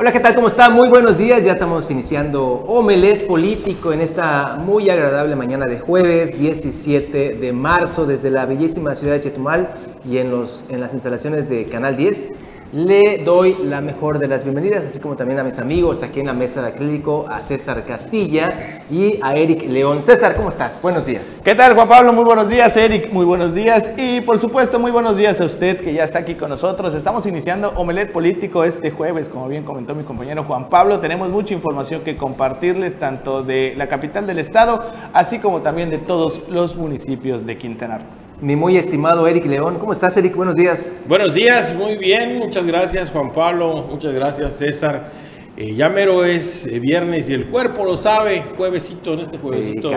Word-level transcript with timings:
Hola, 0.00 0.12
¿qué 0.12 0.20
tal? 0.20 0.34
¿Cómo 0.34 0.48
está? 0.48 0.70
Muy 0.70 0.88
buenos 0.88 1.18
días. 1.18 1.44
Ya 1.44 1.52
estamos 1.52 1.90
iniciando 1.90 2.42
Omelet 2.42 3.26
Político 3.26 3.92
en 3.92 4.00
esta 4.00 4.56
muy 4.56 4.88
agradable 4.88 5.36
mañana 5.36 5.66
de 5.66 5.78
jueves 5.78 6.38
17 6.38 7.34
de 7.34 7.52
marzo 7.52 8.06
desde 8.06 8.30
la 8.30 8.46
bellísima 8.46 8.94
ciudad 8.94 9.12
de 9.12 9.20
Chetumal 9.20 9.74
y 10.08 10.16
en, 10.16 10.30
los, 10.30 10.64
en 10.70 10.80
las 10.80 10.94
instalaciones 10.94 11.50
de 11.50 11.66
Canal 11.66 11.98
10. 11.98 12.32
Le 12.72 13.18
doy 13.24 13.56
la 13.64 13.80
mejor 13.80 14.20
de 14.20 14.28
las 14.28 14.44
bienvenidas, 14.44 14.84
así 14.84 15.00
como 15.00 15.16
también 15.16 15.40
a 15.40 15.42
mis 15.42 15.58
amigos 15.58 16.04
aquí 16.04 16.20
en 16.20 16.26
la 16.26 16.34
mesa 16.34 16.62
de 16.62 16.68
acrílico, 16.68 17.26
a 17.28 17.42
César 17.42 17.84
Castilla 17.84 18.84
y 18.88 19.18
a 19.22 19.34
Eric 19.34 19.68
León. 19.68 20.00
César, 20.00 20.36
¿cómo 20.36 20.50
estás? 20.50 20.80
Buenos 20.80 21.04
días. 21.04 21.40
¿Qué 21.44 21.56
tal, 21.56 21.74
Juan 21.74 21.88
Pablo? 21.88 22.12
Muy 22.12 22.22
buenos 22.22 22.48
días, 22.48 22.76
Eric. 22.76 23.12
Muy 23.12 23.24
buenos 23.24 23.54
días. 23.54 23.92
Y 23.96 24.20
por 24.20 24.38
supuesto, 24.38 24.78
muy 24.78 24.92
buenos 24.92 25.16
días 25.16 25.40
a 25.40 25.46
usted 25.46 25.78
que 25.80 25.92
ya 25.92 26.04
está 26.04 26.20
aquí 26.20 26.36
con 26.36 26.48
nosotros. 26.48 26.94
Estamos 26.94 27.26
iniciando 27.26 27.70
Omelet 27.70 28.12
Político 28.12 28.62
este 28.62 28.92
jueves, 28.92 29.28
como 29.28 29.48
bien 29.48 29.64
comentó 29.64 29.96
mi 29.96 30.04
compañero 30.04 30.44
Juan 30.44 30.68
Pablo. 30.68 31.00
Tenemos 31.00 31.28
mucha 31.28 31.52
información 31.52 32.02
que 32.02 32.16
compartirles, 32.16 33.00
tanto 33.00 33.42
de 33.42 33.74
la 33.76 33.88
capital 33.88 34.28
del 34.28 34.38
estado, 34.38 34.84
así 35.12 35.40
como 35.40 35.62
también 35.62 35.90
de 35.90 35.98
todos 35.98 36.48
los 36.48 36.76
municipios 36.76 37.44
de 37.44 37.58
Quintana 37.58 37.98
Roo 37.98 38.19
mi 38.40 38.56
muy 38.56 38.76
estimado 38.76 39.26
Eric 39.26 39.46
León. 39.46 39.78
¿Cómo 39.78 39.92
estás, 39.92 40.16
Eric? 40.16 40.34
Buenos 40.34 40.56
días. 40.56 40.90
Buenos 41.06 41.34
días, 41.34 41.74
muy 41.74 41.96
bien. 41.96 42.38
Muchas 42.38 42.66
gracias, 42.66 43.10
Juan 43.10 43.32
Pablo. 43.32 43.86
Muchas 43.90 44.14
gracias, 44.14 44.52
César. 44.56 45.10
Eh, 45.56 45.74
ya 45.74 45.90
mero 45.90 46.24
es 46.24 46.64
eh, 46.66 46.78
viernes 46.78 47.28
y 47.28 47.34
el 47.34 47.46
cuerpo 47.46 47.84
lo 47.84 47.96
sabe. 47.96 48.42
Juevesito, 48.56 49.12
en 49.12 49.20
este 49.20 49.36
juevesito, 49.36 49.92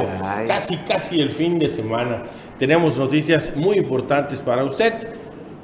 casi, 0.46 0.76
casi 0.78 1.22
el 1.22 1.30
fin 1.30 1.58
de 1.58 1.70
semana. 1.70 2.24
Tenemos 2.60 2.98
noticias 2.98 3.56
muy 3.56 3.78
importantes 3.78 4.42
para 4.42 4.66
usted. 4.66 4.94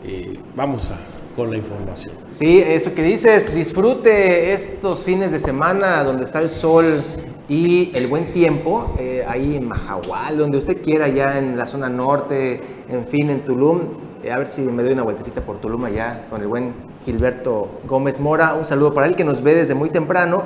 Eh, 0.05 0.39
vamos 0.55 0.89
a, 0.89 0.99
con 1.35 1.51
la 1.51 1.57
información. 1.57 2.13
Sí, 2.29 2.59
eso 2.59 2.95
que 2.95 3.03
dices, 3.03 3.53
disfrute 3.53 4.53
estos 4.53 4.99
fines 4.99 5.33
de 5.33 5.39
semana 5.39 6.01
donde 6.05 6.23
está 6.23 6.39
el 6.39 6.49
sol 6.49 7.03
y 7.49 7.89
el 7.95 8.05
buen 8.05 8.31
tiempo, 8.31 8.93
eh, 8.99 9.25
ahí 9.27 9.55
en 9.55 9.67
Mahahual, 9.67 10.37
donde 10.37 10.59
usted 10.59 10.83
quiera, 10.83 11.07
ya 11.07 11.39
en 11.39 11.57
la 11.57 11.65
zona 11.65 11.89
norte, 11.89 12.61
en 12.87 13.07
fin, 13.07 13.31
en 13.31 13.41
Tulum. 13.41 13.79
Eh, 14.23 14.31
a 14.31 14.37
ver 14.37 14.45
si 14.45 14.61
me 14.61 14.83
doy 14.83 14.93
una 14.93 15.01
vueltecita 15.01 15.41
por 15.41 15.57
Tulum 15.57 15.83
allá 15.85 16.27
con 16.29 16.41
el 16.41 16.47
buen 16.47 16.73
Gilberto 17.05 17.79
Gómez 17.87 18.19
Mora. 18.19 18.53
Un 18.53 18.65
saludo 18.65 18.93
para 18.93 19.07
él 19.07 19.15
que 19.15 19.23
nos 19.23 19.41
ve 19.41 19.55
desde 19.55 19.73
muy 19.73 19.89
temprano 19.89 20.43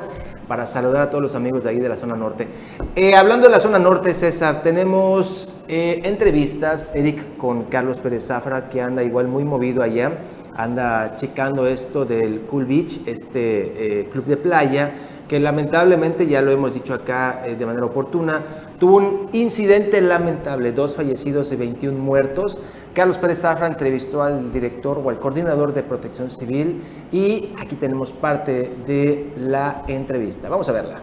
para 0.47 0.65
saludar 0.65 1.01
a 1.01 1.09
todos 1.09 1.21
los 1.21 1.35
amigos 1.35 1.65
de 1.65 1.71
ahí 1.71 1.79
de 1.79 1.89
la 1.89 1.97
zona 1.97 2.15
norte. 2.15 2.47
Eh, 2.95 3.15
hablando 3.15 3.47
de 3.47 3.51
la 3.51 3.59
zona 3.59 3.79
norte, 3.79 4.13
César, 4.13 4.63
tenemos 4.63 5.61
entrevistas, 5.67 6.91
Eric, 6.95 7.35
con 7.35 7.63
Carlos 7.63 7.99
Pérez 7.99 8.27
Zafra, 8.27 8.69
que 8.69 8.81
anda 8.81 9.03
igual 9.03 9.27
muy 9.27 9.43
movido 9.43 9.83
allá, 9.83 10.19
anda 10.55 11.15
checando 11.15 11.67
esto 11.67 12.05
del 12.05 12.41
Cool 12.41 12.65
Beach, 12.65 13.07
este 13.07 14.07
club 14.11 14.25
de 14.25 14.37
playa 14.37 14.91
que 15.33 15.39
lamentablemente, 15.39 16.27
ya 16.27 16.43
lo 16.43 16.51
hemos 16.51 16.75
dicho 16.75 16.93
acá 16.93 17.41
eh, 17.43 17.55
de 17.55 17.65
manera 17.65 17.87
oportuna, 17.87 18.43
tuvo 18.77 18.97
un 18.97 19.29
incidente 19.33 19.99
lamentable, 19.99 20.73
dos 20.73 20.95
fallecidos 20.95 21.51
y 21.51 21.55
21 21.55 21.97
muertos. 21.97 22.59
Carlos 22.93 23.17
Pérez 23.17 23.39
Zafra 23.39 23.65
entrevistó 23.65 24.21
al 24.21 24.53
director 24.53 25.01
o 25.03 25.09
al 25.09 25.19
coordinador 25.19 25.73
de 25.73 25.81
protección 25.81 26.29
civil 26.29 26.83
y 27.11 27.51
aquí 27.59 27.75
tenemos 27.77 28.11
parte 28.11 28.69
de 28.85 29.33
la 29.35 29.81
entrevista. 29.87 30.49
Vamos 30.49 30.69
a 30.69 30.73
verla. 30.73 31.01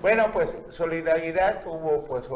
Bueno, 0.00 0.26
pues 0.32 0.56
solidaridad 0.70 1.62
hubo, 1.66 2.04
pues 2.04 2.28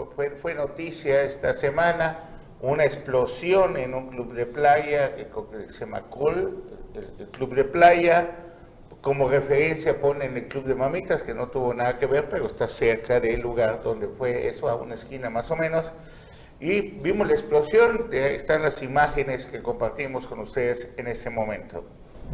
fue, 0.43 0.53
noticia 0.53 1.23
esta 1.23 1.55
semana, 1.55 2.19
una 2.61 2.85
explosión 2.85 3.77
en 3.77 3.95
un 3.95 4.09
club 4.09 4.33
de 4.35 4.47
playa 4.47 5.15
que 5.15 5.29
se 5.73 5.85
llama 5.85 6.03
Col, 6.11 6.57
el 7.21 7.29
club 7.29 7.55
de 7.55 7.63
playa, 7.63 8.31
como 9.01 9.29
referencia 9.29 10.01
ponen 10.01 10.37
el 10.37 10.49
Club 10.49 10.65
de 10.65 10.75
Mamitas, 10.75 11.23
que 11.23 11.33
no 11.33 11.49
tuvo 11.49 11.73
nada 11.73 11.99
que 11.99 12.07
ver, 12.07 12.29
pero 12.29 12.47
está 12.47 12.69
cerca 12.69 13.19
del 13.19 13.41
lugar 13.41 13.83
donde 13.83 14.09
fue 14.09 14.47
eso, 14.49 14.69
a 14.69 14.75
una 14.75 14.95
esquina 14.95 15.31
más 15.31 15.51
o 15.51 15.57
menos. 15.57 15.91
Y 16.61 16.81
vimos 16.83 17.27
la 17.27 17.33
explosión, 17.33 18.11
están 18.13 18.63
las 18.63 18.83
imágenes 18.83 19.47
que 19.47 19.63
compartimos 19.63 20.27
con 20.27 20.41
ustedes 20.41 20.91
en 20.99 21.07
este 21.07 21.31
momento. 21.31 21.85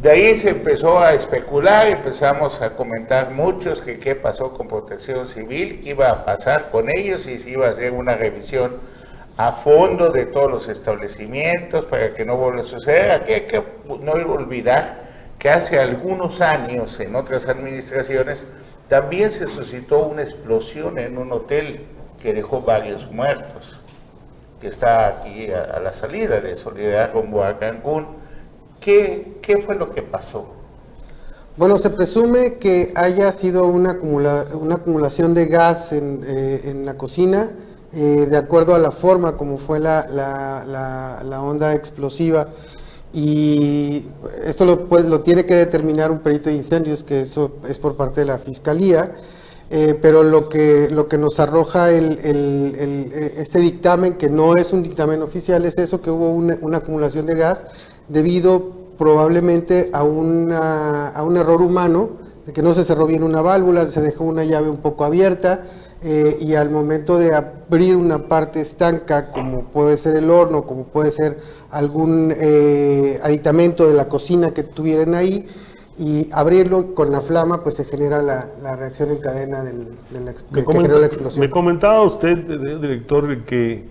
De 0.01 0.11
ahí 0.11 0.35
se 0.35 0.49
empezó 0.49 0.99
a 0.99 1.13
especular, 1.13 1.87
empezamos 1.87 2.61
a 2.61 2.75
comentar 2.75 3.31
muchos 3.31 3.81
que 3.81 3.97
qué 3.97 4.15
pasó 4.15 4.51
con 4.53 4.67
protección 4.67 5.27
civil, 5.27 5.79
qué 5.81 5.91
iba 5.91 6.09
a 6.09 6.25
pasar 6.25 6.69
con 6.69 6.89
ellos 6.89 7.25
y 7.27 7.39
si 7.39 7.51
iba 7.51 7.67
a 7.67 7.69
hacer 7.71 7.93
una 7.93 8.15
revisión 8.15 8.75
a 9.37 9.53
fondo 9.53 10.09
de 10.09 10.25
todos 10.25 10.51
los 10.51 10.67
establecimientos 10.67 11.85
para 11.85 12.13
que 12.13 12.25
no 12.25 12.35
vuelva 12.35 12.61
a 12.61 12.63
suceder. 12.63 13.11
Aquí 13.11 13.33
hay 13.33 13.45
que 13.45 13.63
no 13.87 14.11
olvidar 14.11 15.06
que 15.39 15.49
hace 15.49 15.79
algunos 15.79 16.41
años 16.41 16.99
en 16.99 17.15
otras 17.15 17.47
administraciones 17.47 18.45
también 18.87 19.31
se 19.31 19.47
suscitó 19.47 20.07
una 20.07 20.23
explosión 20.23 20.97
en 20.97 21.17
un 21.17 21.31
hotel 21.31 21.81
que 22.21 22.33
dejó 22.33 22.61
varios 22.61 23.09
muertos, 23.11 23.77
que 24.59 24.67
está 24.67 25.07
aquí 25.07 25.51
a, 25.51 25.79
la 25.79 25.93
salida 25.93 26.39
de 26.41 26.55
Solidaridad 26.55 27.13
rumbo 27.13 27.43
a 27.43 27.59
Cancún. 27.59 28.07
¿Qué, 28.79 29.37
¿Qué, 29.41 29.61
fue 29.61 29.75
lo 29.75 29.93
que 29.93 30.01
pasó? 30.01 30.45
Bueno, 31.57 31.77
se 31.77 31.89
presume 31.89 32.55
que 32.55 32.93
haya 32.95 33.31
sido 33.31 33.67
una, 33.67 33.93
una 34.01 34.75
acumulación 34.75 35.33
de 35.33 35.47
gas 35.47 35.91
en, 35.91 36.23
eh, 36.25 36.73
la 36.85 36.95
cocina, 36.95 37.51
eh, 37.93 38.27
de 38.29 38.37
acuerdo 38.37 38.73
a 38.73 38.79
la 38.79 38.91
forma 38.91 39.37
como 39.37 39.57
fue 39.57 39.79
la, 39.79 40.07
la, 40.09 41.21
la 41.23 41.41
onda 41.41 41.73
explosiva 41.73 42.49
y 43.13 44.05
esto 44.43 44.65
lo, 44.65 44.87
pues, 44.87 45.05
lo, 45.05 45.21
tiene 45.21 45.45
que 45.45 45.55
determinar 45.55 46.11
un 46.11 46.19
perito 46.19 46.49
de 46.49 46.55
incendios, 46.55 47.03
que 47.03 47.21
eso 47.21 47.53
es 47.67 47.79
por 47.79 47.95
parte 47.95 48.21
de 48.21 48.27
la 48.27 48.37
Fiscalía, 48.37 49.11
eh, 49.69 49.97
pero 50.01 50.23
lo 50.23 50.47
que, 50.49 50.89
lo 50.89 51.07
que 51.07 51.17
nos 51.17 51.39
arroja 51.39 51.91
el, 51.91 52.19
este 53.37 53.59
dictamen, 53.59 54.13
que 54.13 54.29
no 54.29 54.55
es 54.55 54.71
un 54.71 54.83
dictamen 54.83 55.21
oficial, 55.21 55.65
es 55.65 55.77
eso, 55.77 56.01
que 56.01 56.11
hubo 56.11 56.31
una, 56.31 56.57
una 56.61 56.77
acumulación 56.77 57.25
de 57.25 57.35
gas 57.35 57.65
debido 58.07 58.71
probablemente 58.97 59.89
a, 59.93 60.03
una, 60.03 61.09
a 61.09 61.23
un 61.23 61.37
error 61.37 61.61
humano, 61.61 62.11
de 62.45 62.53
que 62.53 62.61
no 62.61 62.73
se 62.73 62.85
cerró 62.85 63.05
bien 63.05 63.23
una 63.23 63.41
válvula, 63.41 63.87
se 63.89 64.01
dejó 64.01 64.23
una 64.23 64.45
llave 64.45 64.69
un 64.69 64.77
poco 64.77 65.03
abierta, 65.03 65.63
eh, 66.03 66.37
y 66.39 66.53
al 66.55 66.69
momento 66.69 67.17
de 67.17 67.33
abrir 67.33 67.95
una 67.95 68.27
parte 68.27 68.61
estanca, 68.61 69.31
como 69.31 69.65
puede 69.65 69.97
ser 69.97 70.15
el 70.15 70.29
horno, 70.29 70.63
como 70.63 70.85
puede 70.85 71.11
ser 71.11 71.39
algún 71.71 72.33
eh, 72.37 73.19
aditamento 73.23 73.87
de 73.87 73.93
la 73.93 74.07
cocina 74.07 74.53
que 74.53 74.63
tuvieran 74.63 75.15
ahí, 75.15 75.47
y 75.99 76.29
abrirlo 76.31 76.93
con 76.93 77.11
la 77.11 77.21
flama, 77.21 77.63
pues 77.63 77.75
se 77.75 77.85
genera 77.85 78.21
la, 78.21 78.75
reacción 78.75 79.09
en 79.09 79.17
cadena 79.17 79.63
del, 79.63 79.95
de 80.11 80.19
la, 80.19 80.33
que, 80.33 80.99
la 80.99 81.05
explosión. 81.05 81.39
Me 81.39 81.49
comentaba 81.49 82.01
usted, 82.03 82.37
director, 82.79 83.43
que 83.45 83.89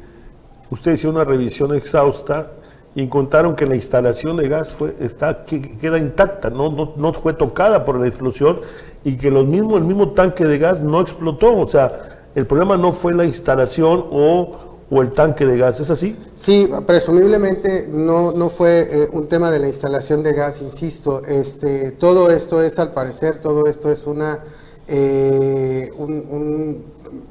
usted 0.70 0.92
hizo 0.92 1.10
una 1.10 1.24
revisión 1.24 1.74
exhausta 1.74 2.52
y 2.94 3.02
encontraron 3.02 3.56
que 3.56 3.66
la 3.66 3.74
instalación 3.74 4.36
de 4.36 4.48
gas 4.48 4.72
fue, 4.72 4.94
está, 5.00 5.44
queda 5.44 5.98
intacta, 5.98 6.48
no, 6.48 6.70
no, 6.70 6.94
no, 6.96 7.12
fue 7.12 7.34
tocada 7.34 7.84
por 7.84 7.98
la 8.00 8.06
explosión 8.06 8.60
y 9.06 9.16
que 9.16 9.30
los 9.30 9.46
mismos, 9.46 9.78
el 9.78 9.84
mismo 9.84 10.10
tanque 10.14 10.44
de 10.44 10.58
gas 10.58 10.80
no 10.80 11.00
explotó. 11.00 11.56
O 11.56 11.68
sea, 11.68 12.28
el 12.34 12.44
problema 12.44 12.76
no 12.76 12.92
fue 12.92 13.14
la 13.14 13.24
instalación 13.24 14.04
o, 14.10 14.80
o 14.90 15.00
el 15.00 15.12
tanque 15.12 15.46
de 15.46 15.56
gas, 15.56 15.78
¿es 15.78 15.90
así? 15.90 16.16
Sí, 16.34 16.68
presumiblemente 16.88 17.86
no, 17.88 18.32
no 18.32 18.48
fue 18.48 18.80
eh, 18.80 19.08
un 19.12 19.28
tema 19.28 19.52
de 19.52 19.60
la 19.60 19.68
instalación 19.68 20.24
de 20.24 20.32
gas, 20.32 20.60
insisto. 20.60 21.22
Este, 21.24 21.92
todo 21.92 22.32
esto 22.32 22.60
es, 22.60 22.80
al 22.80 22.94
parecer, 22.94 23.40
todo 23.40 23.68
esto 23.68 23.92
es 23.92 24.08
una... 24.08 24.40
Eh, 24.88 25.92
un, 25.96 26.84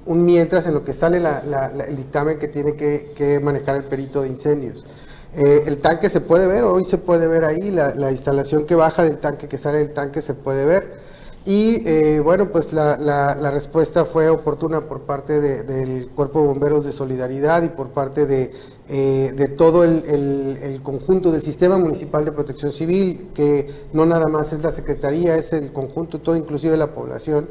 un, 0.05 0.25
mientras 0.25 0.65
en 0.67 0.75
lo 0.75 0.85
que 0.85 0.93
sale 0.93 1.19
la, 1.19 1.41
el 1.89 1.97
dictamen 1.97 2.39
que 2.39 2.47
tiene 2.47 2.77
que, 2.77 3.11
que 3.17 3.41
manejar 3.41 3.75
el 3.75 3.83
perito 3.83 4.21
de 4.21 4.29
incendios. 4.29 4.85
Eh, 5.33 5.63
el 5.65 5.79
tanque 5.79 6.09
se 6.09 6.21
puede 6.21 6.47
ver, 6.47 6.63
hoy 6.63 6.85
se 6.85 6.97
puede 6.97 7.27
ver 7.27 7.43
ahí, 7.43 7.69
la, 7.69 7.93
la, 7.95 8.11
instalación 8.11 8.65
que 8.65 8.75
baja 8.75 9.03
del 9.03 9.17
tanque, 9.17 9.49
que 9.49 9.57
sale 9.57 9.79
del 9.79 9.91
tanque 9.91 10.21
se 10.21 10.35
puede 10.35 10.65
ver. 10.65 11.03
Y 11.45 11.87
eh, 11.87 12.21
bueno, 12.21 12.51
pues 12.51 12.73
la, 12.73 12.97
la, 12.97 13.51
respuesta 13.51 14.05
fue 14.05 14.29
oportuna 14.29 14.81
por 14.81 15.01
parte 15.01 15.39
del 15.39 16.09
Cuerpo 16.09 16.41
de 16.41 16.47
Bomberos 16.47 16.83
de 16.85 16.91
Solidaridad 16.91 17.61
y 17.61 17.69
por 17.69 17.89
parte 17.89 18.25
de, 18.25 18.51
eh, 18.89 19.31
de 19.35 19.47
todo 19.49 19.83
el, 19.83 20.03
el, 20.07 20.81
conjunto 20.81 21.31
del 21.31 21.43
Sistema 21.43 21.77
Municipal 21.77 22.25
de 22.25 22.31
Protección 22.31 22.71
Civil, 22.71 23.29
que 23.35 23.69
no 23.93 24.07
nada 24.07 24.25
más 24.25 24.53
es 24.53 24.63
la 24.63 24.71
Secretaría, 24.71 25.35
es 25.35 25.53
el 25.53 25.71
conjunto, 25.71 26.19
todo 26.19 26.35
inclusive 26.35 26.75
la 26.77 26.95
población. 26.95 27.47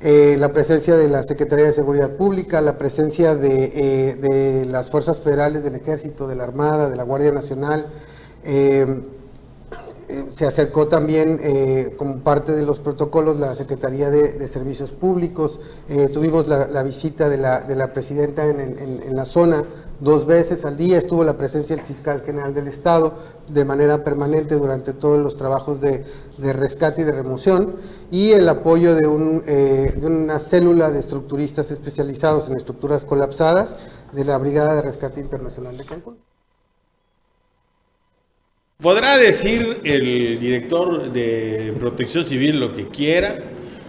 Eh, 0.00 0.36
la 0.38 0.52
presencia 0.54 0.96
de 0.96 1.08
la 1.08 1.22
Secretaría 1.22 1.66
de 1.66 1.74
Seguridad 1.74 2.12
Pública, 2.16 2.62
la 2.62 2.78
presencia 2.78 3.34
de, 3.34 4.16
de, 4.18 4.64
las 4.64 4.90
Fuerzas 4.90 5.20
Federales 5.20 5.62
del 5.62 5.74
Ejército, 5.74 6.26
de 6.26 6.36
la 6.36 6.44
Armada, 6.44 6.88
de 6.88 6.96
la 6.96 7.02
Guardia 7.02 7.32
Nacional, 7.32 7.86
se 10.30 10.46
acercó 10.46 10.88
también 10.88 11.40
como 11.96 12.20
parte 12.20 12.52
de 12.52 12.64
los 12.64 12.78
protocolos 12.78 13.38
la 13.38 13.54
Secretaría 13.54 14.10
de, 14.10 14.46
Servicios 14.48 14.92
Públicos, 14.92 15.60
tuvimos 16.12 16.48
la, 16.48 16.82
visita 16.82 17.28
de 17.28 17.38
la, 17.38 17.60
de 17.60 17.74
la 17.74 17.92
presidenta 17.92 18.44
en, 18.46 18.60
en 18.60 19.16
la 19.16 19.26
zona 19.26 19.64
dos 20.00 20.26
veces 20.26 20.64
al 20.64 20.76
día, 20.76 20.98
estuvo 20.98 21.24
la 21.24 21.36
presencia 21.36 21.76
del 21.76 21.84
fiscal 21.84 22.22
general 22.22 22.54
del 22.54 22.68
Estado 22.68 23.14
de 23.48 23.64
manera 23.64 24.04
permanente 24.04 24.54
durante 24.56 24.92
todos 24.92 25.18
los 25.20 25.36
trabajos 25.36 25.80
de, 25.80 26.04
rescate 26.38 27.02
y 27.02 27.04
de 27.04 27.12
remoción. 27.12 27.76
Y 28.10 28.32
el 28.32 28.48
apoyo 28.48 28.94
de, 28.94 29.06
un, 29.06 29.42
eh, 29.46 29.94
de 29.96 30.06
una 30.06 30.38
célula 30.38 30.90
de 30.90 31.00
estructuristas 31.00 31.70
especializados 31.70 32.48
en 32.48 32.56
estructuras 32.56 33.04
colapsadas 33.04 33.76
de 34.12 34.24
la 34.24 34.38
Brigada 34.38 34.74
de 34.74 34.82
Rescate 34.82 35.20
Internacional 35.20 35.76
de 35.76 35.84
Cancún. 35.84 36.18
Podrá 38.82 39.16
decir 39.16 39.80
el 39.84 40.38
director 40.38 41.10
de 41.10 41.72
Protección 41.80 42.26
Civil 42.26 42.60
lo 42.60 42.74
que 42.74 42.88
quiera, 42.88 43.38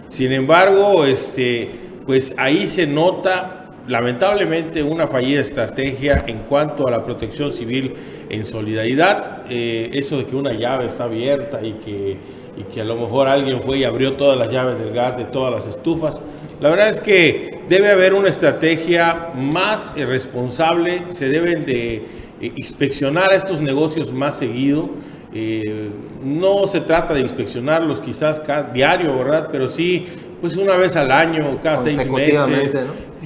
sin 0.08 0.32
embargo, 0.32 1.04
este, 1.04 1.68
pues 2.06 2.32
ahí 2.38 2.66
se 2.66 2.86
nota 2.86 3.74
lamentablemente 3.86 4.82
una 4.82 5.06
fallida 5.06 5.42
estrategia 5.42 6.24
en 6.26 6.38
cuanto 6.38 6.88
a 6.88 6.90
la 6.90 7.04
protección 7.04 7.52
civil 7.52 7.92
en 8.30 8.46
solidaridad. 8.46 9.42
Eh, 9.50 9.90
eso 9.92 10.16
de 10.16 10.24
que 10.24 10.34
una 10.34 10.54
llave 10.54 10.86
está 10.86 11.04
abierta 11.04 11.60
y 11.62 11.72
que, 11.74 12.16
y 12.56 12.62
que 12.72 12.80
a 12.80 12.84
lo 12.84 12.96
mejor 12.96 13.28
alguien 13.28 13.60
fue 13.60 13.80
y 13.80 13.84
abrió 13.84 14.14
todas 14.14 14.38
las 14.38 14.50
llaves 14.50 14.78
del 14.78 14.94
gas 14.94 15.18
de 15.18 15.24
todas 15.24 15.52
las 15.52 15.66
estufas. 15.66 16.22
La 16.62 16.70
verdad 16.70 16.88
es 16.88 17.00
que 17.00 17.60
debe 17.68 17.90
haber 17.90 18.14
una 18.14 18.30
estrategia 18.30 19.32
más 19.34 19.94
responsable, 19.94 21.04
se 21.10 21.28
deben 21.28 21.66
de 21.66 22.27
eh, 22.40 22.52
inspeccionar 22.56 23.32
estos 23.32 23.60
negocios 23.60 24.12
más 24.12 24.38
seguido. 24.38 24.90
Eh, 25.34 25.90
no 26.24 26.66
se 26.66 26.80
trata 26.80 27.12
de 27.14 27.20
inspeccionarlos 27.20 28.00
quizás 28.00 28.40
cada 28.40 28.62
diario, 28.72 29.16
¿verdad? 29.18 29.48
Pero 29.52 29.68
sí, 29.68 30.06
pues 30.40 30.56
una 30.56 30.76
vez 30.76 30.96
al 30.96 31.10
año, 31.10 31.58
cada 31.62 31.78
seis 31.78 32.08
meses. 32.08 32.78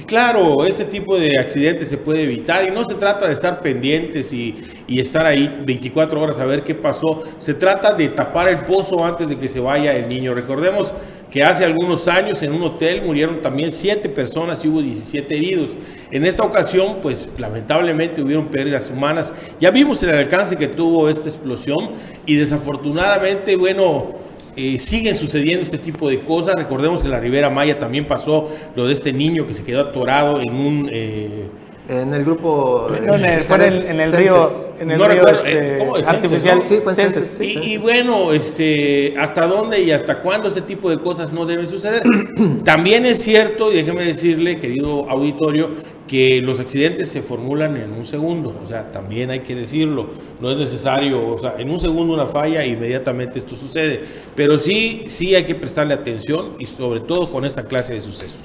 Claro, 0.07 0.65
este 0.65 0.85
tipo 0.85 1.17
de 1.17 1.39
accidentes 1.39 1.87
se 1.87 1.97
puede 1.97 2.23
evitar 2.23 2.67
y 2.67 2.71
no 2.71 2.83
se 2.83 2.95
trata 2.95 3.27
de 3.27 3.33
estar 3.33 3.61
pendientes 3.61 4.33
y, 4.33 4.55
estar 4.87 5.25
ahí 5.25 5.61
24 5.65 6.21
horas 6.21 6.39
a 6.39 6.45
ver 6.45 6.63
qué 6.63 6.75
pasó. 6.75 7.23
Se 7.39 7.53
trata 7.53 7.93
de 7.93 8.09
tapar 8.09 8.47
el 8.47 8.59
pozo 8.59 9.03
antes 9.05 9.27
de 9.27 9.37
que 9.37 9.47
se 9.47 9.59
vaya 9.59 9.95
el 9.95 10.07
niño. 10.07 10.33
Recordemos 10.33 10.93
que 11.33 11.43
hace 11.43 11.65
algunos 11.65 12.07
años 12.07 12.43
en 12.43 12.53
un 12.53 12.61
hotel 12.61 13.01
murieron 13.03 13.41
también 13.41 13.71
7 13.71 14.07
personas 14.09 14.63
y 14.63 14.67
hubo 14.67 14.83
17 14.83 15.35
heridos. 15.35 15.71
En 16.11 16.27
esta 16.27 16.43
ocasión, 16.43 16.97
pues 17.01 17.27
lamentablemente 17.39 18.21
hubieron 18.21 18.49
pérdidas 18.49 18.91
humanas. 18.91 19.33
Ya 19.59 19.71
vimos 19.71 20.03
el 20.03 20.11
alcance 20.11 20.55
que 20.55 20.67
tuvo 20.67 21.09
esta 21.09 21.27
explosión 21.29 21.89
y 22.27 22.35
desafortunadamente, 22.35 23.55
bueno, 23.55 24.13
eh, 24.55 24.77
siguen 24.77 25.17
sucediendo 25.17 25.63
este 25.63 25.79
tipo 25.79 26.07
de 26.07 26.19
cosas. 26.19 26.53
Recordemos 26.55 26.99
que 26.99 27.07
en 27.07 27.11
la 27.13 27.19
Ribera 27.19 27.49
Maya 27.49 27.79
también 27.79 28.05
pasó 28.05 28.49
lo 28.75 28.85
de 28.85 28.93
este 28.93 29.11
niño 29.11 29.47
que 29.47 29.55
se 29.55 29.63
quedó 29.63 29.81
atorado 29.81 30.39
en 30.39 30.53
un... 30.53 30.89
Eh, 30.93 31.47
en 31.87 32.13
el 32.13 32.23
grupo. 32.23 32.87
No, 32.89 33.15
en, 33.15 33.25
el, 33.25 33.85
en, 33.85 33.99
el 33.99 34.11
río. 34.13 34.49
En 34.79 34.91
el 34.91 34.99
río 34.99 35.27
este, 35.27 35.77
¿cómo 35.77 35.95
artificial. 35.95 36.61
Sí, 36.63 36.79
fue 36.81 37.45
y, 37.45 37.73
y, 37.73 37.77
bueno, 37.77 38.31
este, 38.31 39.15
¿hasta 39.17 39.47
dónde 39.47 39.81
y 39.81 39.91
hasta 39.91 40.19
cuándo 40.19 40.47
este 40.47 40.61
tipo 40.61 40.89
de 40.89 40.99
cosas 40.99 41.33
no 41.33 41.45
deben 41.45 41.67
suceder? 41.67 42.03
También 42.63 43.05
es 43.05 43.21
cierto, 43.21 43.71
y 43.71 43.75
déjeme 43.75 44.03
decirle, 44.03 44.59
querido 44.59 45.09
auditorio, 45.09 45.71
que 46.07 46.41
los 46.41 46.59
accidentes 46.59 47.09
se 47.09 47.21
formulan 47.21 47.75
en 47.75 47.91
un 47.91 48.05
segundo. 48.05 48.57
O 48.61 48.65
sea, 48.65 48.91
también 48.91 49.29
hay 49.29 49.39
que 49.39 49.55
decirlo. 49.55 50.07
No 50.39 50.51
es 50.51 50.57
necesario, 50.57 51.27
o 51.27 51.37
sea, 51.37 51.55
en 51.57 51.69
un 51.69 51.79
segundo 51.79 52.13
una 52.13 52.25
falla, 52.25 52.65
inmediatamente 52.65 53.39
esto 53.39 53.55
sucede. 53.55 54.03
Pero 54.35 54.59
sí, 54.59 55.05
sí 55.07 55.35
hay 55.35 55.43
que 55.45 55.55
prestarle 55.55 55.93
atención 55.93 56.55
y 56.59 56.65
sobre 56.65 57.01
todo 57.01 57.29
con 57.29 57.45
esta 57.45 57.65
clase 57.65 57.93
de 57.93 58.01
sucesos. 58.01 58.39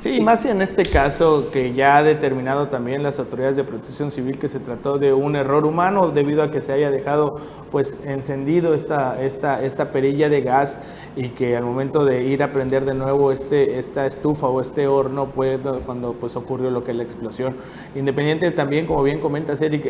Sí, 0.00 0.20
más 0.20 0.44
en 0.44 0.62
este 0.62 0.84
caso 0.84 1.50
que 1.52 1.74
ya 1.74 1.96
ha 1.96 2.04
determinado 2.04 2.68
también 2.68 3.02
las 3.02 3.18
autoridades 3.18 3.56
de 3.56 3.64
protección 3.64 4.12
civil 4.12 4.38
que 4.38 4.46
se 4.46 4.60
trató 4.60 4.96
de 4.96 5.12
un 5.12 5.34
error 5.34 5.66
humano 5.66 6.10
debido 6.10 6.44
a 6.44 6.52
que 6.52 6.60
se 6.60 6.72
haya 6.72 6.92
dejado 6.92 7.40
pues 7.72 8.00
encendido 8.06 8.74
esta, 8.74 9.20
esta, 9.20 9.60
esta 9.60 9.90
perilla 9.90 10.28
de 10.28 10.42
gas 10.42 10.80
y 11.16 11.30
que 11.30 11.56
al 11.56 11.64
momento 11.64 12.04
de 12.04 12.22
ir 12.22 12.44
a 12.44 12.52
prender 12.52 12.84
de 12.84 12.94
nuevo 12.94 13.32
este, 13.32 13.80
esta 13.80 14.06
estufa 14.06 14.46
o 14.46 14.60
este 14.60 14.86
horno 14.86 15.26
fue 15.34 15.58
cuando 15.84 16.12
pues 16.12 16.36
ocurrió 16.36 16.70
lo 16.70 16.84
que 16.84 16.92
es 16.92 16.96
la 16.96 17.02
explosión. 17.02 17.56
Independiente 17.96 18.52
también, 18.52 18.86
como 18.86 19.02
bien 19.02 19.18
comentas 19.18 19.60
Eric, 19.60 19.84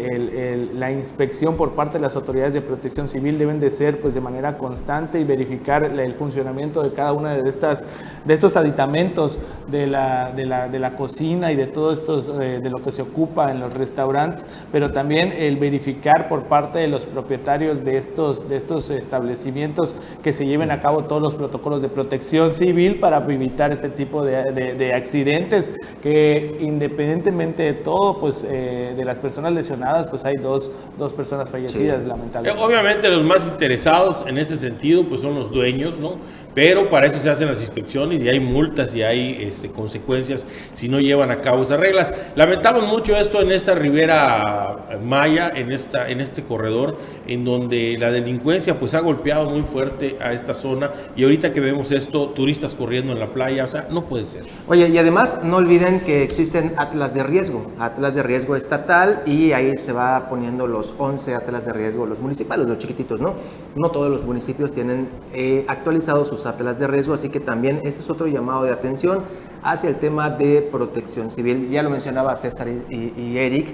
la 0.72 0.90
inspección 0.90 1.54
por 1.54 1.72
parte 1.72 1.98
de 1.98 2.02
las 2.02 2.16
autoridades 2.16 2.54
de 2.54 2.62
protección 2.62 3.08
civil 3.08 3.36
deben 3.36 3.60
de 3.60 3.70
ser 3.70 4.00
pues 4.00 4.14
de 4.14 4.22
manera 4.22 4.56
constante 4.56 5.20
y 5.20 5.24
verificar 5.24 5.84
el 5.84 6.14
funcionamiento 6.14 6.82
de 6.82 6.94
cada 6.94 7.12
una 7.12 7.34
de 7.34 7.46
estas 7.46 7.84
de 8.24 8.34
estos 8.34 8.56
aditamentos 8.56 9.38
de 9.70 9.86
la, 9.86 9.97
de 10.34 10.46
la, 10.46 10.68
de 10.68 10.78
la 10.78 10.94
cocina 10.96 11.52
y 11.52 11.56
de 11.56 11.66
todo 11.66 11.92
esto, 11.92 12.40
eh, 12.40 12.60
de 12.62 12.70
lo 12.70 12.82
que 12.82 12.92
se 12.92 13.02
ocupa 13.02 13.50
en 13.50 13.60
los 13.60 13.72
restaurantes, 13.72 14.44
pero 14.72 14.92
también 14.92 15.32
el 15.32 15.56
verificar 15.56 16.28
por 16.28 16.44
parte 16.44 16.78
de 16.78 16.88
los 16.88 17.04
propietarios 17.04 17.84
de 17.84 17.96
estos, 17.96 18.48
de 18.48 18.56
estos 18.56 18.90
establecimientos 18.90 19.94
que 20.22 20.32
se 20.32 20.46
lleven 20.46 20.70
a 20.70 20.80
cabo 20.80 21.04
todos 21.04 21.22
los 21.22 21.34
protocolos 21.34 21.82
de 21.82 21.88
protección 21.88 22.54
civil 22.54 23.00
para 23.00 23.18
evitar 23.28 23.72
este 23.72 23.88
tipo 23.88 24.24
de, 24.24 24.52
de, 24.52 24.94
accidentes 24.94 25.70
que 26.02 26.58
independientemente 26.60 27.62
de 27.62 27.74
todo, 27.74 28.20
pues 28.20 28.44
eh, 28.48 28.94
de 28.96 29.04
las 29.04 29.18
personas 29.18 29.52
lesionadas, 29.52 30.06
pues 30.08 30.24
hay 30.24 30.36
dos, 30.36 30.70
dos 30.98 31.12
personas 31.12 31.50
fallecidas, 31.50 32.04
lamentablemente. 32.04 32.64
Obviamente 32.64 33.08
los 33.08 33.24
más 33.24 33.44
interesados 33.44 34.24
en 34.26 34.38
este 34.38 34.56
sentido, 34.56 35.04
pues 35.04 35.20
son 35.20 35.34
los 35.34 35.50
dueños, 35.50 35.98
¿no? 35.98 36.16
Pero 36.58 36.90
para 36.90 37.06
eso 37.06 37.20
se 37.20 37.30
hacen 37.30 37.46
las 37.46 37.60
inspecciones 37.60 38.20
y 38.20 38.28
hay 38.28 38.40
multas 38.40 38.92
y 38.96 39.04
hay 39.04 39.38
este, 39.42 39.70
consecuencias 39.70 40.44
si 40.72 40.88
no 40.88 40.98
llevan 40.98 41.30
a 41.30 41.40
cabo 41.40 41.62
esas 41.62 41.78
reglas. 41.78 42.10
Lamentamos 42.34 42.84
mucho 42.84 43.16
esto 43.16 43.40
en 43.40 43.52
esta 43.52 43.76
ribera 43.76 44.98
maya, 45.00 45.52
en, 45.54 45.70
esta, 45.70 46.10
en 46.10 46.20
este 46.20 46.42
corredor, 46.42 46.98
en 47.28 47.44
donde 47.44 47.96
la 47.96 48.10
delincuencia 48.10 48.76
pues 48.76 48.94
ha 48.94 48.98
golpeado 48.98 49.48
muy 49.48 49.62
fuerte 49.62 50.16
a 50.20 50.32
esta 50.32 50.52
zona 50.52 50.90
y 51.14 51.22
ahorita 51.22 51.52
que 51.52 51.60
vemos 51.60 51.92
esto, 51.92 52.30
turistas 52.30 52.74
corriendo 52.74 53.12
en 53.12 53.20
la 53.20 53.28
playa, 53.28 53.64
o 53.64 53.68
sea, 53.68 53.86
no 53.88 54.06
puede 54.06 54.26
ser. 54.26 54.42
Oye, 54.66 54.88
y 54.88 54.98
además 54.98 55.44
no 55.44 55.58
olviden 55.58 56.00
que 56.00 56.24
existen 56.24 56.74
atlas 56.76 57.14
de 57.14 57.22
riesgo, 57.22 57.70
atlas 57.78 58.16
de 58.16 58.24
riesgo 58.24 58.56
estatal 58.56 59.22
y 59.26 59.52
ahí 59.52 59.76
se 59.76 59.92
va 59.92 60.28
poniendo 60.28 60.66
los 60.66 60.92
11 60.98 61.36
atlas 61.36 61.66
de 61.66 61.72
riesgo, 61.72 62.04
los 62.04 62.18
municipales, 62.18 62.66
los 62.66 62.78
chiquititos, 62.78 63.20
¿no? 63.20 63.34
No 63.76 63.92
todos 63.92 64.10
los 64.10 64.24
municipios 64.24 64.72
tienen 64.72 65.08
eh, 65.32 65.64
actualizados 65.68 66.26
sus 66.26 66.47
atlas 66.48 66.80
de 66.80 66.88
riesgo, 66.88 67.14
así 67.14 67.28
que 67.28 67.38
también 67.38 67.80
ese 67.84 68.00
es 68.00 68.10
otro 68.10 68.26
llamado 68.26 68.64
de 68.64 68.72
atención 68.72 69.22
hacia 69.62 69.90
el 69.90 69.96
tema 69.96 70.30
de 70.30 70.62
protección 70.62 71.30
civil. 71.30 71.68
Ya 71.70 71.82
lo 71.82 71.90
mencionaba 71.90 72.34
César 72.34 72.66
y, 72.68 73.38
Eric, 73.38 73.68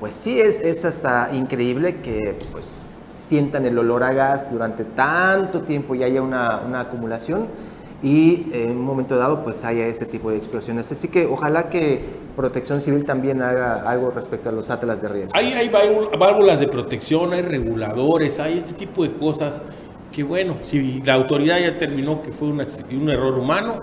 pues 0.00 0.14
sí 0.14 0.38
es, 0.38 0.60
es, 0.60 0.84
hasta 0.84 1.30
increíble 1.32 1.96
que 2.02 2.38
pues 2.52 2.66
sientan 2.66 3.64
el 3.64 3.78
olor 3.78 4.02
a 4.02 4.12
gas 4.12 4.50
durante 4.50 4.84
tanto 4.84 5.62
tiempo 5.62 5.94
y 5.94 6.02
haya 6.02 6.20
una, 6.20 6.60
una 6.66 6.80
acumulación 6.80 7.48
y 8.02 8.46
en 8.52 8.72
un 8.72 8.84
momento 8.84 9.16
dado 9.16 9.42
pues 9.42 9.64
haya 9.64 9.86
este 9.86 10.06
tipo 10.06 10.30
de 10.30 10.36
explosiones. 10.36 10.90
Así 10.92 11.08
que 11.08 11.26
ojalá 11.26 11.68
que 11.68 12.28
Protección 12.36 12.80
Civil 12.80 13.04
también 13.04 13.42
haga 13.42 13.82
algo 13.82 14.12
respecto 14.12 14.48
a 14.48 14.52
los 14.52 14.70
atlas 14.70 15.02
de 15.02 15.08
riesgo. 15.08 15.32
Hay, 15.34 15.52
hay 15.52 15.68
válvulas 15.68 16.60
de 16.60 16.68
protección, 16.68 17.32
hay 17.32 17.42
reguladores, 17.42 18.38
hay 18.38 18.58
este 18.58 18.74
tipo 18.74 19.02
de 19.02 19.12
cosas 19.14 19.60
bueno, 20.22 20.56
si 20.60 21.00
la 21.02 21.14
autoridad 21.14 21.60
ya 21.60 21.78
terminó 21.78 22.22
que 22.22 22.32
fue 22.32 22.48
un, 22.48 22.60
error 23.10 23.38
humano, 23.38 23.80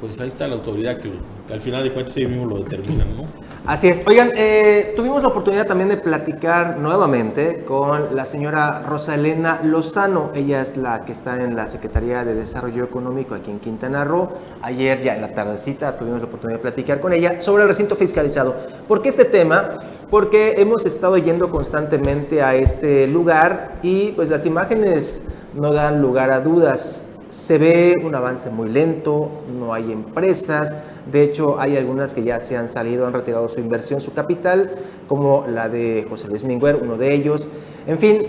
pues 0.00 0.20
ahí 0.20 0.28
está 0.28 0.46
la 0.46 0.54
autoridad 0.54 0.98
que, 0.98 1.10
al 1.52 1.60
final 1.60 1.82
de 1.84 1.92
cuentas 1.92 2.16
ellos 2.16 2.30
mismos 2.30 2.50
lo 2.50 2.58
determinan, 2.64 3.16
¿no? 3.16 3.46
Así 3.66 3.88
es. 3.88 4.00
Oigan, 4.06 4.30
eh, 4.36 4.92
tuvimos 4.94 5.22
la 5.22 5.28
oportunidad 5.28 5.66
también 5.66 5.88
de 5.88 5.96
platicar 5.96 6.78
nuevamente 6.78 7.64
con 7.64 8.14
la 8.14 8.24
señora 8.24 8.84
Rosa 8.86 9.16
Elena 9.16 9.58
Lozano. 9.64 10.30
Ella 10.36 10.62
es 10.62 10.76
la 10.76 11.04
que 11.04 11.10
está 11.10 11.42
en 11.42 11.56
la 11.56 11.66
Secretaría 11.66 12.24
de 12.24 12.36
Desarrollo 12.36 12.84
Económico 12.84 13.34
aquí 13.34 13.50
en 13.50 13.58
Quintana 13.58 14.04
Roo. 14.04 14.28
Ayer 14.62 15.02
ya 15.02 15.16
en 15.16 15.20
la 15.20 15.34
tardecita 15.34 15.96
tuvimos 15.96 16.20
la 16.20 16.28
oportunidad 16.28 16.58
de 16.58 16.62
platicar 16.62 17.00
con 17.00 17.12
ella 17.12 17.40
sobre 17.40 17.64
el 17.64 17.68
recinto 17.68 17.96
fiscalizado. 17.96 18.54
¿Por 18.86 19.02
qué 19.02 19.08
este 19.08 19.24
tema? 19.24 19.80
Porque 20.10 20.54
hemos 20.58 20.86
estado 20.86 21.18
yendo 21.18 21.50
constantemente 21.50 22.42
a 22.42 22.54
este 22.54 23.08
lugar 23.08 23.78
y 23.82 24.12
pues 24.12 24.28
las 24.28 24.46
imágenes 24.46 25.22
no 25.56 25.72
dan 25.72 26.00
lugar 26.02 26.30
a 26.30 26.40
dudas. 26.40 27.02
Se 27.28 27.58
ve 27.58 27.94
un 28.04 28.14
avance 28.14 28.50
muy 28.50 28.68
lento, 28.68 29.30
no 29.58 29.74
hay 29.74 29.90
empresas, 29.90 30.76
de 31.10 31.24
hecho 31.24 31.58
hay 31.58 31.76
algunas 31.76 32.14
que 32.14 32.22
ya 32.22 32.38
se 32.38 32.56
han 32.56 32.68
salido, 32.68 33.06
han 33.06 33.12
retirado 33.12 33.48
su 33.48 33.58
inversión, 33.58 34.00
su 34.00 34.14
capital, 34.14 34.76
como 35.08 35.44
la 35.48 35.68
de 35.68 36.06
José 36.08 36.28
Luis 36.28 36.44
Minguer, 36.44 36.76
uno 36.76 36.96
de 36.96 37.12
ellos. 37.12 37.48
En 37.86 37.98
fin, 37.98 38.26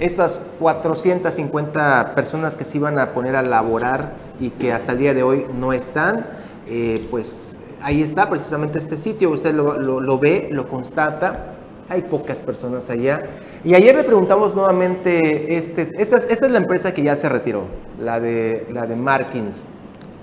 estas 0.00 0.46
450 0.58 2.14
personas 2.14 2.56
que 2.56 2.64
se 2.64 2.78
iban 2.78 2.98
a 2.98 3.12
poner 3.12 3.36
a 3.36 3.42
laborar 3.42 4.14
y 4.40 4.50
que 4.50 4.72
hasta 4.72 4.92
el 4.92 4.98
día 4.98 5.14
de 5.14 5.22
hoy 5.22 5.46
no 5.58 5.72
están, 5.72 6.26
eh, 6.66 7.06
pues 7.10 7.58
ahí 7.80 8.02
está 8.02 8.28
precisamente 8.28 8.78
este 8.78 8.96
sitio, 8.96 9.30
usted 9.30 9.54
lo, 9.54 9.78
lo 9.78 10.18
ve, 10.18 10.48
lo 10.50 10.68
constata, 10.68 11.54
hay 11.90 12.02
pocas 12.02 12.38
personas 12.38 12.88
allá. 12.88 13.24
Y 13.64 13.74
ayer 13.74 13.94
le 13.96 14.04
preguntamos 14.04 14.54
nuevamente, 14.54 15.56
este, 15.56 15.90
esta, 15.98 16.16
es, 16.16 16.30
esta 16.30 16.46
es 16.46 16.52
la 16.52 16.58
empresa 16.58 16.94
que 16.94 17.02
ya 17.02 17.16
se 17.16 17.28
retiró, 17.28 17.64
la 18.00 18.20
de, 18.20 18.66
la 18.72 18.86
de 18.86 18.94
Markins. 18.94 19.64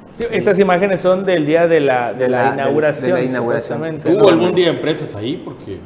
Sí, 0.10 0.24
estas 0.32 0.58
imágenes 0.58 1.02
son 1.02 1.26
del 1.26 1.46
día 1.46 1.68
de 1.68 1.82
la, 1.82 2.14
de, 2.14 2.30
la, 2.30 2.54
inauguración. 2.54 3.16
De 3.18 3.24
la 3.24 3.30
inauguración. 3.30 4.02
¿Hubo 4.06 4.30
algún 4.30 4.56
día 4.56 4.70
empresas 4.70 5.14
ahí? 5.14 5.42
Porque 5.44 5.80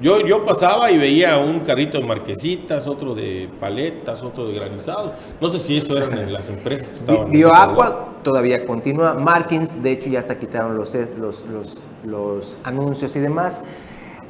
yo, 0.00 0.26
yo 0.26 0.44
pasaba 0.44 0.90
y 0.90 0.98
veía 0.98 1.38
un 1.38 1.60
carrito 1.60 1.98
de 1.98 2.04
marquesitas, 2.04 2.88
otro 2.88 3.14
de 3.14 3.48
paletas, 3.60 4.20
otro 4.24 4.48
de 4.48 4.54
granizados. 4.54 5.12
No 5.40 5.48
sé 5.48 5.60
si 5.60 5.76
eso 5.78 5.96
eran 5.96 6.30
las 6.32 6.48
empresas 6.48 6.88
que 6.88 6.98
estaban. 6.98 7.30
BioAqua 7.30 8.08
todavía 8.24 8.66
continúa. 8.66 9.14
Markins, 9.14 9.80
de 9.80 9.92
hecho, 9.92 10.10
ya 10.10 10.18
hasta 10.18 10.38
quitaron 10.40 10.76
los, 10.76 10.92
los, 10.92 11.46
los, 11.46 11.76
los 12.04 12.58
anuncios 12.64 13.14
y 13.14 13.20
demás. 13.20 13.62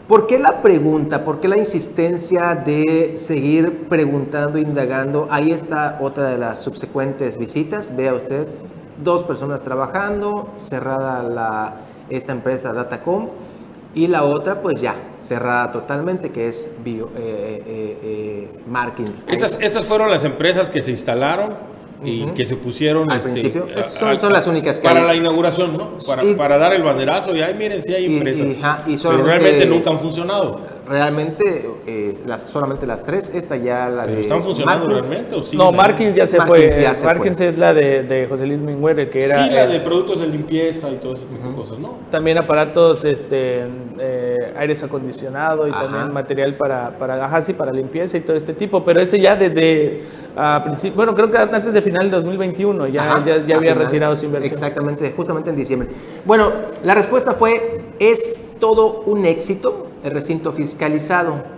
¿Por 0.09 0.27
qué 0.27 0.39
la 0.39 0.61
pregunta? 0.61 1.25
¿Por 1.25 1.41
qué 1.41 1.49
la 1.49 1.57
insistencia 1.57 2.55
de 2.55 3.15
seguir 3.17 3.89
preguntando, 3.89 4.59
indagando? 4.59 5.29
Ahí 5.31 5.51
está 5.51 5.97
otra 5.99 6.29
de 6.29 6.37
las 6.37 6.63
subsecuentes 6.63 7.39
visitas. 7.39 7.97
Vea 7.97 8.13
usted, 8.13 8.47
dos 9.03 9.23
personas 9.23 9.63
trabajando, 9.63 10.53
cerrada 10.59 11.23
la, 11.23 11.75
esta 12.11 12.33
empresa 12.33 12.75
Datacom 12.75 13.29
y 13.95 14.07
la 14.09 14.25
otra 14.25 14.61
pues 14.61 14.79
ya 14.79 14.95
cerrada 15.19 15.73
totalmente 15.73 16.31
que 16.31 16.49
es 16.49 16.69
Bio, 16.85 17.07
eh, 17.17 17.63
eh, 17.67 17.99
eh, 18.03 18.61
Markins. 18.69 19.25
Estas, 19.27 19.59
estas 19.63 19.87
fueron 19.87 20.11
las 20.11 20.25
empresas 20.25 20.69
que 20.69 20.83
se 20.83 20.91
instalaron 20.91 21.55
y 22.03 22.25
que 22.29 22.45
se 22.45 22.57
pusieron 22.57 23.11
al 23.11 23.19
este, 23.19 23.31
principio 23.31 23.67
son, 23.99 24.21
son, 24.21 24.33
las 24.33 24.47
únicas 24.47 24.79
que 24.79 24.89
para 24.89 25.01
hay. 25.01 25.07
la 25.07 25.15
inauguración, 25.15 25.77
¿no? 25.77 25.99
Para, 26.07 26.23
para 26.37 26.59
dar 26.59 26.73
el 26.73 26.83
banderazo 26.83 27.35
y 27.35 27.41
ahí 27.41 27.55
miren 27.55 27.83
si 27.83 27.95
hay 27.95 28.07
empresas. 28.07 28.57
y- 28.57 28.61
ajá, 28.61 28.83
y 28.87 28.97
pero 28.97 29.23
realmente 29.25 29.67
nunca 29.67 29.91
han 29.91 29.99
funcionado. 29.99 30.75
Realmente 30.87 31.67
eh, 31.87 32.19
las, 32.27 32.43
solamente 32.43 32.87
las 32.87 33.03
tres, 33.05 33.35
esta 33.35 33.57
ya 33.57 33.89
la 33.89 34.03
Pero 34.05 34.17
de 34.17 34.21
están 34.21 34.43
funcionando 34.43 34.87
realmente 34.87 35.35
o 35.35 35.43
sí. 35.43 35.57
No, 35.57 35.73
Markins 35.73 36.15
ya 36.15 36.27
se 36.27 36.37
Markins 36.37 36.75
fue. 36.75 36.83
ya 36.83 36.95
se 36.95 37.07
Markins 37.07 37.37
fue. 37.39 37.49
es 37.49 37.57
la 37.59 37.73
de, 37.73 38.03
de 38.03 38.27
José 38.27 38.47
Luis 38.47 38.61
Menguere, 38.61 39.09
que 39.09 39.25
era 39.25 39.45
sí, 39.47 39.51
la 39.55 39.67
de 39.67 39.81
productos 39.81 40.21
de 40.21 40.27
limpieza 40.27 40.91
y 40.91 40.97
todo 40.97 41.15
ese 41.15 41.25
tipo 41.25 41.49
de 41.49 41.55
cosas, 41.55 41.79
¿no? 41.79 41.95
también 42.11 42.37
aparatos, 42.37 43.03
este, 43.05 43.63
eh, 43.99 44.34
aires 44.57 44.83
acondicionado 44.83 45.67
y 45.67 45.71
Ajá. 45.71 45.83
también 45.83 46.13
material 46.13 46.57
para, 46.57 46.91
para, 46.99 47.25
ajá, 47.25 47.43
sí, 47.43 47.53
para 47.53 47.73
limpieza 47.73 48.17
y 48.17 48.21
todo 48.21 48.37
este 48.37 48.53
tipo. 48.55 48.85
Pero 48.85 49.01
este 49.01 49.21
ya 49.21 49.37
desde, 49.37 50.03
a 50.37 50.63
principio, 50.65 50.97
bueno, 50.97 51.15
creo 51.15 51.31
que 51.31 51.39
antes 51.39 51.73
de 51.73 51.83
final 51.83 52.11
del 52.11 52.23
2021 52.23 52.89
ya, 52.89 53.03
Ajá, 53.03 53.25
ya, 53.25 53.35
había 53.35 53.59
finales. 53.59 53.79
retirado 53.79 54.17
su 54.17 54.27
inversión. 54.27 54.53
Exactamente, 54.53 55.13
justamente 55.17 55.51
en 55.51 55.57
diciembre. 55.57 55.89
Bueno, 56.25 56.53
la 56.83 56.95
respuesta 56.95 57.33
fue, 57.33 57.83
es 57.99 58.57
todo 58.61 59.03
un 59.07 59.25
éxito 59.27 59.89
el 60.05 60.11
recinto 60.13 60.53
fiscalizado. 60.53 61.55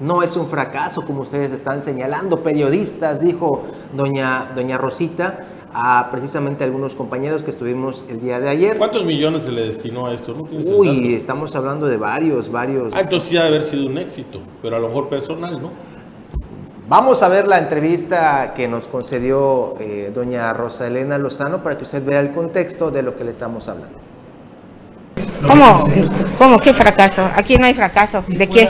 No 0.00 0.22
es 0.22 0.34
un 0.36 0.46
fracaso, 0.48 1.02
como 1.04 1.20
ustedes 1.22 1.52
están 1.52 1.82
señalando, 1.82 2.42
periodistas, 2.42 3.20
dijo 3.20 3.64
doña, 3.94 4.52
doña 4.56 4.78
Rosita, 4.78 5.40
a 5.72 6.08
precisamente 6.10 6.64
algunos 6.64 6.94
compañeros 6.94 7.42
que 7.42 7.50
estuvimos 7.50 8.04
el 8.08 8.20
día 8.20 8.40
de 8.40 8.48
ayer. 8.48 8.76
¿Cuántos 8.76 9.04
millones 9.04 9.42
se 9.42 9.52
le 9.52 9.62
destinó 9.62 10.06
a 10.06 10.14
esto? 10.14 10.34
¿No 10.34 10.44
Uy, 10.76 11.14
estamos 11.14 11.54
hablando 11.54 11.86
de 11.86 11.96
varios, 11.96 12.50
varios. 12.50 12.92
Ah, 12.94 13.00
entonces 13.00 13.28
sí 13.28 13.36
ha 13.36 13.42
de 13.42 13.48
haber 13.48 13.62
sido 13.62 13.86
un 13.86 13.98
éxito, 13.98 14.40
pero 14.62 14.76
a 14.76 14.78
lo 14.78 14.88
mejor 14.88 15.08
personal, 15.08 15.60
¿no? 15.60 15.70
Vamos 16.88 17.22
a 17.22 17.28
ver 17.28 17.46
la 17.46 17.58
entrevista 17.58 18.52
que 18.52 18.66
nos 18.66 18.86
concedió 18.86 19.76
eh, 19.78 20.10
doña 20.12 20.52
Rosa 20.52 20.88
Elena 20.88 21.18
Lozano 21.18 21.62
para 21.62 21.78
que 21.78 21.84
usted 21.84 22.04
vea 22.04 22.18
el 22.18 22.32
contexto 22.32 22.90
de 22.90 23.02
lo 23.02 23.16
que 23.16 23.22
le 23.22 23.30
estamos 23.30 23.68
hablando. 23.68 23.96
¿Cómo? 25.46 25.84
¿Cómo? 26.36 26.58
¿Qué 26.58 26.74
fracaso? 26.74 27.28
Aquí 27.34 27.56
no 27.56 27.66
hay 27.66 27.74
fracaso. 27.74 28.24
¿De 28.26 28.48
qué? 28.48 28.68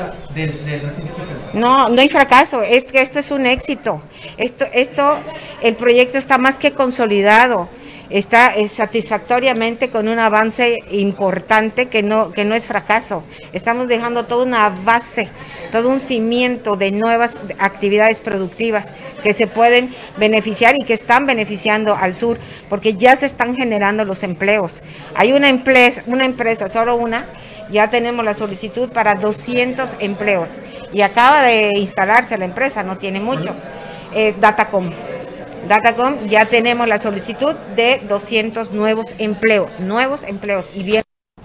No, 1.53 1.89
no 1.89 2.01
hay 2.01 2.09
fracaso. 2.09 2.63
Es 2.63 2.85
que 2.85 3.03
esto 3.03 3.19
es 3.19 3.31
un 3.31 3.47
éxito. 3.47 4.03
Esto, 4.37 4.67
esto, 4.73 5.19
el 5.63 5.75
proyecto 5.75 6.19
está 6.19 6.39
más 6.39 6.59
que 6.59 6.73
consolidado. 6.73 7.69
Está 8.09 8.55
eh, 8.57 8.69
satisfactoriamente 8.69 9.89
con 9.89 10.09
un 10.09 10.19
avance 10.19 10.77
importante 10.91 11.87
que 11.87 12.03
no, 12.03 12.33
que 12.33 12.45
no 12.45 12.57
es 12.57 12.65
fracaso. 12.65 13.23
Estamos 13.53 13.87
dejando 13.87 14.25
toda 14.25 14.45
una 14.45 14.69
base, 14.69 15.29
todo 15.71 15.89
un 15.89 16.01
cimiento 16.01 16.75
de 16.75 16.91
nuevas 16.91 17.37
actividades 17.61 18.19
productivas 18.19 18.93
que 19.23 19.33
se 19.33 19.47
pueden 19.47 19.95
beneficiar 20.17 20.75
y 20.77 20.85
que 20.85 20.95
están 20.95 21.25
beneficiando 21.25 21.95
al 21.95 22.17
sur, 22.17 22.39
porque 22.69 22.95
ya 22.95 23.15
se 23.15 23.27
están 23.27 23.55
generando 23.55 24.05
los 24.05 24.25
empleos. 24.25 24.83
Hay 25.15 25.33
una 25.33 25.49
empresa, 25.49 26.03
una 26.07 26.25
empresa, 26.25 26.69
solo 26.69 26.97
una, 26.97 27.27
ya 27.71 27.89
tenemos 27.89 28.25
la 28.25 28.35
solicitud 28.35 28.89
para 28.89 29.15
200 29.15 29.89
empleos 30.01 30.49
y 30.93 31.03
acaba 31.03 31.43
de 31.45 31.73
instalarse 31.77 32.37
la 32.39 32.45
empresa, 32.45 32.83
no 32.83 32.99
tiene 32.99 33.21
mucho, 33.21 33.55
es 34.15 34.41
Datacom. 34.41 34.91
Datacom 35.69 36.27
ya 36.27 36.47
tenemos 36.47 36.89
la 36.89 37.01
solicitud 37.01 37.55
de 37.77 38.01
200 38.09 38.73
nuevos 38.73 39.15
empleos, 39.19 39.71
nuevos 39.79 40.23
empleos 40.25 40.67
y 40.75 40.83
bien. 40.83 41.03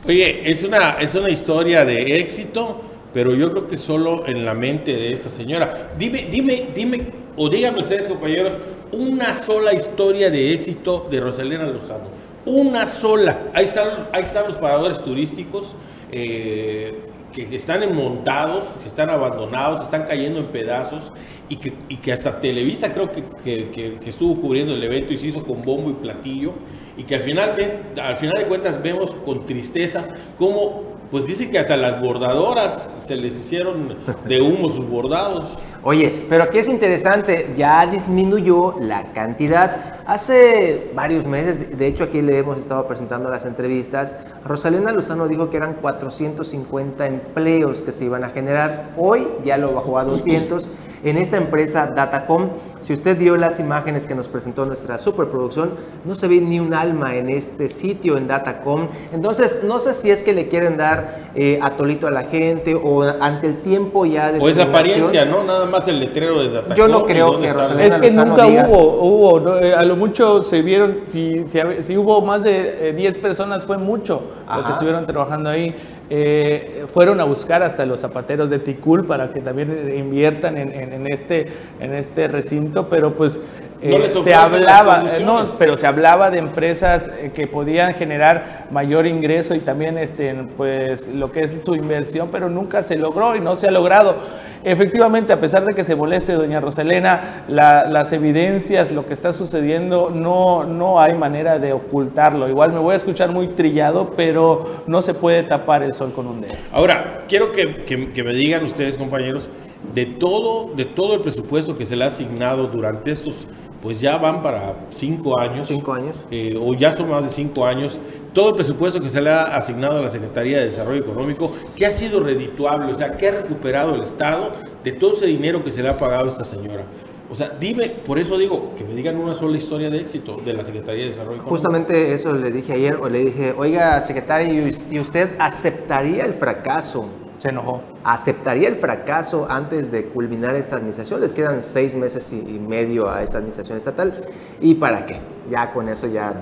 Oye, 0.08 0.50
es 0.50 0.64
una, 0.64 0.98
es 1.00 1.16
una 1.16 1.30
historia 1.30 1.84
de 1.86 2.20
éxito, 2.20 2.82
pero 3.14 3.34
yo 3.34 3.52
creo 3.52 3.68
que 3.68 3.78
solo 3.78 4.28
en 4.28 4.46
la 4.46 4.54
mente 4.54 4.96
de 4.96 5.12
esta 5.12 5.30
señora. 5.30 5.92
Dime, 5.98 6.28
dime, 6.30 6.68
dime, 6.74 7.08
o 7.36 7.50
díganme 7.50 7.82
ustedes, 7.82 8.08
compañeros, 8.08 8.54
una 8.92 9.34
sola 9.34 9.74
historia 9.74 10.30
de 10.30 10.54
éxito 10.54 11.08
de 11.10 11.20
Rosalena 11.20 11.66
Lozano. 11.66 12.10
Una 12.46 12.86
sola. 12.86 13.48
Ahí 13.54 13.66
están, 13.66 14.08
ahí 14.12 14.24
están 14.24 14.46
los 14.46 14.56
paradores 14.56 15.00
turísticos 15.04 15.76
eh, 16.12 16.94
que, 17.36 17.54
están 17.56 17.94
montados, 17.94 18.64
que 18.82 18.88
están 18.88 19.10
abandonados, 19.10 19.84
están 19.84 20.04
cayendo 20.06 20.40
en 20.40 20.46
pedazos 20.48 21.12
y 21.50 21.58
que, 21.58 21.74
y 21.90 21.98
que 21.98 22.14
hasta 22.14 22.40
Televisa 22.40 22.94
creo 22.94 23.12
que, 23.12 23.24
que- 23.44 24.00
estuvo 24.06 24.40
cubriendo 24.40 24.74
el 24.74 24.82
evento 24.82 25.12
y 25.14 25.18
se 25.18 25.28
hizo 25.28 25.44
con 25.44 25.62
bombo 25.64 25.90
y 25.90 25.94
platillo 25.94 26.54
y 26.98 27.04
que 27.04 27.16
al 27.16 27.22
final, 27.22 27.56
al 28.02 28.16
final 28.18 28.36
de 28.42 28.48
cuentas 28.48 28.82
vemos 28.82 29.12
con 29.26 29.46
tristeza 29.46 30.06
cómo, 30.38 30.84
pues 31.12 31.28
dicen 31.28 31.52
que 31.52 31.60
hasta 31.60 31.76
las 31.76 32.00
bordadoras 32.02 32.90
se 32.98 33.16
les 33.18 33.38
hicieron 33.38 33.98
de 34.26 34.42
humo 34.42 34.70
sus 34.70 34.88
bordados. 34.88 35.46
Oye, 35.84 36.26
pero 36.30 36.46
aquí 36.46 36.60
es 36.60 36.70
interesante, 36.70 37.54
ya 37.58 37.86
disminuyó 37.86 38.76
la 38.80 39.12
cantidad. 39.12 39.95
Hace 40.06 40.92
varios 40.94 41.26
meses, 41.26 41.80
de 41.80 41.88
hecho 41.88 42.04
aquí 42.04 42.22
le 42.22 42.38
hemos 42.38 42.60
estado 42.60 42.88
presentando 42.88 43.28
las 43.32 43.44
entrevistas, 43.44 44.16
Rosalena 44.44 44.92
Lozano 44.92 45.28
dijo 45.28 45.50
que 45.50 45.58
eran 45.58 45.74
450 45.82 47.08
empleos 47.08 47.82
que 47.82 47.92
se 47.92 48.06
iban 48.06 48.24
a 48.24 48.30
generar. 48.30 48.92
Hoy 48.98 49.28
ya 49.44 49.58
lo 49.58 49.74
bajó 49.74 49.98
a 49.98 50.04
200 50.04 50.70
en 51.04 51.18
esta 51.18 51.38
empresa 51.38 51.88
Datacom. 51.88 52.50
Si 52.86 52.94
usted 52.94 53.18
vio 53.18 53.36
las 53.36 53.60
imágenes 53.60 54.06
que 54.06 54.14
nos 54.14 54.28
presentó 54.28 54.64
nuestra 54.64 55.00
superproducción, 55.00 55.72
no 56.06 56.14
se 56.14 56.28
ve 56.28 56.40
ni 56.40 56.60
un 56.60 56.72
alma 56.76 57.16
en 57.16 57.30
este 57.30 57.68
sitio 57.68 58.16
en 58.16 58.28
Datacom. 58.28 58.90
Entonces, 59.12 59.62
no 59.64 59.80
sé 59.80 59.96
si 59.96 60.12
es 60.12 60.22
que 60.22 60.34
le 60.34 60.50
quieren 60.50 60.78
dar 60.78 61.32
eh, 61.34 61.58
atolito 61.64 62.06
a 62.06 62.12
la 62.12 62.26
gente 62.26 62.76
o 62.76 63.02
ante 63.02 63.48
el 63.48 63.58
tiempo 63.64 64.06
ya 64.06 64.32
de 64.32 64.38
O 64.40 64.48
es 64.50 64.56
la 64.58 64.66
terminación. 64.66 65.00
apariencia, 65.08 65.26
¿no? 65.26 65.44
Nada 65.44 65.66
más 65.66 65.88
el 65.88 66.00
letrero 66.00 66.40
de 66.44 66.50
Datacom. 66.50 66.76
Yo 66.76 66.88
no 66.88 67.06
creo 67.06 67.42
que 67.42 67.52
Rosalena 67.52 67.96
Es 67.96 68.02
que 68.02 68.10
Lozano 68.12 68.26
nunca 68.34 68.46
diga- 68.46 68.70
hubo, 68.70 69.02
hubo, 69.02 69.40
¿no? 69.40 69.58
Eh, 69.58 69.74
a 69.74 69.82
lo 69.82 69.96
mucho 69.96 70.44
se 70.44 70.62
vieron, 70.62 71.00
si, 71.06 71.44
si, 71.48 71.58
hab- 71.58 71.82
si 71.82 71.98
hubo 71.98 72.22
más 72.22 72.44
de 72.44 72.90
eh, 72.90 72.94
10 72.94 73.16
personas 73.18 73.66
fue 73.66 73.80
mucho 73.80 74.22
lo 74.48 74.54
que 74.58 74.62
Ajá. 74.62 74.72
estuvieron 74.74 75.08
trabajando 75.08 75.50
ahí. 75.50 75.76
Eh, 76.08 76.86
fueron 76.94 77.20
a 77.20 77.24
buscar 77.24 77.64
hasta 77.64 77.84
los 77.84 78.00
zapateros 78.02 78.52
de 78.52 78.60
Ticul 78.60 79.06
para 79.06 79.34
que 79.34 79.42
también 79.42 79.72
eh, 79.72 79.96
inviertan 79.98 80.56
en, 80.56 80.72
en- 80.72 80.94
en 80.94 81.08
este, 81.12 81.48
en 81.80 81.96
este 81.96 82.28
recinto, 82.28 82.75
pero 82.84 83.14
pues 83.14 83.40
eh, 83.82 84.10
No 84.16 84.24
se 84.24 84.34
hablaba, 84.34 85.04
eh, 85.18 85.24
no, 85.24 85.48
pero 85.60 85.78
se 85.78 85.86
hablaba 85.86 86.32
de 86.32 86.40
empresas 86.40 87.10
eh, 87.20 87.32
que 87.36 87.46
podían 87.48 87.94
generar 87.94 88.66
mayor 88.72 89.06
ingreso 89.06 89.54
y 89.54 89.60
también 89.60 89.98
este, 89.98 90.34
pues 90.58 91.08
lo 91.10 91.32
que 91.32 91.42
es 91.42 91.64
su 91.64 91.76
inversión, 91.76 92.30
pero 92.32 92.50
nunca 92.50 92.82
se 92.84 92.98
logró 92.98 93.36
y 93.36 93.42
no 93.42 93.56
se 93.56 93.68
ha 93.68 93.72
logrado. 93.72 94.16
Efectivamente, 94.64 95.32
a 95.32 95.40
pesar 95.40 95.64
de 95.66 95.76
que 95.76 95.84
se 95.84 95.96
moleste 95.96 96.34
doña 96.34 96.60
Roselena, 96.60 97.44
la- 97.48 97.86
las 97.86 98.12
evidencias, 98.14 98.92
lo 98.92 99.06
que 99.06 99.14
está 99.14 99.32
sucediendo, 99.32 100.10
no, 100.12 100.64
no 100.64 101.00
hay 101.00 101.14
manera 101.14 101.60
de 101.60 101.72
ocultarlo. 101.74 102.48
Igual 102.50 102.72
me 102.74 102.80
voy 102.80 102.94
a 102.94 102.98
escuchar 102.98 103.30
muy 103.32 103.50
trillado, 103.50 104.14
pero 104.18 104.82
no 104.88 105.04
se 105.04 105.14
puede 105.14 105.44
tapar 105.44 105.84
el 105.84 105.94
sol 105.94 106.14
con 106.16 106.26
un 106.26 106.42
dedo. 106.42 106.56
Ahora, 106.72 107.20
quiero 107.28 107.52
que, 107.52 107.84
que- 107.84 108.12
que 108.12 108.24
me 108.24 108.34
digan 108.34 108.64
ustedes, 108.64 108.98
compañeros, 108.98 109.50
de 109.94 110.06
todo, 110.06 110.74
de 110.76 110.86
todo 110.86 111.14
el 111.16 111.22
presupuesto 111.22 111.78
que 111.78 111.86
se 111.86 111.96
le 111.96 112.04
ha 112.04 112.08
asignado 112.08 112.68
durante 112.68 113.12
estos, 113.12 113.48
pues 113.82 114.02
ya 114.02 114.18
van 114.18 114.42
para 114.42 114.88
cinco 114.90 115.40
años. 115.40 115.68
Cinco 115.68 115.94
años. 115.94 116.16
eh, 116.32 116.58
o 116.60 116.74
ya 116.74 116.92
son 116.92 117.10
más 117.10 117.24
de 117.24 117.30
cinco 117.30 117.66
años. 117.66 118.00
Todo 118.34 118.50
el 118.50 118.56
presupuesto 118.56 119.00
que 119.00 119.10
se 119.10 119.22
le 119.22 119.30
ha 119.30 119.56
asignado 119.56 120.00
a 120.00 120.02
la 120.02 120.10
Secretaría 120.10 120.58
de 120.60 120.66
Desarrollo 120.66 121.02
Económico, 121.02 121.52
que 121.76 121.86
ha 121.86 121.92
sido 121.92 122.20
redituable, 122.20 122.92
o 122.92 122.98
sea, 122.98 123.16
que 123.16 123.28
ha 123.28 123.32
recuperado 123.32 123.94
el 123.96 124.02
Estado 124.02 124.52
de 124.84 124.92
todo 124.92 125.14
ese 125.14 125.28
dinero 125.28 125.64
que 125.64 125.72
se 125.72 125.84
le 125.84 125.90
ha 125.90 125.98
pagado 125.98 126.26
a 126.26 126.28
esta 126.28 126.44
señora. 126.44 126.84
O 127.30 127.36
sea, 127.36 127.50
dime, 127.60 127.90
por 128.06 128.20
eso 128.20 128.38
digo, 128.38 128.74
que 128.78 128.84
me 128.84 128.94
digan 128.94 129.18
una 129.18 129.34
sola 129.34 129.58
historia 129.58 129.90
de 129.90 130.00
éxito 130.00 130.38
de 130.46 130.54
la 130.54 130.64
Secretaría 130.64 131.04
de 131.04 131.10
Desarrollo 131.10 131.38
Económico. 131.38 131.56
Justamente 131.56 132.14
eso 132.14 132.34
le 132.34 132.52
dije 132.52 132.74
ayer, 132.74 132.96
o 133.02 133.08
le 133.10 133.26
dije, 133.26 133.54
oiga, 133.58 134.00
secretario, 134.02 134.66
¿y 134.66 134.70
us- 134.70 134.92
¿y 134.92 135.00
usted 135.00 135.30
aceptaría 135.40 136.24
el 136.24 136.34
fracaso? 136.34 137.08
Se 137.46 137.52
enojó. 137.52 137.82
¿Aceptaría 138.04 138.68
el 138.68 138.76
fracaso 138.76 139.46
antes 139.48 139.92
de 139.92 140.06
culminar 140.06 140.56
esta 140.56 140.78
administración? 140.78 141.22
Les 141.22 141.32
quedan 141.32 141.62
seis 141.62 141.94
meses 141.94 142.34
y 142.34 142.42
medio 142.60 143.08
a 143.08 143.22
esta 143.22 143.38
administración 143.38 143.78
estatal. 143.78 144.26
¿Y 144.60 144.74
para 144.74 145.06
qué? 145.06 145.20
Ya 145.52 145.72
con 145.72 145.88
eso 145.88 146.08
ya 146.08 146.34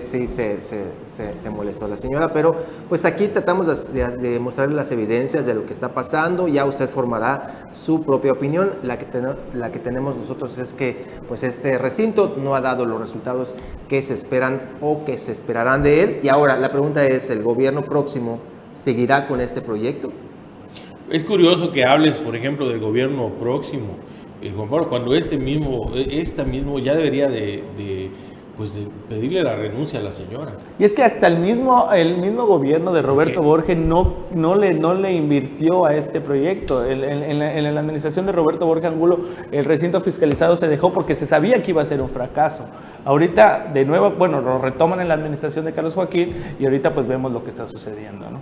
sí 0.00 0.28
se, 0.28 0.60
se, 0.62 1.50
molestó 1.50 1.88
la 1.88 1.96
señora, 1.96 2.32
pero 2.32 2.54
pues 2.88 3.04
aquí 3.04 3.26
tratamos 3.26 3.92
de, 3.92 4.06
de, 4.06 4.38
mostrarle 4.38 4.76
las 4.76 4.92
evidencias 4.92 5.44
de 5.44 5.54
lo 5.54 5.66
que 5.66 5.72
está 5.72 5.88
pasando, 5.88 6.46
ya 6.46 6.64
usted 6.66 6.88
formará 6.88 7.66
su 7.72 8.04
propia 8.04 8.30
opinión, 8.30 8.74
la 8.84 8.96
que, 8.96 9.06
la 9.54 9.72
que 9.72 9.80
tenemos 9.80 10.16
nosotros 10.16 10.56
es 10.58 10.72
que 10.72 11.04
pues 11.26 11.42
este 11.42 11.78
recinto 11.78 12.36
no 12.40 12.54
ha 12.54 12.60
dado 12.60 12.84
los 12.84 13.00
resultados 13.00 13.56
que 13.88 14.02
se 14.02 14.14
esperan 14.14 14.60
o 14.80 15.04
que 15.04 15.18
se 15.18 15.32
esperarán 15.32 15.82
de 15.82 16.02
él, 16.02 16.20
y 16.22 16.28
ahora 16.28 16.58
la 16.58 16.70
pregunta 16.70 17.04
es, 17.04 17.28
¿el 17.30 17.42
gobierno 17.42 17.82
próximo 17.82 18.38
seguirá 18.74 19.26
con 19.26 19.40
este 19.40 19.62
proyecto? 19.62 20.12
Es 21.10 21.24
curioso 21.24 21.72
que 21.72 21.84
hables, 21.84 22.16
por 22.16 22.36
ejemplo, 22.36 22.68
del 22.68 22.80
gobierno 22.80 23.30
próximo, 23.30 23.96
eh, 24.42 24.52
Juan 24.54 24.68
Pablo, 24.68 24.88
cuando 24.88 25.14
este 25.14 25.36
mismo, 25.36 25.90
e, 25.94 26.20
esta 26.20 26.44
mismo 26.44 26.78
ya 26.78 26.94
debería 26.94 27.28
de 27.28 27.62
pues 28.58 28.74
de 28.74 28.88
pedirle 29.08 29.44
la 29.44 29.54
renuncia 29.54 30.00
a 30.00 30.02
la 30.02 30.10
señora. 30.10 30.54
Y 30.80 30.84
es 30.84 30.92
que 30.92 31.04
hasta 31.04 31.28
el 31.28 31.38
mismo, 31.38 31.92
el 31.92 32.18
mismo 32.18 32.44
gobierno 32.44 32.92
de 32.92 33.02
Roberto 33.02 33.40
Borges 33.40 33.78
no, 33.78 34.14
no, 34.34 34.56
le, 34.56 34.74
no 34.74 34.94
le 34.94 35.12
invirtió 35.12 35.86
a 35.86 35.94
este 35.94 36.20
proyecto. 36.20 36.84
en, 36.84 37.38
la, 37.38 37.80
administración 37.80 38.26
de 38.26 38.32
Roberto 38.32 38.66
Borges 38.66 38.90
Angulo, 38.90 39.20
el 39.52 39.64
recinto 39.64 40.00
fiscalizado 40.00 40.56
se 40.56 40.66
dejó 40.66 40.92
porque 40.92 41.14
se 41.14 41.24
sabía 41.24 41.62
que 41.62 41.70
iba 41.70 41.82
a 41.82 41.86
ser 41.86 42.02
un 42.02 42.08
fracaso. 42.08 42.66
Ahorita, 43.04 43.70
de 43.72 43.84
nuevo, 43.84 44.10
bueno, 44.10 44.40
lo 44.40 44.58
retoman 44.58 45.00
en 45.00 45.06
la 45.06 45.14
administración 45.14 45.64
de 45.64 45.72
Carlos 45.72 45.94
Joaquín 45.94 46.34
y 46.58 46.64
ahorita 46.64 46.92
pues 46.92 47.06
vemos 47.06 47.30
lo 47.30 47.44
que 47.44 47.50
está 47.50 47.68
sucediendo, 47.68 48.28
¿no? 48.28 48.40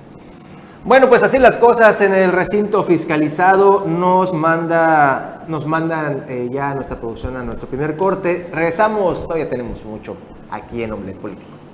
Bueno, 0.87 1.09
pues 1.09 1.25
así 1.25 1.41
las 1.41 1.57
cosas 1.57 2.01
en 2.01 2.15
el 2.15 2.31
recinto 2.31 2.85
fiscalizado. 2.85 3.85
Nos 3.85 4.33
manda, 4.33 5.43
nos 5.49 5.67
mandan 5.67 6.27
eh, 6.29 6.49
ya 6.49 6.75
nuestra 6.75 6.97
producción 6.97 7.37
a 7.37 7.43
nuestro 7.43 7.67
primer 7.67 7.97
corte. 7.97 8.49
Regresamos, 8.53 9.25
todavía 9.25 9.51
tenemos 9.51 9.85
mucho 9.85 10.17
aquí 10.49 10.85
en 10.85 10.93
Omelet 10.93 11.17
Político. 11.17 11.66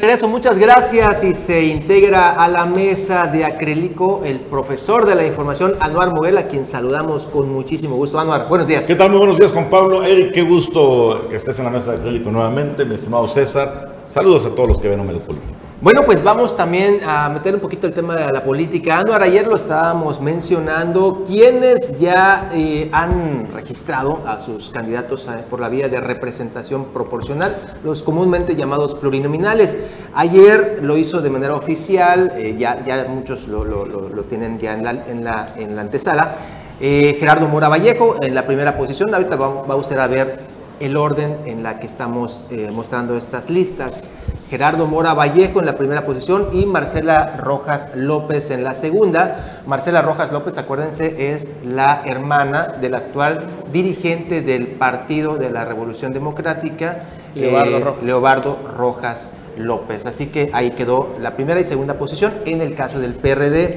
Regreso, 0.00 0.28
muchas 0.28 0.58
gracias 0.58 1.24
y 1.24 1.34
se 1.34 1.64
integra 1.64 2.30
a 2.30 2.46
la 2.46 2.66
mesa 2.66 3.26
de 3.26 3.44
acrílico 3.44 4.22
el 4.24 4.38
profesor 4.38 5.04
de 5.04 5.16
la 5.16 5.26
información 5.26 5.74
Anuar 5.80 6.14
Moguel, 6.14 6.38
a 6.38 6.46
quien 6.46 6.64
saludamos 6.64 7.26
con 7.26 7.52
muchísimo 7.52 7.96
gusto. 7.96 8.20
Anuar, 8.20 8.48
buenos 8.48 8.68
días. 8.68 8.84
¿Qué 8.86 8.94
tal? 8.94 9.10
Muy 9.10 9.18
buenos 9.18 9.38
días, 9.38 9.50
Juan 9.50 9.68
Pablo. 9.68 10.04
Eric, 10.04 10.32
qué 10.32 10.42
gusto 10.42 11.26
que 11.28 11.34
estés 11.34 11.58
en 11.58 11.64
la 11.64 11.70
mesa 11.70 11.90
de 11.92 11.98
acrílico 11.98 12.30
nuevamente, 12.30 12.84
mi 12.84 12.94
estimado 12.94 13.26
César. 13.26 13.96
Saludos 14.08 14.46
a 14.46 14.50
todos 14.50 14.68
los 14.68 14.78
que 14.78 14.86
ven 14.86 15.00
Omelet 15.00 15.22
Político. 15.22 15.67
Bueno, 15.80 16.02
pues 16.02 16.24
vamos 16.24 16.56
también 16.56 17.02
a 17.06 17.28
meter 17.28 17.54
un 17.54 17.60
poquito 17.60 17.86
el 17.86 17.92
tema 17.92 18.16
de 18.16 18.32
la 18.32 18.42
política. 18.42 18.98
Anuar, 18.98 19.22
ayer 19.22 19.46
lo 19.46 19.54
estábamos 19.54 20.20
mencionando, 20.20 21.22
quienes 21.24 21.96
ya 22.00 22.50
eh, 22.52 22.88
han 22.90 23.46
registrado 23.54 24.20
a 24.26 24.40
sus 24.40 24.70
candidatos 24.70 25.28
eh, 25.28 25.44
por 25.48 25.60
la 25.60 25.68
vía 25.68 25.88
de 25.88 26.00
representación 26.00 26.86
proporcional, 26.86 27.76
los 27.84 28.02
comúnmente 28.02 28.56
llamados 28.56 28.96
plurinominales. 28.96 29.78
Ayer 30.14 30.80
lo 30.82 30.96
hizo 30.96 31.20
de 31.20 31.30
manera 31.30 31.54
oficial, 31.54 32.32
eh, 32.34 32.56
ya, 32.58 33.06
muchos 33.08 33.46
lo, 33.46 34.24
tienen 34.28 34.58
ya 34.58 34.74
en 34.74 35.24
la 35.24 35.80
antesala. 35.80 36.34
Gerardo 36.80 37.46
Mora 37.46 37.68
Vallejo 37.68 38.16
en 38.20 38.34
la 38.34 38.44
primera 38.44 38.76
posición, 38.76 39.14
ahorita 39.14 39.36
va, 39.36 39.62
va 39.62 39.76
usted 39.76 39.98
a 39.98 40.08
ver 40.08 40.57
el 40.80 40.96
orden 40.96 41.38
en 41.44 41.62
la 41.62 41.78
que 41.78 41.86
estamos 41.86 42.40
mostrando 42.72 43.16
estas 43.16 43.50
listas. 43.50 44.10
Gerardo 44.48 44.86
Mora 44.86 45.12
Vallejo 45.12 45.60
en 45.60 45.66
la 45.66 45.76
primera 45.76 46.06
posición 46.06 46.48
y 46.52 46.64
Marcela 46.64 47.36
Rojas 47.36 47.90
López 47.94 48.50
en 48.50 48.64
la 48.64 48.74
segunda. 48.74 49.62
Marcela 49.66 50.00
Rojas 50.00 50.32
López, 50.32 50.56
acuérdense, 50.56 51.34
es 51.34 51.52
la 51.64 52.02
hermana 52.06 52.76
del 52.80 52.94
actual 52.94 53.46
dirigente 53.72 54.40
del 54.40 54.66
Partido 54.68 55.36
de 55.36 55.50
la 55.50 55.66
Revolución 55.66 56.14
Democrática, 56.14 57.04
Leobardo, 57.34 58.58
eh, 58.64 58.72
Rojas. 58.74 59.32
López. 59.58 60.06
Así 60.06 60.26
que 60.26 60.50
ahí 60.52 60.70
quedó 60.72 61.14
la 61.20 61.34
primera 61.34 61.60
y 61.60 61.64
segunda 61.64 61.94
posición 61.94 62.32
en 62.46 62.60
el 62.60 62.74
caso 62.74 63.00
del 63.00 63.14
PRD. 63.14 63.76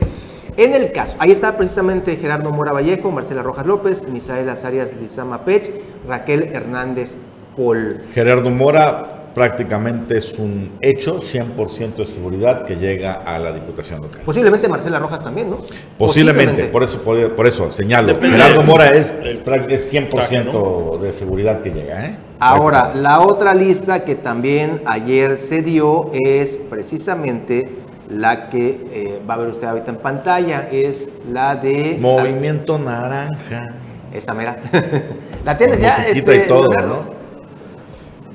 En 0.58 0.74
el 0.74 0.92
caso, 0.92 1.16
ahí 1.20 1.32
está 1.32 1.58
precisamente 1.58 2.18
Gerardo 2.18 2.52
Mora 2.52 2.74
Vallejo, 2.74 3.12
Marcela 3.12 3.42
Rojas 3.42 3.66
López, 3.66 4.08
Misael 4.10 4.50
Azarias 4.50 4.92
Lizama 5.00 5.46
Pech, 5.46 5.72
Raquel 6.08 6.44
Hernández 6.54 7.16
Paul. 7.56 8.02
Gerardo 8.14 8.50
Mora 8.50 9.22
prácticamente 9.34 10.18
es 10.18 10.34
un 10.38 10.72
hecho 10.82 11.22
100% 11.22 11.96
de 11.96 12.06
seguridad 12.06 12.66
que 12.66 12.76
llega 12.76 13.14
a 13.14 13.40
la 13.40 13.52
Diputación 13.52 14.02
local. 14.02 14.22
Posiblemente 14.26 14.68
Marcela 14.68 15.00
Rojas 15.00 15.24
también, 15.24 15.50
¿no? 15.50 15.60
Posiblemente, 15.98 16.66
por 16.66 16.84
eso 16.84 17.02
por, 17.02 17.48
eso 17.48 17.72
señalo. 17.72 18.20
Gerardo 18.20 18.64
Mora 18.64 18.92
es, 18.92 19.10
es 19.10 19.94
100% 19.94 21.00
de 21.00 21.14
seguridad 21.14 21.62
que 21.62 21.70
llega, 21.70 22.06
¿eh? 22.06 22.18
Ahora, 22.40 22.96
la 22.96 23.20
otra 23.22 23.54
lista 23.54 24.04
que 24.04 24.16
también 24.16 24.82
ayer 24.86 25.38
se 25.38 25.62
dio 25.62 26.10
es 26.12 26.56
precisamente 26.56 27.81
la 28.12 28.50
que 28.50 28.88
eh, 28.92 29.22
va 29.28 29.36
a 29.36 29.38
ver 29.38 29.50
usted 29.50 29.68
ahorita 29.68 29.92
en 29.92 29.98
pantalla, 29.98 30.68
es 30.72 31.20
la 31.30 31.56
de... 31.56 31.98
Movimiento 32.00 32.78
Naranja. 32.78 33.76
Esa 34.14 34.34
mera. 34.34 34.58
la 35.46 35.58
tienes 35.58 35.80
ya. 35.80 35.92
Este, 36.08 36.36
y 36.36 36.48
todo, 36.48 36.68
¿no? 36.70 37.22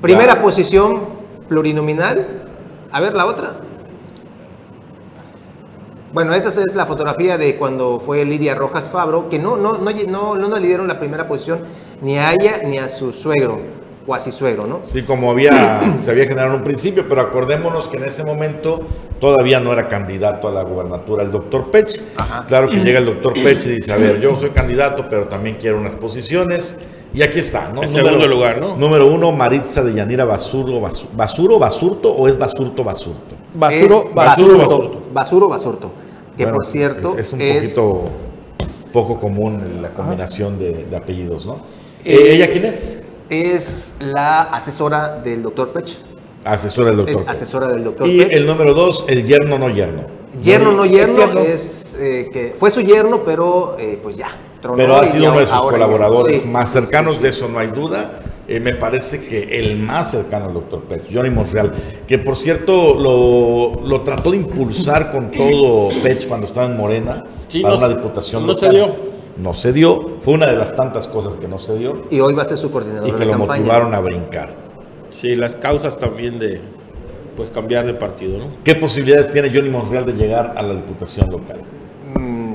Primera 0.01 0.39
posición 0.41 1.01
plurinominal. 1.47 2.43
A 2.91 2.99
ver 2.99 3.13
la 3.13 3.25
otra. 3.25 3.57
Bueno, 6.13 6.33
esa 6.33 6.49
es 6.49 6.73
la 6.73 6.85
fotografía 6.85 7.37
de 7.37 7.57
cuando 7.57 7.99
fue 7.99 8.23
Lidia 8.25 8.55
Rojas 8.55 8.89
Fabro, 8.89 9.29
que 9.29 9.37
no, 9.37 9.57
no, 9.57 9.73
no, 9.73 9.91
no, 9.91 10.35
no 10.35 10.59
le 10.59 10.67
dieron 10.67 10.87
la 10.87 10.97
primera 10.97 11.27
posición 11.27 11.59
ni 12.01 12.17
a 12.17 12.31
ella 12.31 12.61
ni 12.63 12.77
a 12.77 12.89
su 12.89 13.11
suegro, 13.11 13.59
cuasi 14.07 14.31
suegro, 14.31 14.65
¿no? 14.65 14.79
Sí, 14.83 15.03
como 15.03 15.29
había, 15.29 15.97
se 16.01 16.09
había 16.09 16.23
generado 16.23 16.53
en 16.53 16.59
un 16.59 16.63
principio, 16.63 17.05
pero 17.07 17.21
acordémonos 17.21 17.89
que 17.89 17.97
en 17.97 18.05
ese 18.05 18.23
momento 18.23 18.79
todavía 19.19 19.59
no 19.59 19.73
era 19.73 19.89
candidato 19.89 20.47
a 20.47 20.51
la 20.51 20.63
gubernatura 20.63 21.23
el 21.23 21.31
doctor 21.31 21.69
Pech. 21.69 22.01
Claro 22.47 22.69
que 22.69 22.77
llega 22.77 22.99
el 22.99 23.05
doctor 23.05 23.33
Pech 23.33 23.65
y 23.65 23.75
dice, 23.75 23.91
a 23.91 23.97
ver, 23.97 24.21
yo 24.21 24.35
soy 24.37 24.51
candidato, 24.51 25.07
pero 25.09 25.27
también 25.27 25.57
quiero 25.59 25.77
unas 25.77 25.93
posiciones. 25.93 26.77
Y 27.13 27.21
aquí 27.21 27.39
está, 27.39 27.69
¿no? 27.73 27.83
En 27.83 27.89
segundo 27.89 28.27
lugar, 28.27 28.59
¿no? 28.59 28.77
Número 28.77 29.07
uno, 29.07 29.31
Maritza 29.31 29.83
de 29.83 29.93
Yanira 29.93 30.23
Basuro, 30.23 30.79
Basuro, 30.79 31.59
Basurto 31.59 32.11
o 32.11 32.27
es 32.27 32.37
Basurto, 32.37 32.83
Basurto. 32.83 33.35
Basuro, 33.53 34.09
Basuro, 34.13 34.57
Basurto. 34.57 35.01
Basuro, 35.11 35.49
Basurto. 35.49 35.91
Que 36.37 36.47
por 36.47 36.65
cierto 36.65 37.17
es, 37.17 37.33
un 37.33 37.39
poquito 37.39 38.03
poco 38.93 39.19
común 39.19 39.81
la 39.81 39.89
combinación 39.89 40.59
de, 40.59 40.95
apellidos, 40.95 41.45
¿no? 41.45 41.61
Eh, 42.05 42.35
¿Ella 42.35 42.49
quién 42.51 42.65
es? 42.65 43.01
Es 43.29 43.97
la 43.99 44.43
asesora 44.43 45.19
del 45.23 45.43
doctor 45.43 45.71
Pech. 45.71 45.97
Asesora 46.45 46.87
del 46.89 46.97
doctor. 46.97 47.15
Es 47.15 47.27
asesora 47.27 47.67
del 47.67 47.83
doctor. 47.83 48.07
Y 48.07 48.21
el 48.21 48.45
número 48.45 48.73
dos, 48.73 49.05
el 49.09 49.25
yerno 49.25 49.59
no 49.59 49.69
yerno. 49.69 50.05
Yerno 50.41 50.71
no 50.71 50.85
yerno 50.85 51.39
es, 51.39 51.97
eh, 51.99 52.29
que 52.31 52.55
fue 52.57 52.71
su 52.71 52.81
yerno, 52.81 53.21
pero 53.25 53.75
eh, 53.79 53.99
pues 54.01 54.15
ya, 54.15 54.29
pero 54.75 54.97
ha 54.97 55.07
sido 55.07 55.31
uno 55.31 55.39
de 55.39 55.45
sus 55.45 55.61
colaboradores 55.61 56.45
más 56.45 56.71
cercanos, 56.71 57.21
de 57.21 57.29
eso 57.29 57.47
no 57.47 57.59
hay 57.59 57.67
duda. 57.67 58.21
Eh, 58.47 58.61
me 58.61 58.75
parece 58.75 59.25
que 59.25 59.59
el 59.59 59.75
más 59.75 60.11
cercano 60.11 60.45
al 60.45 60.53
doctor 60.53 60.83
Pech, 60.83 61.13
Johnny 61.13 61.29
Monreal, 61.29 61.73
que 62.07 62.17
por 62.17 62.37
cierto 62.37 62.93
lo, 62.93 63.85
lo, 63.85 64.01
trató 64.03 64.31
de 64.31 64.37
impulsar 64.37 65.11
con 65.11 65.31
todo 65.37 65.89
Pech 66.01 66.27
cuando 66.27 66.47
estaba 66.47 66.67
en 66.67 66.77
Morena 66.77 67.25
para 67.61 67.75
una 67.75 67.89
diputación 67.89 68.47
no 68.47 68.53
se 68.53 68.69
dio. 68.69 69.16
No 69.41 69.53
se 69.53 69.71
dio, 69.71 70.17
fue 70.19 70.33
una 70.33 70.47
de 70.47 70.55
las 70.55 70.75
tantas 70.75 71.07
cosas 71.07 71.35
que 71.35 71.47
no 71.47 71.59
se 71.59 71.77
dio. 71.77 72.03
Y 72.09 72.19
hoy 72.19 72.33
va 72.33 72.41
a 72.41 72.45
ser 72.45 72.57
su 72.57 72.71
coordinador 72.71 73.07
y 73.07 73.11
que 73.11 73.25
lo 73.25 73.37
motivaron 73.37 73.93
a 73.93 73.99
brincar. 73.99 74.55
Sí, 75.09 75.35
las 75.35 75.55
causas 75.55 75.97
también 75.97 76.39
de 76.39 76.59
pues 77.35 77.51
cambiar 77.51 77.85
de 77.85 77.93
partido, 77.93 78.39
¿no? 78.39 78.45
¿Qué 78.63 78.73
posibilidades 78.73 79.29
tiene 79.29 79.51
Johnny 79.53 79.69
Monreal 79.69 80.07
de 80.07 80.13
llegar 80.13 80.55
a 80.57 80.63
la 80.63 80.73
diputación 80.73 81.29
local? 81.29 81.61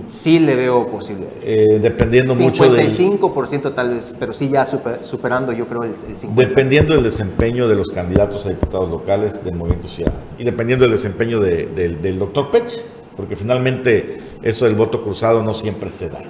sí 0.07 0.39
le 0.39 0.55
veo 0.57 0.89
posibilidades. 0.89 1.47
Eh, 1.47 1.79
dependiendo 1.81 2.35
mucho 2.35 2.71
del... 2.71 2.91
55% 2.91 3.75
tal 3.75 3.91
vez, 3.91 4.15
pero 4.19 4.33
sí 4.33 4.49
ya 4.49 4.65
superando 4.67 5.53
yo 5.53 5.67
creo 5.67 5.85
el, 5.85 5.95
50%. 5.95 6.35
Dependiendo 6.35 6.95
del 6.95 7.05
desempeño 7.05 7.69
de 7.69 7.77
los 7.77 7.89
candidatos 7.89 8.45
a 8.47 8.51
diputados 8.51 8.91
locales 8.91 9.45
del 9.45 9.55
Movimiento 9.55 9.89
Ciudadano 9.89 10.23
y 10.39 10.45
dependiendo 10.45 10.85
del 10.85 10.93
desempeño 10.93 11.41
del 11.41 12.19
doctor 12.19 12.51
Pech, 12.51 12.85
porque 13.17 13.37
finalmente 13.37 14.19
eso 14.43 14.65
del 14.65 14.75
voto 14.75 15.03
cruzado 15.03 15.43
no 15.43 15.55
siempre 15.55 15.91
se 15.91 16.09
da. 16.09 16.23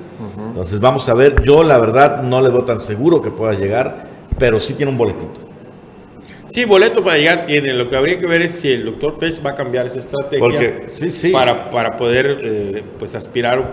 Entonces 0.48 0.80
vamos 0.80 1.08
a 1.08 1.14
ver, 1.14 1.42
yo 1.42 1.62
la 1.62 1.78
verdad 1.78 2.22
no 2.22 2.40
le 2.40 2.48
veo 2.48 2.64
tan 2.64 2.80
seguro 2.80 3.20
que 3.20 3.30
pueda 3.30 3.54
llegar, 3.54 4.06
pero 4.38 4.60
sí 4.60 4.74
tiene 4.74 4.92
un 4.92 4.98
boletito. 4.98 5.40
Sí, 6.46 6.66
boleto 6.66 7.02
para 7.02 7.16
llegar 7.16 7.46
tiene. 7.46 7.72
Lo 7.72 7.88
que 7.88 7.96
habría 7.96 8.18
que 8.18 8.26
ver 8.26 8.42
es 8.42 8.52
si 8.52 8.68
el 8.68 8.84
doctor 8.84 9.18
Pech 9.18 9.44
va 9.44 9.50
a 9.50 9.54
cambiar 9.54 9.86
esa 9.86 10.00
estrategia 10.00 10.86
Para, 11.32 11.70
para 11.70 11.96
poder 11.96 12.40
eh, 12.44 12.84
pues 12.98 13.14
aspirar 13.14 13.54
a 13.56 13.60
un 13.60 13.68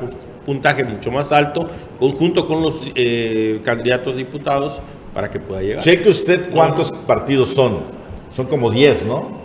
puntaje 0.46 0.86
mucho 0.86 1.12
más 1.12 1.34
alto, 1.34 1.68
conjunto 2.00 2.48
con 2.48 2.62
los 2.62 2.82
eh, 2.96 3.60
candidatos 3.66 4.16
diputados, 4.16 4.82
para 5.14 5.30
que 5.30 5.40
pueda 5.40 5.62
llegar. 5.62 5.84
Cheque 5.84 6.10
usted 6.10 6.52
cuántos 6.52 6.92
partidos 6.92 7.50
son. 7.50 7.80
Son 8.32 8.46
como 8.46 8.72
10, 8.72 9.06
¿no? 9.06 9.40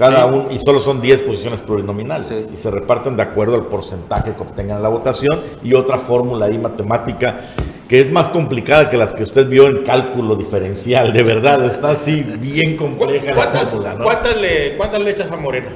Cada 0.00 0.24
uno, 0.24 0.46
y 0.50 0.58
solo 0.58 0.80
son 0.80 1.02
10 1.02 1.20
posiciones 1.24 1.60
plurinominales. 1.60 2.48
Y 2.54 2.56
se 2.56 2.70
reparten 2.70 3.18
de 3.18 3.22
acuerdo 3.22 3.56
al 3.56 3.66
porcentaje 3.66 4.32
que 4.32 4.40
obtengan 4.40 4.78
en 4.78 4.82
la 4.82 4.88
votación 4.88 5.42
y 5.62 5.74
otra 5.74 5.98
fórmula 5.98 6.46
ahí 6.46 6.56
matemática 6.56 7.40
que 7.86 8.00
es 8.00 8.10
más 8.10 8.30
complicada 8.30 8.88
que 8.88 8.96
las 8.96 9.12
que 9.12 9.24
usted 9.24 9.46
vio 9.46 9.66
en 9.66 9.82
cálculo 9.82 10.36
diferencial. 10.36 11.12
De 11.12 11.22
verdad, 11.22 11.66
está 11.66 11.90
así 11.90 12.22
bien 12.22 12.78
compleja 12.78 13.34
la 13.34 13.64
fórmula. 13.66 13.98
¿cuántas, 14.02 14.40
le, 14.40 14.74
¿Cuántas 14.78 15.02
le 15.02 15.10
echas 15.10 15.30
a 15.32 15.36
Morena? 15.36 15.68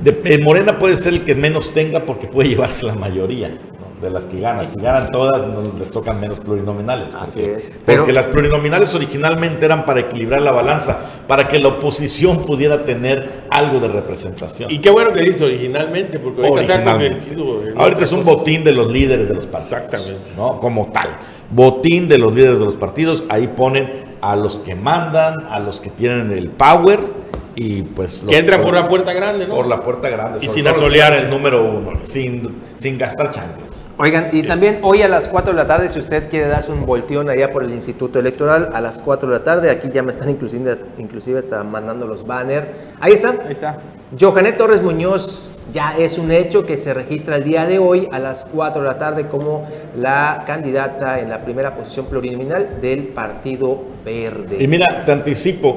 De, 0.00 0.38
Morena 0.38 0.78
puede 0.78 0.96
ser 0.96 1.12
el 1.12 1.24
que 1.26 1.34
menos 1.34 1.74
tenga 1.74 2.00
porque 2.00 2.28
puede 2.28 2.48
llevarse 2.48 2.86
la 2.86 2.94
mayoría 2.94 3.50
de 4.00 4.10
las 4.10 4.24
que 4.24 4.40
ganan. 4.40 4.66
Si 4.66 4.80
ganan 4.80 5.10
todas, 5.10 5.44
les 5.78 5.90
tocan 5.90 6.20
menos 6.20 6.40
plurinominales. 6.40 7.14
Así 7.14 7.42
es. 7.42 7.72
Porque 7.84 8.12
las 8.12 8.26
plurinominales 8.26 8.94
originalmente 8.94 9.66
eran 9.66 9.84
para 9.84 10.00
equilibrar 10.00 10.40
la 10.40 10.52
balanza, 10.52 10.98
para 11.26 11.48
que 11.48 11.58
la 11.58 11.68
oposición 11.68 12.44
pudiera 12.44 12.84
tener 12.84 13.44
algo 13.50 13.80
de 13.80 13.88
representación. 13.88 14.70
Y 14.70 14.78
qué 14.78 14.90
bueno 14.90 15.12
que 15.12 15.22
dice 15.22 15.44
originalmente, 15.44 16.18
porque 16.18 16.46
ahorita 16.46 16.62
se 16.62 16.72
ha 16.72 16.84
convertido 16.84 17.66
en 17.66 17.78
Ahorita 17.78 18.04
es 18.04 18.12
un 18.12 18.24
botín 18.24 18.64
de 18.64 18.72
los 18.72 18.90
líderes 18.90 19.28
de 19.28 19.34
los 19.34 19.46
partidos. 19.46 19.82
Exactamente. 19.82 20.30
¿no? 20.36 20.60
Como 20.60 20.90
tal. 20.92 21.08
Botín 21.50 22.08
de 22.08 22.18
los 22.18 22.34
líderes 22.34 22.58
de 22.60 22.64
los 22.64 22.76
partidos. 22.76 23.24
Ahí 23.28 23.48
ponen 23.48 24.16
a 24.20 24.36
los 24.36 24.58
que 24.58 24.74
mandan, 24.74 25.34
a 25.48 25.60
los 25.60 25.80
que 25.80 25.90
tienen 25.90 26.30
el 26.32 26.50
power 26.50 27.00
y 27.60 27.82
pues 27.82 28.24
que 28.28 28.38
entra 28.38 28.62
por, 28.62 28.72
la 28.72 28.88
puerta 28.88 29.12
grande, 29.12 29.48
¿no? 29.48 29.56
Por 29.56 29.66
la 29.66 29.82
puerta 29.82 30.08
grande. 30.08 30.38
Y 30.40 30.48
sin 30.48 30.68
asolear 30.68 31.12
el 31.14 31.28
número 31.28 31.64
uno, 31.64 31.98
sin, 32.02 32.60
sin 32.76 32.96
gastar 32.96 33.32
chanclas. 33.32 33.87
Oigan, 34.00 34.28
y 34.30 34.44
también 34.44 34.78
hoy 34.82 35.02
a 35.02 35.08
las 35.08 35.26
4 35.26 35.50
de 35.50 35.56
la 35.56 35.66
tarde, 35.66 35.88
si 35.88 35.98
usted 35.98 36.30
quiere 36.30 36.46
darse 36.46 36.70
un 36.70 36.86
volteón 36.86 37.28
allá 37.28 37.50
por 37.52 37.64
el 37.64 37.72
Instituto 37.72 38.20
Electoral, 38.20 38.70
a 38.72 38.80
las 38.80 39.00
4 39.00 39.28
de 39.28 39.38
la 39.38 39.42
tarde, 39.42 39.70
aquí 39.70 39.88
ya 39.92 40.04
me 40.04 40.12
están 40.12 40.30
inclusive, 40.30 40.72
inclusive 40.98 41.40
está 41.40 41.64
mandando 41.64 42.06
los 42.06 42.24
banners. 42.24 42.68
Ahí 43.00 43.14
está. 43.14 43.30
Ahí 43.30 43.52
está. 43.52 43.80
Johanet 44.18 44.56
Torres 44.56 44.82
Muñoz 44.82 45.50
ya 45.72 45.98
es 45.98 46.16
un 46.16 46.30
hecho 46.30 46.64
que 46.64 46.76
se 46.76 46.94
registra 46.94 47.36
el 47.36 47.44
día 47.44 47.66
de 47.66 47.80
hoy 47.80 48.08
a 48.12 48.20
las 48.20 48.46
4 48.52 48.82
de 48.82 48.86
la 48.86 48.98
tarde 48.98 49.26
como 49.26 49.66
la 49.96 50.44
candidata 50.46 51.18
en 51.18 51.28
la 51.28 51.44
primera 51.44 51.74
posición 51.74 52.06
plurinominal 52.06 52.80
del 52.80 53.08
Partido 53.08 53.82
Verde. 54.04 54.62
Y 54.62 54.68
mira, 54.68 55.04
te 55.04 55.10
anticipo, 55.10 55.76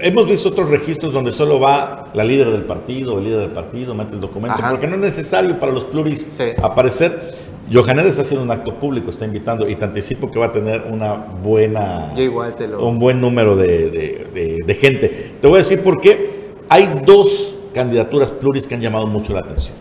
hemos 0.00 0.26
visto 0.26 0.48
otros 0.48 0.70
registros 0.70 1.12
donde 1.12 1.30
solo 1.30 1.60
va 1.60 2.08
la 2.12 2.24
líder 2.24 2.50
del 2.50 2.64
partido, 2.64 3.18
el 3.18 3.24
líder 3.24 3.40
del 3.40 3.52
partido, 3.52 3.94
mete 3.94 4.14
el 4.14 4.20
documento, 4.20 4.58
porque 4.68 4.88
no 4.88 4.96
es 4.96 5.00
necesario 5.00 5.58
para 5.60 5.70
los 5.70 5.84
pluris 5.84 6.26
aparecer. 6.60 7.39
Johanet 7.72 8.06
está 8.06 8.22
haciendo 8.22 8.44
un 8.44 8.50
acto 8.50 8.74
público, 8.74 9.10
está 9.10 9.24
invitando 9.24 9.68
y 9.68 9.76
te 9.76 9.84
anticipo 9.84 10.28
que 10.28 10.40
va 10.40 10.46
a 10.46 10.52
tener 10.52 10.86
una 10.90 11.14
buena, 11.14 12.12
un 12.80 12.98
buen 12.98 13.20
número 13.20 13.54
de, 13.54 14.76
gente. 14.80 15.34
Te 15.40 15.46
voy 15.46 15.56
a 15.56 15.58
decir 15.58 15.82
por 15.82 16.00
qué. 16.00 16.40
Hay 16.68 17.02
dos 17.06 17.54
candidaturas 17.72 18.32
pluris 18.32 18.66
que 18.66 18.74
han 18.74 18.80
llamado 18.80 19.06
mucho 19.06 19.32
la 19.32 19.40
atención 19.40 19.76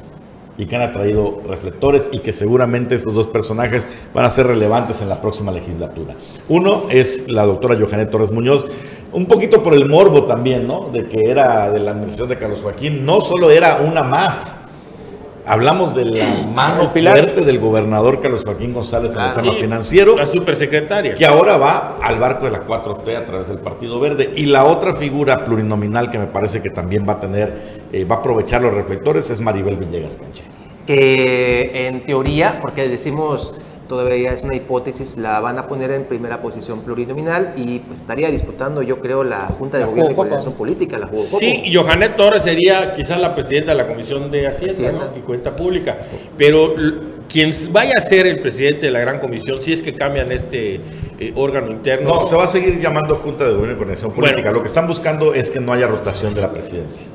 y 0.58 0.66
que 0.68 0.76
han 0.76 0.84
atraído 0.84 1.42
reflectores 1.48 2.10
y 2.12 2.20
que 2.20 2.34
seguramente 2.34 2.94
estos 2.94 3.14
dos 3.14 3.28
personajes 3.28 3.88
van 4.14 4.26
a 4.26 4.30
ser 4.30 4.46
relevantes 4.46 5.02
en 5.02 5.10
la 5.10 5.20
próxima 5.22 5.52
legislatura. 5.52 6.16
Uno 6.48 6.84
es 6.90 7.28
la 7.28 7.46
doctora 7.46 7.78
Johanet 7.80 8.12
Torres 8.12 8.32
Muñoz, 8.32 8.66
un 9.14 9.26
poquito 9.26 9.64
por 9.64 9.74
el 9.74 9.88
morbo 9.88 10.26
también, 10.26 10.68
¿no? 10.68 10.90
De 10.92 11.08
que 11.08 11.22
era 11.30 11.72
de 11.72 11.80
la 11.80 11.92
administración 11.92 12.30
de 12.30 12.38
Carlos 12.38 12.62
Joaquín, 12.62 13.06
no 13.06 13.22
solo 13.22 13.50
era 13.50 13.78
una 13.78 14.04
más 14.04 14.69
Hablamos 15.50 15.96
de 15.96 16.06
la 16.06 16.28
mano 16.54 16.92
fuerte 16.92 17.42
del 17.42 17.58
gobernador 17.58 18.20
Carlos 18.22 18.44
Joaquín 18.46 18.72
González 18.72 19.14
en 19.14 19.18
el 19.20 19.26
ah, 19.30 19.34
tema 19.34 19.54
financiero. 19.54 20.16
La 20.16 20.28
supersecretaria. 20.28 21.16
Que 21.16 21.26
ahora 21.26 21.58
va 21.58 21.98
al 22.04 22.20
barco 22.20 22.46
de 22.46 22.52
la 22.52 22.68
4T 22.68 23.18
a 23.18 23.26
través 23.26 23.48
del 23.48 23.58
Partido 23.58 24.00
Verde. 24.00 24.32
Y 24.36 24.46
la 24.46 24.66
otra 24.66 24.96
figura 24.96 25.44
plurinominal 25.46 26.12
que 26.12 26.20
me 26.20 26.28
parece 26.28 26.62
que 26.62 26.70
también 26.70 27.04
va 27.10 27.14
a 27.14 27.20
tener, 27.20 27.82
eh, 27.92 28.06
va 28.06 28.18
a 28.18 28.20
aprovechar 28.20 28.62
los 28.62 28.76
reflectores 28.76 29.32
es 29.32 29.42
Maribel 29.42 29.78
Villegas 29.78 30.18
Cancha. 30.18 30.44
Que 30.86 31.88
en 31.88 32.06
teoría, 32.06 32.60
porque 32.62 32.88
decimos 32.88 33.56
todavía 33.90 34.32
es 34.32 34.44
una 34.44 34.56
hipótesis, 34.56 35.18
la 35.18 35.40
van 35.42 35.58
a 35.58 35.68
poner 35.68 35.92
en 35.92 36.06
primera 36.06 36.40
posición 36.42 36.82
plurinominal 36.82 37.54
y 37.58 37.80
pues 37.80 38.00
estaría 38.00 38.30
disputando, 38.30 38.82
yo 38.84 39.00
creo, 39.02 39.24
la 39.24 39.48
Junta 39.48 39.80
de 39.80 39.84
Gobierno 39.84 40.12
y 40.12 40.16
Coordinación 40.16 40.54
Política, 40.54 40.98
la 40.98 41.10
Sí, 41.16 41.64
y 41.66 41.76
Johanet 41.76 42.16
Torres 42.16 42.44
sería 42.44 42.94
quizás 42.94 43.20
la 43.20 43.34
presidenta 43.36 43.72
de 43.72 43.78
la 43.78 43.88
Comisión 43.88 44.32
de 44.32 44.48
Hacienda, 44.48 45.12
y 45.18 45.20
Cuenta 45.22 45.56
Pública, 45.56 45.98
pero 46.38 46.76
quien 47.28 47.50
vaya 47.72 47.96
a 47.98 48.02
ser 48.02 48.28
el 48.28 48.40
presidente 48.40 48.86
de 48.86 48.92
la 48.92 49.00
Gran 49.00 49.20
Comisión, 49.20 49.60
si 49.62 49.74
es 49.74 49.82
que 49.82 49.96
cambian 49.96 50.32
este 50.32 50.82
eh, 51.20 51.34
órgano 51.36 51.72
interno... 51.72 52.14
No, 52.14 52.28
se 52.28 52.36
va 52.36 52.46
a 52.46 52.48
seguir 52.48 52.80
llamando 52.80 53.16
Junta 53.16 53.46
de 53.46 53.52
Gobierno 53.52 53.74
y 53.74 53.78
Coordinación 53.78 54.14
Política. 54.14 54.52
Lo 54.52 54.62
que 54.62 54.68
están 54.68 54.88
buscando 54.88 55.34
es 55.34 55.50
que 55.50 55.60
no 55.60 55.74
haya 55.74 55.88
rotación 55.88 56.36
de 56.36 56.42
la 56.42 56.52
presidencia. 56.52 57.08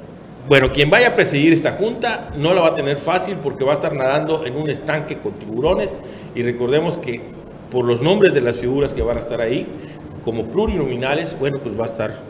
Bueno, 0.46 0.72
quien 0.72 0.90
vaya 0.90 1.08
a 1.08 1.14
presidir 1.14 1.54
esta 1.54 1.72
junta 1.72 2.28
no 2.36 2.52
la 2.52 2.60
va 2.60 2.68
a 2.68 2.74
tener 2.74 2.98
fácil 2.98 3.36
porque 3.42 3.64
va 3.64 3.72
a 3.72 3.74
estar 3.76 3.94
nadando 3.94 4.44
en 4.44 4.56
un 4.56 4.68
estanque 4.68 5.16
con 5.18 5.32
tiburones 5.32 6.02
y 6.34 6.42
recordemos 6.42 6.98
que 6.98 7.22
por 7.70 7.86
los 7.86 8.02
nombres 8.02 8.34
de 8.34 8.42
las 8.42 8.56
figuras 8.56 8.92
que 8.92 9.02
van 9.02 9.16
a 9.16 9.20
estar 9.20 9.40
ahí, 9.40 9.66
como 10.22 10.44
plurinominales, 10.44 11.36
bueno, 11.38 11.60
pues 11.62 11.78
va 11.78 11.84
a 11.84 11.86
estar, 11.86 12.20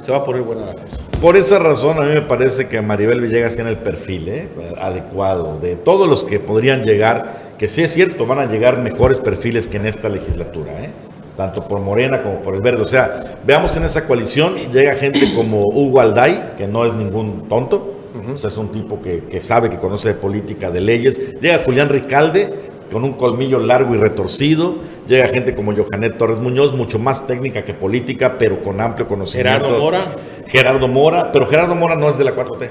se 0.00 0.12
va 0.12 0.18
a 0.18 0.24
poner 0.24 0.42
buena 0.42 0.66
la 0.66 0.74
cosa. 0.74 0.98
Por 1.22 1.36
esa 1.36 1.58
razón 1.58 1.98
a 1.98 2.02
mí 2.02 2.12
me 2.12 2.20
parece 2.20 2.68
que 2.68 2.82
Maribel 2.82 3.20
Villegas 3.20 3.54
tiene 3.54 3.70
el 3.70 3.78
perfil 3.78 4.28
¿eh? 4.28 4.48
adecuado 4.78 5.58
de 5.58 5.76
todos 5.76 6.06
los 6.06 6.24
que 6.24 6.40
podrían 6.40 6.82
llegar, 6.82 7.54
que 7.56 7.68
sí 7.68 7.80
es 7.82 7.92
cierto, 7.92 8.26
van 8.26 8.40
a 8.40 8.46
llegar 8.46 8.78
mejores 8.78 9.18
perfiles 9.18 9.68
que 9.68 9.78
en 9.78 9.86
esta 9.86 10.10
legislatura. 10.10 10.84
¿eh? 10.84 10.90
Tanto 11.38 11.68
por 11.68 11.78
Morena 11.78 12.20
como 12.20 12.42
por 12.42 12.56
el 12.56 12.60
Verde. 12.60 12.82
O 12.82 12.86
sea, 12.86 13.38
veamos 13.46 13.76
en 13.76 13.84
esa 13.84 14.04
coalición, 14.08 14.56
llega 14.72 14.96
gente 14.96 15.32
como 15.36 15.62
Hugo 15.66 16.00
Alday, 16.00 16.54
que 16.58 16.66
no 16.66 16.84
es 16.84 16.94
ningún 16.94 17.48
tonto, 17.48 17.94
o 18.34 18.36
sea, 18.36 18.48
es 18.48 18.56
un 18.56 18.72
tipo 18.72 19.00
que, 19.00 19.40
sabe, 19.40 19.70
que 19.70 19.78
conoce 19.78 20.08
de 20.08 20.14
política, 20.14 20.72
de 20.72 20.80
leyes. 20.80 21.38
Llega 21.40 21.62
Julián 21.64 21.90
Ricalde, 21.90 22.52
con 22.90 23.04
un 23.04 23.12
colmillo 23.12 23.60
largo 23.60 23.94
y 23.94 23.98
retorcido. 23.98 24.78
Llega 25.06 25.28
gente 25.28 25.54
como 25.54 25.72
Johanet 25.72 26.18
Torres 26.18 26.40
Muñoz, 26.40 26.74
mucho 26.74 26.98
más 26.98 27.24
técnica 27.24 27.64
que 27.64 27.72
política, 27.72 28.34
pero 28.36 28.60
con 28.60 28.80
amplio 28.80 29.06
conocimiento. 29.06 29.60
Gerardo 29.60 29.78
Mora. 29.78 30.06
Gerardo 30.48 30.88
Mora, 30.88 31.30
pero 31.30 31.46
Gerardo 31.46 31.76
Mora 31.76 31.94
no 31.94 32.08
es 32.08 32.18
de 32.18 32.24
la 32.24 32.34
4T. 32.34 32.68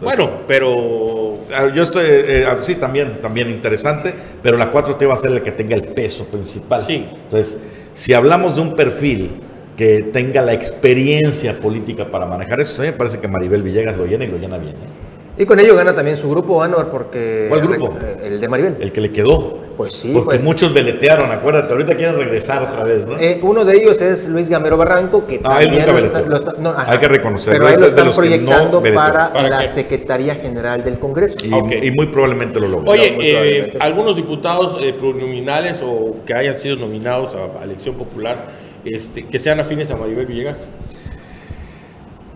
bueno, 0.00 0.30
pero... 0.46 1.21
Yo 1.74 1.82
estoy, 1.82 2.04
eh, 2.04 2.42
eh, 2.42 2.46
sí, 2.60 2.76
también, 2.76 3.20
también 3.20 3.50
interesante, 3.50 4.14
pero 4.42 4.56
la 4.56 4.72
4T 4.72 5.08
va 5.08 5.14
a 5.14 5.16
ser 5.16 5.32
el 5.32 5.42
que 5.42 5.52
tenga 5.52 5.74
el 5.74 5.88
peso 5.88 6.26
principal. 6.26 6.80
Sí. 6.80 7.06
Entonces, 7.24 7.58
si 7.92 8.14
hablamos 8.14 8.56
de 8.56 8.62
un 8.62 8.76
perfil 8.76 9.40
que 9.76 10.10
tenga 10.12 10.42
la 10.42 10.52
experiencia 10.52 11.58
política 11.58 12.04
para 12.06 12.26
manejar 12.26 12.60
eso, 12.60 12.80
a 12.82 12.84
mí 12.84 12.90
me 12.92 12.96
parece 12.96 13.18
que 13.20 13.28
Maribel 13.28 13.62
Villegas 13.62 13.96
lo 13.96 14.06
llena 14.06 14.24
y 14.24 14.28
lo 14.28 14.38
llena 14.38 14.58
bien. 14.58 14.74
¿eh? 14.74 15.11
Y 15.36 15.46
con 15.46 15.58
ello 15.58 15.74
gana 15.74 15.94
también 15.94 16.16
su 16.16 16.28
grupo, 16.28 16.62
Anuar, 16.62 16.90
porque... 16.90 17.46
¿Cuál 17.48 17.62
grupo? 17.62 17.94
El 18.22 18.40
de 18.40 18.48
Maribel. 18.48 18.76
El 18.80 18.92
que 18.92 19.00
le 19.00 19.10
quedó. 19.10 19.58
Pues 19.76 19.94
sí. 19.94 20.10
Porque 20.12 20.36
pues. 20.36 20.42
muchos 20.42 20.74
veletearon, 20.74 21.32
acuérdate, 21.32 21.72
ahorita 21.72 21.96
quieren 21.96 22.16
regresar 22.16 22.62
otra 22.62 22.84
vez, 22.84 23.06
¿no? 23.06 23.18
Eh, 23.18 23.40
uno 23.42 23.64
de 23.64 23.76
ellos 23.76 24.00
es 24.02 24.28
Luis 24.28 24.50
Gamero 24.50 24.76
Barranco, 24.76 25.26
que 25.26 25.40
ah, 25.42 25.60
también 25.60 26.28
lo 26.28 26.36
está, 26.36 26.52
no, 26.58 26.74
Hay 26.76 26.98
que 26.98 27.08
reconocerlo. 27.08 27.58
Pero 27.58 27.74
ahí 27.74 27.80
lo 27.80 27.86
están 27.86 28.12
proyectando 28.12 28.82
para, 28.82 29.30
la 29.48 29.66
Secretaría 29.66 30.34
General 30.34 30.84
del 30.84 30.98
Congreso. 30.98 31.38
Y, 31.42 31.86
y 31.86 31.90
muy 31.92 32.06
probablemente 32.08 32.60
lo 32.60 32.68
logró. 32.68 32.90
Oye, 32.90 33.16
eh, 33.20 33.76
algunos 33.80 34.16
diputados 34.16 34.76
eh, 34.82 34.92
plurinominales 34.92 35.80
o 35.82 36.16
que 36.26 36.34
hayan 36.34 36.54
sido 36.54 36.76
nominados 36.76 37.34
a 37.34 37.64
elección 37.64 37.94
popular 37.94 38.36
este, 38.84 39.24
que 39.26 39.38
sean 39.38 39.60
afines 39.60 39.90
a 39.90 39.96
Maribel 39.96 40.26
Villegas? 40.26 40.66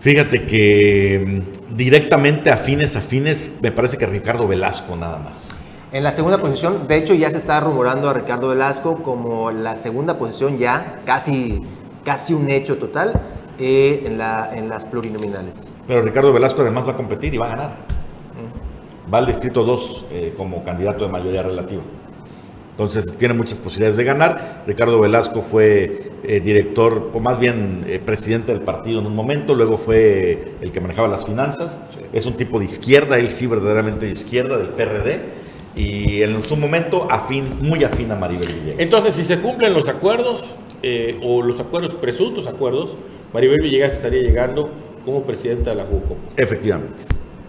Fíjate 0.07 0.45
que 0.45 1.43
mm, 1.69 1.75
directamente 1.75 2.49
afines, 2.49 2.95
afines, 2.95 3.57
me 3.61 3.73
parece 3.73 3.97
que 3.97 4.05
Ricardo 4.05 4.47
Velasco 4.47 4.95
nada 4.95 5.17
más. 5.17 5.49
En 5.91 6.01
la 6.01 6.13
segunda 6.13 6.39
posición, 6.39 6.87
de 6.87 6.95
hecho 6.95 7.13
ya 7.13 7.29
se 7.29 7.35
está 7.35 7.59
rumorando 7.59 8.09
a 8.09 8.13
Ricardo 8.13 8.47
Velasco 8.47 9.03
como 9.03 9.51
la 9.51 9.75
segunda 9.75 10.17
posición 10.17 10.59
ya, 10.59 11.01
casi, 11.05 11.61
casi 12.05 12.33
un 12.33 12.49
hecho 12.49 12.77
total 12.77 13.21
eh, 13.59 14.03
en, 14.05 14.17
la, 14.17 14.49
en 14.55 14.69
las 14.69 14.85
plurinominales. 14.85 15.67
Pero 15.85 16.01
Ricardo 16.01 16.31
Velasco 16.31 16.61
además 16.61 16.87
va 16.87 16.93
a 16.93 16.95
competir 16.95 17.33
y 17.33 17.37
va 17.37 17.47
a 17.47 17.49
ganar. 17.49 17.71
Va 19.13 19.17
al 19.17 19.25
distrito 19.25 19.65
2 19.65 20.05
eh, 20.09 20.33
como 20.37 20.63
candidato 20.63 21.03
de 21.03 21.11
mayoría 21.11 21.43
relativa. 21.43 21.81
Entonces 22.77 23.17
tiene 23.17 23.33
muchas 23.33 23.57
posibilidades 23.57 23.97
de 23.97 24.03
ganar. 24.03 24.61
Ricardo 24.67 24.99
Velasco 24.99 25.41
fue 25.41 26.11
eh, 26.23 26.39
director, 26.41 27.09
o 27.11 27.19
más 27.19 27.39
bien 27.39 27.83
eh, 27.87 27.97
presidente 27.97 28.51
del 28.51 28.61
partido 28.61 28.99
en 28.99 29.07
un 29.07 29.15
momento, 29.15 29.55
luego 29.55 29.79
fue 29.79 30.53
el 30.61 30.71
que 30.71 30.79
manejaba 30.79 31.07
las 31.07 31.25
finanzas. 31.25 31.79
Es 32.13 32.27
un 32.27 32.33
tipo 32.33 32.59
de 32.59 32.65
izquierda, 32.65 33.17
él 33.17 33.31
sí 33.31 33.47
verdaderamente 33.47 34.05
de 34.05 34.11
izquierda, 34.11 34.57
del 34.57 34.67
PRD. 34.69 35.21
Y 35.75 36.21
en 36.21 36.43
su 36.43 36.55
momento 36.55 37.07
afín, 37.09 37.57
muy 37.61 37.83
afín 37.83 38.11
a 38.11 38.15
Maribel 38.15 38.47
Villegas. 38.47 38.79
Entonces, 38.79 39.15
si 39.15 39.23
se 39.23 39.39
cumplen 39.39 39.73
los 39.73 39.89
acuerdos, 39.89 40.55
eh, 40.83 41.19
o 41.23 41.41
los 41.41 41.59
acuerdos, 41.59 41.95
presuntos 41.95 42.45
acuerdos, 42.45 42.95
Maribel 43.33 43.59
Villegas 43.59 43.93
estaría 43.93 44.21
llegando 44.21 44.69
como 45.03 45.23
presidenta 45.23 45.71
de 45.71 45.77
la 45.77 45.85
JUCO. 45.85 46.15
Efectivamente. 46.37 47.05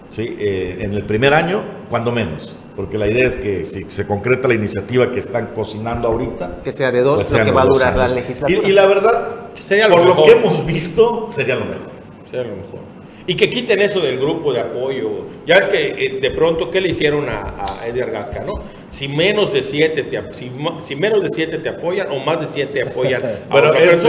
Sí, 0.09 0.37
en 0.38 0.95
el 0.95 1.05
primer 1.05 1.35
año, 1.35 1.62
cuando 1.91 2.12
menos 2.12 2.57
porque 2.79 2.97
la 2.97 3.09
idea 3.09 3.27
es 3.27 3.35
que 3.35 3.64
si 3.64 3.87
se 3.88 4.07
concreta 4.07 4.47
la 4.47 4.55
iniciativa 4.55 5.11
que 5.11 5.19
están 5.19 5.49
cocinando 5.49 6.07
ahorita, 6.07 6.61
que 6.62 6.71
sea 6.71 6.93
de 6.93 7.01
dos, 7.01 7.17
pues 7.17 7.33
lo 7.33 7.45
que 7.45 7.51
va 7.51 7.62
a 7.62 7.67
durar 7.67 7.97
la 7.97 8.07
legislatura. 8.07 8.69
Y, 8.69 8.71
la 8.71 8.87
verdad, 8.87 9.29
sería 9.55 9.88
lo 9.88 9.97
por 9.97 10.07
lo 10.07 10.23
que 10.23 10.31
hemos 10.31 10.64
visto, 10.64 11.27
sería 11.29 11.57
lo 11.57 11.64
mejor. 11.64 11.91
Sería 12.25 12.45
lo 12.45 12.55
mejor. 12.55 12.79
Y 13.27 13.35
que 13.35 13.51
quiten 13.51 13.81
eso 13.81 13.99
del 13.99 14.21
grupo 14.21 14.53
de 14.53 14.61
apoyo. 14.61 15.27
Ya 15.45 15.57
es 15.57 15.67
que 15.67 15.88
eh, 15.88 16.19
de 16.23 16.31
pronto, 16.31 16.71
¿qué 16.71 16.81
le 16.81 16.91
hicieron 16.91 17.29
a, 17.29 17.81
a 17.81 17.88
Edgar 17.88 18.12
Gasca, 18.12 18.45
no? 18.45 18.55
Si 18.88 19.09
menos 19.09 19.53
de 19.53 19.64
siete 19.64 20.05
te, 20.05 20.33
si, 20.33 20.53
si, 20.81 20.95
menos 20.95 21.21
de 21.21 21.31
siete 21.31 21.59
te 21.59 21.71
apoyan 21.71 22.07
o 22.12 22.21
más 22.21 22.41
de 22.41 22.47
siete 22.47 22.83
apoyan 22.83 23.23
a 23.51 23.51
bueno, 23.51 23.73
pero, 23.73 23.91
eso, 23.91 24.07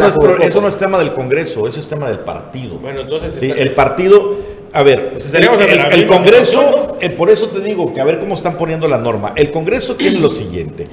no 0.00 0.06
es, 0.08 0.48
eso 0.48 0.60
no 0.60 0.66
es 0.66 0.76
tema 0.76 0.98
del 0.98 1.14
Congreso, 1.14 1.68
eso 1.68 1.78
es 1.78 1.86
tema 1.86 2.08
del 2.08 2.18
partido. 2.18 2.78
Bueno, 2.78 3.02
entonces... 3.02 3.32
Sí, 3.34 3.54
el 3.56 3.70
partido 3.74 4.49
a 4.72 4.82
ver, 4.82 5.10
pues 5.10 5.34
el, 5.34 5.44
el, 5.44 6.06
Congreso, 6.06 6.96
eh, 7.00 7.10
por 7.10 7.30
eso 7.30 7.48
te 7.48 7.60
digo 7.60 7.92
que 7.92 8.00
a 8.00 8.04
ver 8.04 8.20
cómo 8.20 8.34
están 8.34 8.56
poniendo 8.56 8.86
la 8.86 8.98
norma. 8.98 9.32
El 9.36 9.50
Congreso 9.50 9.96
tiene 9.96 10.20
lo 10.20 10.30
siguiente, 10.30 10.86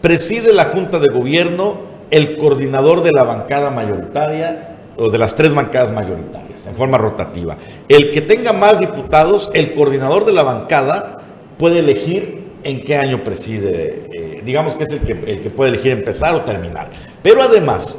preside 0.00 0.52
la 0.52 0.66
Junta 0.66 0.98
de 0.98 1.08
Gobierno 1.08 1.96
el 2.10 2.36
coordinador 2.36 3.02
de 3.02 3.10
la 3.12 3.24
bancada 3.24 3.70
mayoritaria 3.70 4.76
o 4.96 5.10
de 5.10 5.18
las 5.18 5.34
tres 5.34 5.52
bancadas 5.52 5.92
mayoritarias, 5.92 6.66
en 6.66 6.76
forma 6.76 6.98
rotativa. 6.98 7.56
El 7.88 8.10
que 8.12 8.20
tenga 8.20 8.52
más 8.52 8.80
diputados, 8.80 9.50
el 9.54 9.74
coordinador 9.74 10.24
de 10.24 10.32
la 10.32 10.42
bancada 10.42 11.20
puede 11.58 11.80
elegir 11.80 12.46
en 12.62 12.82
qué 12.82 12.96
año 12.96 13.22
preside, 13.22 14.08
eh, 14.12 14.42
digamos 14.44 14.76
que 14.76 14.84
es 14.84 14.90
el 14.90 15.00
que, 15.00 15.12
el 15.12 15.42
que 15.42 15.50
puede 15.50 15.70
elegir 15.70 15.92
empezar 15.92 16.34
o 16.34 16.42
terminar. 16.42 16.90
Pero 17.22 17.42
además, 17.42 17.98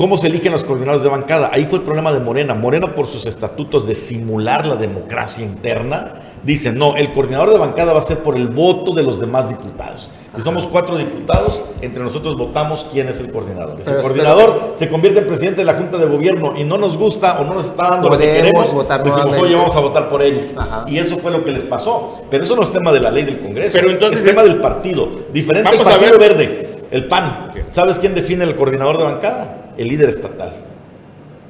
¿Cómo 0.00 0.16
se 0.16 0.28
eligen 0.28 0.50
los 0.52 0.64
coordinadores 0.64 1.02
de 1.02 1.10
bancada? 1.10 1.50
Ahí 1.52 1.66
fue 1.66 1.80
el 1.80 1.84
problema 1.84 2.10
de 2.10 2.20
Morena. 2.20 2.54
Morena, 2.54 2.94
por 2.94 3.06
sus 3.06 3.26
estatutos 3.26 3.86
de 3.86 3.94
simular 3.94 4.64
la 4.64 4.76
democracia 4.76 5.44
interna, 5.44 6.14
dice, 6.42 6.72
no, 6.72 6.96
el 6.96 7.12
coordinador 7.12 7.50
de 7.50 7.58
bancada 7.58 7.92
va 7.92 7.98
a 7.98 8.02
ser 8.02 8.20
por 8.20 8.34
el 8.34 8.48
voto 8.48 8.94
de 8.94 9.02
los 9.02 9.20
demás 9.20 9.50
diputados. 9.50 10.08
Si 10.34 10.40
somos 10.40 10.66
cuatro 10.68 10.96
diputados, 10.96 11.62
entre 11.82 12.02
nosotros 12.02 12.38
votamos 12.38 12.86
quién 12.90 13.10
es 13.10 13.20
el 13.20 13.30
coordinador. 13.30 13.76
Si 13.82 13.90
el 13.90 14.00
coordinador 14.00 14.72
se 14.72 14.88
convierte 14.88 15.20
en 15.20 15.26
presidente 15.26 15.60
de 15.60 15.66
la 15.66 15.74
Junta 15.74 15.98
de 15.98 16.06
Gobierno 16.06 16.54
y 16.56 16.64
no 16.64 16.78
nos 16.78 16.96
gusta 16.96 17.38
o 17.38 17.44
no 17.44 17.52
nos 17.52 17.66
está 17.66 17.90
dando 17.90 18.08
lo 18.08 18.16
que 18.16 18.24
queremos, 18.24 18.72
votar 18.72 19.04
decimos, 19.04 19.36
oye, 19.38 19.54
vamos 19.54 19.76
a 19.76 19.80
votar 19.80 20.08
por 20.08 20.22
él. 20.22 20.56
Y 20.86 20.96
eso 20.96 21.18
fue 21.18 21.30
lo 21.30 21.44
que 21.44 21.50
les 21.50 21.64
pasó. 21.64 22.22
Pero 22.30 22.44
eso 22.44 22.56
no 22.56 22.62
es 22.62 22.72
tema 22.72 22.90
de 22.90 23.00
la 23.00 23.10
ley 23.10 23.24
del 23.24 23.38
Congreso. 23.38 23.72
Pero 23.74 23.90
entonces, 23.90 24.20
es 24.20 24.24
tema 24.24 24.42
del 24.44 24.62
partido. 24.62 25.10
Diferente 25.30 25.76
al 25.76 25.84
Partido 25.84 26.18
Verde, 26.18 26.86
el 26.90 27.06
PAN. 27.06 27.52
¿Sabes 27.68 27.98
quién 27.98 28.14
define 28.14 28.44
el 28.44 28.56
coordinador 28.56 28.96
de 28.96 29.04
bancada? 29.04 29.59
El 29.80 29.88
líder 29.88 30.10
estatal. 30.10 30.52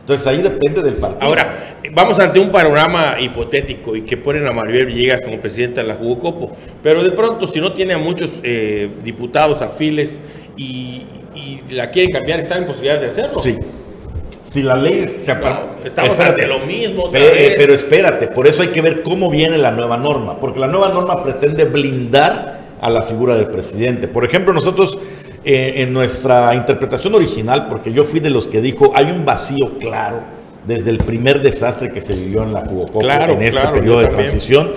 Entonces 0.01 0.27
ahí 0.27 0.41
depende 0.41 0.83
del 0.83 0.95
partido. 0.95 1.27
Ahora, 1.27 1.77
vamos 1.93 2.19
ante 2.21 2.39
un 2.39 2.51
panorama 2.51 3.17
hipotético 3.21 3.97
y 3.97 4.03
que 4.03 4.17
ponen 4.17 4.47
a 4.47 4.53
Maribel 4.53 4.87
Villegas 4.87 5.21
como 5.23 5.41
presidenta 5.41 5.83
de 5.83 5.89
la 5.89 5.95
Jugocopo, 5.95 6.53
pero 6.83 7.03
de 7.03 7.11
pronto 7.11 7.47
si 7.47 7.61
no 7.61 7.73
tiene 7.73 7.95
a 7.95 7.99
muchos 7.99 8.33
eh, 8.43 8.89
diputados 9.05 9.63
afiles 9.63 10.21
y, 10.57 11.03
y, 11.35 11.61
la 11.71 11.91
quieren 11.91 12.13
cambiar, 12.13 12.41
¿están 12.41 12.59
en 12.59 12.67
posibilidades 12.67 13.03
de 13.03 13.09
hacerlo? 13.09 13.41
Sí. 13.41 13.57
Si 14.45 14.63
la 14.63 14.75
ley 14.75 15.07
se 15.07 15.33
no, 15.35 15.77
Estamos 15.85 16.19
ante 16.19 16.47
lo 16.47 16.61
mismo. 16.61 17.11
pero 17.13 17.73
espérate, 17.73 18.27
por 18.29 18.49
eso 18.49 18.63
hay 18.63 18.69
que 18.69 18.83
ver 18.83 19.03
cómo 19.03 19.31
viene 19.31 19.59
la 19.59 19.71
nueva 19.71 19.97
norma, 19.97 20.41
porque 20.41 20.59
la 20.59 20.67
nueva 20.67 20.89
norma 20.89 21.23
pretende 21.23 21.65
blindar 21.65 22.61
a 22.81 22.91
la 22.91 23.03
figura 23.03 23.37
del 23.37 23.47
presidente. 23.47 24.09
Por 24.09 24.25
ejemplo, 24.25 24.53
nosotros 24.53 24.99
eh, 25.45 25.75
en 25.83 25.93
nuestra 25.93 26.55
interpretación 26.55 27.15
original, 27.15 27.67
porque 27.69 27.93
yo 27.93 28.05
fui 28.05 28.21
de 28.21 28.31
los 28.31 28.47
que 28.47 28.61
dijo, 28.61 28.93
hay 28.95 29.11
un 29.11 29.25
vacío 29.25 29.79
claro 29.79 30.21
desde 30.67 30.91
el 30.91 30.99
primer 30.99 31.41
desastre 31.41 31.91
que 31.91 32.01
se 32.01 32.15
vivió 32.15 32.43
en 32.43 32.53
la 32.53 32.61
Jugocopo 32.67 33.03
en 33.03 33.43
este 33.43 33.67
periodo 33.69 34.01
de 34.01 34.09
transición. 34.09 34.73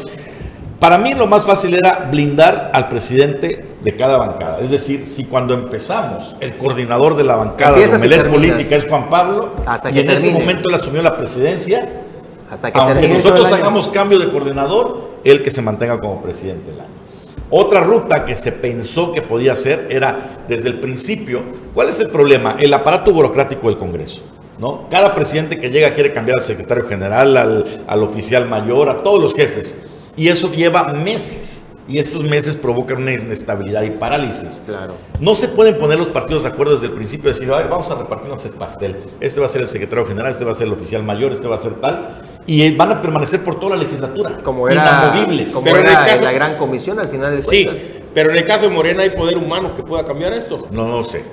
Para 0.80 0.98
mí 0.98 1.14
lo 1.14 1.28
más 1.28 1.46
fácil 1.46 1.74
era 1.76 2.08
blindar 2.12 2.72
al 2.74 2.90
presidente 2.90 3.66
de 3.84 3.96
cada 3.96 4.18
bancada. 4.18 4.60
Es 4.62 4.70
decir, 4.70 5.06
si 5.08 5.26
cuando 5.26 5.54
empezamos 5.54 6.36
el 6.40 6.58
coordinador 6.58 7.16
de 7.16 7.24
la 7.24 7.36
bancada 7.36 7.78
de 7.78 7.98
Melet 7.98 8.30
Política 8.30 8.76
es 8.78 8.88
Juan 8.88 9.10
Pablo, 9.10 9.52
y 9.94 10.00
en 10.00 10.10
ese 10.10 10.32
momento 10.32 10.70
él 10.70 10.76
asumió 10.76 11.02
la 11.02 11.18
presidencia, 11.18 11.88
hasta 12.50 12.72
que 12.72 12.80
aunque 12.80 13.08
nosotros 13.08 13.52
hagamos 13.52 13.88
cambio 13.90 14.20
de 14.20 14.32
coordinador, 14.32 15.12
él 15.24 15.44
que 15.44 15.52
se 15.52 15.62
mantenga 15.62 16.00
como 16.00 16.22
presidente 16.22 16.72
del 16.72 16.82
año. 16.82 17.03
Otra 17.56 17.82
ruta 17.82 18.26
que 18.26 18.36
se 18.36 18.52
pensó 18.52 19.12
que 19.12 19.22
podía 19.22 19.54
ser 19.54 19.86
era 19.92 20.44
desde 20.48 20.70
el 20.70 20.80
principio, 20.80 21.44
¿cuál 21.76 21.88
es 21.90 22.00
el 22.00 22.10
problema? 22.10 22.56
El 22.58 22.74
aparato 22.74 23.14
burocrático 23.14 23.68
del 23.68 23.78
Congreso. 23.78 24.24
¿no? 24.58 24.90
Cada 24.90 25.14
presidente 25.14 25.60
que 25.60 25.70
llega 25.70 25.94
quiere 25.94 26.12
cambiar 26.14 26.40
al 26.40 26.44
secretario 26.44 26.88
general, 26.88 27.38
al, 27.38 28.02
oficial 28.02 28.50
mayor, 28.50 28.90
a 28.90 29.04
todos 29.04 29.22
los 29.22 29.36
jefes. 29.36 29.76
Y 30.18 30.30
eso 30.30 30.52
lleva 30.52 30.94
meses. 30.94 31.62
Y 31.88 32.00
estos 32.00 32.24
meses 32.24 32.56
provocan 32.56 33.04
una 33.04 33.14
inestabilidad 33.14 33.84
y 33.84 33.92
parálisis. 33.92 34.60
Claro. 34.66 34.96
No 35.20 35.36
se 35.36 35.48
pueden 35.48 35.78
poner 35.78 36.00
los 36.00 36.10
partidos 36.10 36.42
de 36.42 36.50
acuerdo 36.50 36.74
desde 36.74 36.88
el 36.88 36.94
principio 36.94 37.30
y 37.30 37.34
decir, 37.34 37.52
a 37.54 37.58
ver, 37.58 37.68
vamos 37.68 37.92
a 37.92 37.96
repartirnos 37.96 38.44
el 38.46 38.54
pastel. 38.54 38.98
Este 39.20 39.40
va 39.40 39.46
a 39.46 39.50
ser 39.50 39.62
el 39.62 39.68
secretario 39.68 40.08
general, 40.08 40.32
este 40.32 40.44
va 40.44 40.54
a 40.54 40.56
ser 40.56 40.66
el 40.66 40.74
oficial 40.74 41.04
mayor, 41.04 41.32
este 41.32 41.48
va 41.48 41.58
a 41.58 41.60
ser 41.60 41.76
tal 41.76 42.23
y 42.46 42.76
van 42.76 42.92
a 42.92 43.02
permanecer 43.02 43.44
por 43.44 43.60
toda 43.60 43.76
la 43.76 43.84
legislatura. 43.84 44.38
Como 44.44 44.68
era, 44.68 44.82
inamovibles. 44.82 45.52
Como 45.52 45.66
pero 45.66 45.78
era 45.78 46.06
caso, 46.06 46.24
la 46.24 46.32
gran 46.32 46.58
comisión 46.58 47.00
al 47.00 47.08
final 47.08 47.36
de 47.36 47.38
Sí, 47.38 47.68
pero 48.14 48.32
en 48.32 48.38
el 48.38 48.46
caso 48.46 48.68
de 48.68 48.74
Morena 48.74 49.04
hay 49.04 49.12
poder 49.12 49.38
humano 49.38 49.74
que 49.74 49.84
pueda 49.84 50.06
cambiar 50.06 50.34
esto. 50.34 50.68
No, 50.72 50.88
no 50.88 51.04
sé. 51.04 51.24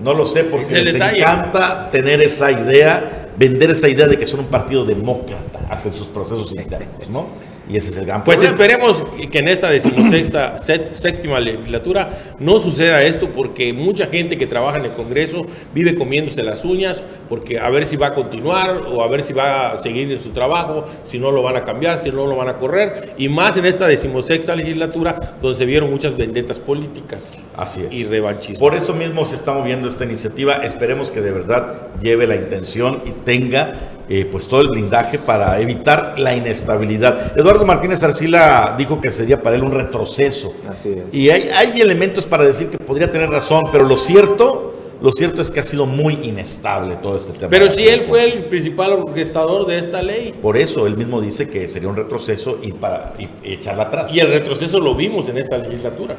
No 0.00 0.14
lo 0.14 0.24
sé 0.24 0.44
porque 0.44 0.80
les 0.80 0.94
encanta 0.94 1.90
tener 1.90 2.20
esa 2.22 2.52
idea, 2.52 3.30
vender 3.36 3.72
esa 3.72 3.88
idea 3.88 4.06
de 4.06 4.16
que 4.16 4.26
son 4.26 4.40
un 4.40 4.46
partido 4.46 4.84
demócrata 4.84 5.60
hasta 5.68 5.88
en 5.88 5.94
sus 5.94 6.06
procesos 6.06 6.52
internos, 6.52 7.08
¿no? 7.10 7.26
Y 7.68 7.76
ese 7.76 7.90
es 7.90 7.98
el 7.98 8.06
gran 8.06 8.24
Pues 8.24 8.42
esperemos 8.42 9.04
que 9.30 9.38
en 9.38 9.48
esta 9.48 9.70
decimosexta, 9.70 10.56
séptima 10.92 11.38
legislatura 11.40 12.36
no 12.38 12.58
suceda 12.58 13.02
esto 13.02 13.30
porque 13.30 13.72
mucha 13.72 14.06
gente 14.06 14.38
que 14.38 14.46
trabaja 14.46 14.78
en 14.78 14.86
el 14.86 14.92
Congreso 14.92 15.46
vive 15.74 15.94
comiéndose 15.94 16.42
las 16.42 16.64
uñas 16.64 17.02
porque 17.28 17.58
a 17.58 17.68
ver 17.70 17.84
si 17.84 17.96
va 17.96 18.08
a 18.08 18.14
continuar 18.14 18.82
o 18.86 19.02
a 19.02 19.08
ver 19.08 19.22
si 19.22 19.32
va 19.32 19.72
a 19.72 19.78
seguir 19.78 20.10
en 20.10 20.20
su 20.20 20.30
trabajo, 20.30 20.86
si 21.02 21.18
no 21.18 21.30
lo 21.30 21.42
van 21.42 21.56
a 21.56 21.64
cambiar, 21.64 21.98
si 21.98 22.10
no 22.10 22.26
lo 22.26 22.36
van 22.36 22.48
a 22.48 22.56
correr. 22.56 23.14
Y 23.18 23.28
más 23.28 23.56
en 23.56 23.66
esta 23.66 23.86
decimosexta 23.86 24.56
legislatura 24.56 25.36
donde 25.42 25.58
se 25.58 25.66
vieron 25.66 25.90
muchas 25.90 26.16
vendetas 26.16 26.58
políticas. 26.60 27.32
Así 27.56 27.82
es. 27.82 27.92
Y 27.92 28.04
revanchismo. 28.04 28.60
Por 28.60 28.74
eso 28.74 28.94
mismo 28.94 29.24
se 29.26 29.36
está 29.36 29.52
moviendo 29.52 29.88
esta 29.88 30.04
iniciativa. 30.04 30.54
Esperemos 30.54 31.10
que 31.10 31.20
de 31.20 31.32
verdad 31.32 31.88
lleve 32.00 32.26
la 32.26 32.36
intención 32.36 33.02
y 33.04 33.10
tenga 33.10 33.97
eh, 34.08 34.26
pues 34.30 34.48
todo 34.48 34.60
el 34.60 34.68
blindaje 34.68 35.18
para 35.18 35.60
evitar 35.60 36.18
la 36.18 36.34
inestabilidad. 36.34 37.38
Eduardo 37.38 37.64
Martínez 37.64 38.02
Arcila 38.02 38.74
dijo 38.78 39.00
que 39.00 39.10
sería 39.10 39.42
para 39.42 39.56
él 39.56 39.62
un 39.62 39.72
retroceso. 39.72 40.52
Así 40.68 40.90
es. 40.90 41.14
Y 41.14 41.30
hay, 41.30 41.48
hay 41.54 41.80
elementos 41.80 42.26
para 42.26 42.44
decir 42.44 42.68
que 42.68 42.78
podría 42.78 43.10
tener 43.10 43.30
razón, 43.30 43.64
pero 43.72 43.86
lo 43.86 43.96
cierto 43.96 44.68
lo 45.00 45.12
cierto 45.12 45.42
es 45.42 45.50
que 45.50 45.60
ha 45.60 45.62
sido 45.62 45.86
muy 45.86 46.14
inestable 46.22 46.96
todo 46.96 47.16
este 47.16 47.32
tema. 47.32 47.48
Pero 47.48 47.70
si 47.70 47.86
él 47.86 48.02
fue 48.02 48.24
el 48.24 48.44
principal 48.46 48.92
orquestador 48.94 49.64
de 49.66 49.78
esta 49.78 50.02
ley. 50.02 50.34
Por 50.42 50.56
eso 50.56 50.86
él 50.86 50.96
mismo 50.96 51.20
dice 51.20 51.48
que 51.48 51.68
sería 51.68 51.88
un 51.88 51.96
retroceso 51.96 52.58
y 52.62 52.72
para 52.72 53.14
y 53.18 53.28
echarla 53.44 53.84
atrás. 53.84 54.12
Y 54.12 54.18
el 54.18 54.28
retroceso 54.28 54.80
lo 54.80 54.96
vimos 54.96 55.28
en 55.28 55.38
esta 55.38 55.56
legislatura. 55.56 56.16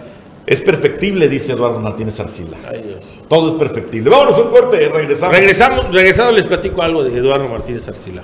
Es 0.49 0.61
perfectible, 0.61 1.29
dice 1.29 1.51
Eduardo 1.51 1.79
Martínez 1.79 2.19
Arcila. 2.19 2.57
Todo 3.27 3.49
es 3.49 3.53
perfectible. 3.53 4.09
Vámonos 4.09 4.35
a 4.35 4.41
un 4.41 4.49
corte, 4.49 4.89
regresamos. 4.89 5.37
Regresamos, 5.37 5.93
regresado 5.93 6.31
les 6.31 6.45
platico 6.45 6.81
algo 6.81 7.03
de 7.03 7.15
Eduardo 7.15 7.47
Martínez 7.47 7.87
Arcila. 7.87 8.23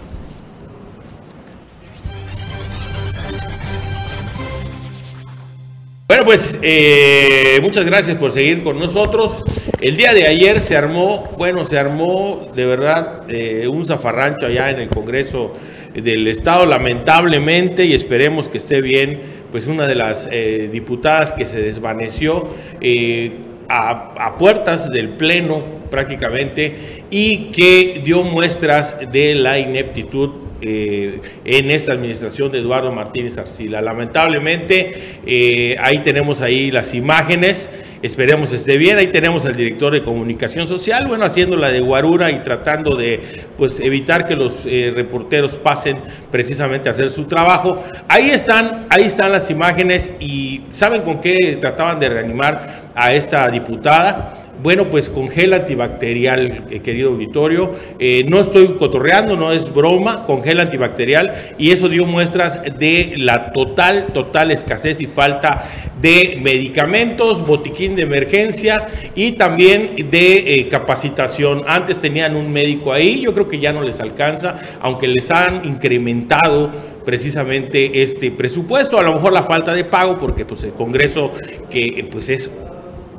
Bueno, 6.07 6.25
pues 6.25 6.59
eh, 6.63 7.59
muchas 7.61 7.85
gracias 7.85 8.17
por 8.17 8.31
seguir 8.31 8.63
con 8.63 8.79
nosotros. 8.79 9.43
El 9.79 9.95
día 9.95 10.15
de 10.15 10.25
ayer 10.25 10.61
se 10.61 10.75
armó, 10.75 11.29
bueno, 11.37 11.63
se 11.65 11.77
armó 11.77 12.47
de 12.55 12.65
verdad 12.65 13.23
eh, 13.27 13.67
un 13.67 13.85
zafarrancho 13.85 14.47
allá 14.47 14.71
en 14.71 14.79
el 14.79 14.89
Congreso 14.89 15.53
del 15.93 16.27
Estado, 16.27 16.65
lamentablemente, 16.65 17.85
y 17.85 17.93
esperemos 17.93 18.49
que 18.49 18.57
esté 18.57 18.81
bien, 18.81 19.21
pues 19.55 19.67
una 19.67 19.87
de 19.87 19.95
las 19.95 20.27
eh, 20.29 20.67
diputadas 20.69 21.31
que 21.31 21.45
se 21.45 21.61
desvaneció 21.61 22.49
eh, 22.81 23.37
a, 23.69 24.35
puertas 24.37 24.91
del 24.91 25.11
Pleno 25.11 25.63
prácticamente 25.89 27.05
y 27.09 27.53
que 27.53 28.01
dio 28.03 28.23
muestras 28.23 28.97
de 29.13 29.33
la 29.33 29.57
ineptitud 29.57 30.44
eh, 30.65 31.19
en 31.45 31.71
esta 31.71 31.93
administración 31.93 32.51
de 32.51 32.59
Eduardo 32.59 32.91
Martínez 32.91 33.37
Arcila. 33.37 33.81
Lamentablemente, 33.81 35.77
ahí 35.79 35.99
tenemos 35.99 36.41
ahí 36.41 36.71
las 36.71 36.93
imágenes. 36.93 37.69
Esperemos 38.05 38.53
esté 38.53 38.77
bien. 38.77 38.99
Ahí 38.99 39.07
tenemos 39.07 39.47
al 39.47 39.55
director 39.55 39.91
de 39.91 40.03
comunicación 40.03 40.67
social, 40.67 41.07
bueno, 41.07 41.25
haciendo 41.25 41.57
la 41.57 41.71
de 41.71 41.79
guarura 41.79 42.29
y 42.29 42.39
tratando 42.41 42.95
de 42.95 43.19
pues 43.57 43.79
evitar 43.79 44.27
que 44.27 44.35
los 44.35 44.65
eh, 44.67 44.91
reporteros 44.95 45.57
pasen 45.57 45.97
precisamente 46.31 46.87
a 46.87 46.91
hacer 46.91 47.09
su 47.09 47.25
trabajo. 47.25 47.83
Ahí 48.07 48.29
están, 48.29 48.85
ahí 48.89 49.05
están 49.05 49.31
las 49.31 49.49
imágenes 49.49 50.11
y 50.19 50.61
¿saben 50.69 51.01
con 51.01 51.19
qué 51.19 51.57
trataban 51.59 51.99
de 51.99 52.09
reanimar 52.09 52.91
a 52.93 53.13
esta 53.13 53.49
diputada? 53.49 54.44
Bueno, 54.61 54.89
pues 54.89 55.09
con 55.09 55.27
gel 55.27 55.53
antibacterial, 55.53 56.67
eh, 56.69 56.79
querido 56.79 57.09
auditorio. 57.09 57.71
Eh, 57.99 58.25
no 58.27 58.39
estoy 58.39 58.75
cotorreando, 58.75 59.35
no 59.35 59.51
es 59.51 59.71
broma, 59.71 60.23
con 60.23 60.43
gel 60.43 60.59
antibacterial 60.59 61.33
y 61.57 61.71
eso 61.71 61.89
dio 61.89 62.05
muestras 62.05 62.61
de 62.77 63.13
la 63.17 63.51
total, 63.51 64.07
total 64.13 64.51
escasez 64.51 65.01
y 65.01 65.07
falta 65.07 65.67
de 66.01 66.39
medicamentos, 66.41 67.45
botiquín 67.45 67.95
de 67.95 68.03
emergencia 68.03 68.87
y 69.15 69.33
también 69.33 70.09
de 70.09 70.59
eh, 70.59 70.67
capacitación. 70.67 71.63
Antes 71.67 71.99
tenían 71.99 72.35
un 72.35 72.51
médico 72.51 72.91
ahí, 72.91 73.21
yo 73.21 73.33
creo 73.33 73.47
que 73.47 73.59
ya 73.59 73.73
no 73.73 73.81
les 73.81 73.99
alcanza, 74.01 74.55
aunque 74.81 75.07
les 75.07 75.29
han 75.31 75.65
incrementado 75.65 76.71
precisamente 77.05 78.01
este 78.01 78.31
presupuesto, 78.31 78.97
a 78.97 79.03
lo 79.03 79.13
mejor 79.13 79.31
la 79.31 79.43
falta 79.43 79.73
de 79.73 79.83
pago, 79.83 80.17
porque 80.17 80.43
pues 80.43 80.63
el 80.63 80.73
Congreso 80.73 81.31
que 81.69 82.07
pues 82.11 82.29
es 82.29 82.49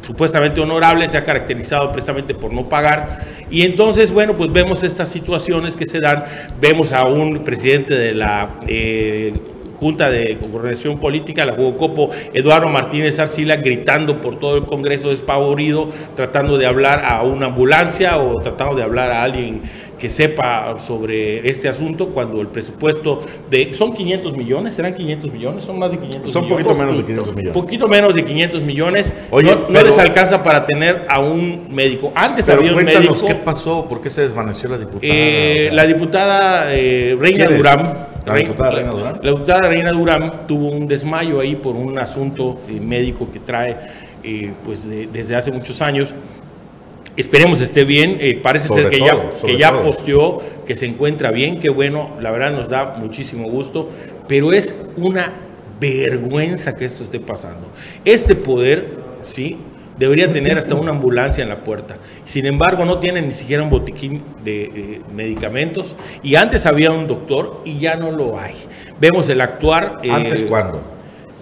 supuestamente 0.07 0.61
honorable 0.61 1.09
se 1.09 1.19
ha 1.19 1.25
caracterizado 1.25 1.91
precisamente 1.91 2.35
por 2.35 2.53
no 2.53 2.69
pagar. 2.69 3.25
Y 3.51 3.63
entonces 3.63 4.13
bueno 4.13 4.37
pues 4.37 4.53
vemos 4.53 4.85
estas 4.85 5.09
situaciones 5.09 5.75
que 5.75 5.87
se 5.87 6.01
dan, 6.01 6.25
vemos 6.61 6.93
a 6.93 7.05
un 7.07 7.43
presidente 7.43 7.95
de 7.95 8.15
la 8.15 8.61
eh, 8.69 9.35
Junta 9.79 10.11
de 10.11 10.37
Coordinación 10.39 10.99
Política, 10.99 11.45
la 11.45 11.57
Copo, 11.57 12.11
Eduardo 12.33 12.69
Martínez 12.69 13.19
Arcila, 13.19 13.57
gritando 13.57 14.21
por 14.21 14.39
todo 14.39 14.57
el 14.57 14.65
Congreso 14.65 15.11
despavorido, 15.11 15.89
tratando 16.15 16.59
de 16.59 16.67
hablar 16.67 17.03
a 17.05 17.23
una 17.23 17.47
ambulancia 17.47 18.19
o 18.19 18.41
tratando 18.41 18.75
de 18.75 18.83
hablar 18.83 19.11
a 19.13 19.23
alguien 19.23 19.63
que 19.99 20.11
sepa 20.11 20.77
sobre 20.79 21.49
este 21.49 21.69
asunto 21.69 22.09
cuando 22.09 22.41
el 22.43 22.49
presupuesto 22.49 23.23
de... 23.49 23.73
¿Son 23.75 23.95
500 23.95 24.37
millones? 24.37 24.75
¿Serán 24.75 24.95
500 24.95 25.33
millones? 25.33 25.65
¿Son 25.65 25.79
más 25.79 25.91
de 25.91 25.99
500 25.99 26.31
Son 26.33 26.45
millones? 26.45 26.65
poquito 26.67 26.79
menos 26.79 26.97
de 26.99 27.05
500 27.05 27.35
millones. 27.35 27.55
Poquito 27.63 27.89
menos 27.89 28.15
de 28.15 28.25
500 28.27 28.61
millones. 28.61 29.15
Oye, 29.31 29.51
no, 29.51 29.61
no 29.61 29.67
pero- 29.69 29.87
les 29.87 29.99
alcanza 29.99 30.43
para 30.43 30.67
tener 30.67 31.07
a 31.09 31.21
un 31.21 31.69
médico. 31.71 32.13
Antes 32.15 32.47
había 32.51 32.73
un 32.75 32.85
médico... 32.85 33.17
¿qué 33.27 33.35
pasó? 33.37 33.87
¿Por 33.89 34.03
qué 34.03 34.11
se 34.11 34.21
desvaneció 34.23 34.69
la 34.69 34.77
diputada? 34.77 35.01
Eh, 35.15 35.55
O 35.57 35.65
sea, 35.65 35.73
la 35.75 35.87
diputada 35.87 36.75
eh, 36.75 37.17
Reina. 37.19 37.47
Durán. 37.47 38.07
¿La 38.27 38.33
Rei- 38.35 38.43
diputada 38.43 38.71
Reina 38.73 38.91
Durán? 38.91 39.21
La 39.23 39.31
diputada 39.31 39.61
Reina 39.69 39.93
Durán 39.93 40.39
tuvo 40.47 40.69
un 40.71 40.87
desmayo 40.89 41.41
ahí 41.41 41.57
por 41.57 41.75
un 41.77 41.99
asunto 41.99 42.59
eh, 42.69 42.81
médico 42.81 43.31
que 43.31 43.39
trae 43.41 43.77
eh, 44.23 44.53
pues 44.65 44.89
de- 44.89 45.07
desde 45.07 45.37
hace 45.37 45.53
muchos 45.53 45.81
años. 45.81 46.13
Esperemos 47.17 47.61
esté 47.63 47.85
bien. 47.85 48.19
eh, 48.21 48.39
parece 48.43 48.69
Sobre 48.69 48.83
ser 48.83 48.91
que 48.91 48.99
todo, 48.99 49.07
ya, 49.41 49.47
que 49.47 49.57
ya 49.59 49.71
todo. 49.71 49.83
posteó, 49.83 50.43
que 50.67 50.75
se 50.75 50.85
encuentra 50.87 51.31
bien. 51.31 51.61
Qué 51.61 51.71
bueno, 51.71 52.11
la 52.21 52.31
verdad 52.31 52.53
nos 52.53 52.69
da 52.69 52.97
muchísimo 52.99 53.49
gusto. 53.49 53.89
Pero 54.29 54.53
es 54.53 54.77
una 54.97 55.33
vergüenza 55.81 56.77
que 56.77 56.85
esto 56.85 57.05
esté 57.05 57.21
pasando. 57.21 57.69
Este 58.05 58.35
poder, 58.35 58.99
sí, 59.23 59.59
debería 59.99 60.33
tener 60.33 60.59
hasta 60.59 60.75
una 60.75 60.91
ambulancia 60.91 61.43
en 61.43 61.49
la 61.49 61.65
puerta. 61.65 61.97
Sin 62.25 62.47
embargo, 62.47 62.85
no 62.85 62.99
tiene 62.99 63.23
ni 63.23 63.33
siquiera 63.33 63.63
un 63.63 63.71
botiquín 63.71 64.23
de 64.45 65.01
medicamentos. 65.15 65.97
Y 66.23 66.37
antes 66.37 66.67
había 66.67 66.91
un 66.91 67.07
doctor 67.07 67.63
y 67.65 67.79
ya 67.79 67.97
no 67.97 68.11
lo 68.11 68.39
hay. 68.39 68.55
Vemos 69.01 69.29
el 69.29 69.41
actuar. 69.41 70.01
eh, 70.03 70.11
¿Antes 70.11 70.43
cuándo? 70.43 70.96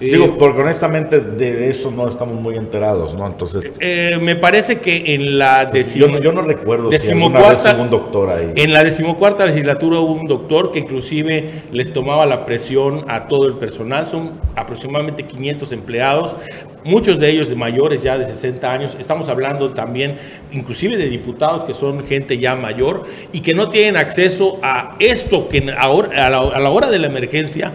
Eh, 0.07 0.13
Digo, 0.13 0.37
porque 0.39 0.61
honestamente 0.61 1.21
de 1.21 1.69
eso 1.71 1.91
no 1.91 2.09
estamos 2.09 2.41
muy 2.41 2.57
enterados, 2.57 3.15
¿no? 3.15 3.27
Entonces, 3.27 3.73
eh, 3.81 4.19
me 4.21 4.37
parece 4.37 4.79
que 4.81 5.15
en 5.15 5.39
la 5.39 5.65
yo, 5.65 5.71
decimo- 5.71 6.07
no- 6.09 6.19
yo 6.21 6.33
no 6.33 6.43
recuerdo 6.43 6.91
si 6.93 7.11
alguna 7.11 7.39
vez 7.41 7.49
decimocuarta- 7.51 7.75
hubo 7.77 7.83
un 7.83 7.91
doctor 7.91 8.31
ahí. 8.31 8.53
En 8.57 8.73
la 8.73 8.85
decimocuarta 8.85 9.47
legislatura 9.47 9.99
hubo 10.01 10.13
un 10.13 10.27
doctor 10.27 10.73
que 10.73 10.79
inclusive 10.81 11.51
les 11.73 11.93
tomaba 11.93 12.27
la 12.27 12.45
presión 12.45 13.05
a 13.09 13.27
todo 13.29 13.47
el 13.47 13.55
personal. 13.55 14.07
Son 14.07 14.33
aproximadamente 14.57 15.25
500 15.25 15.73
empleados, 15.73 16.37
muchos 16.85 17.19
de 17.19 17.31
ellos 17.31 17.49
de 17.49 17.57
mayores 17.57 18.03
ya 18.03 18.19
de 18.19 18.25
60 18.25 18.73
años. 18.73 18.97
Estamos 19.01 19.29
hablando 19.29 19.71
también 19.71 20.17
inclusive 20.53 20.97
de 20.97 21.09
diputados 21.09 21.65
que 21.65 21.75
son 21.75 22.05
gente 22.07 22.39
ya 22.39 22.55
mayor 22.57 23.03
y 23.33 23.41
que 23.41 23.55
no 23.55 23.71
tienen 23.71 23.97
acceso 23.97 24.59
a 24.63 24.97
esto 24.99 25.49
que 25.49 25.73
ahora, 25.79 26.27
a 26.27 26.31
la 26.61 26.71
hora 26.71 26.91
de 26.91 26.99
la 26.99 27.07
emergencia, 27.07 27.73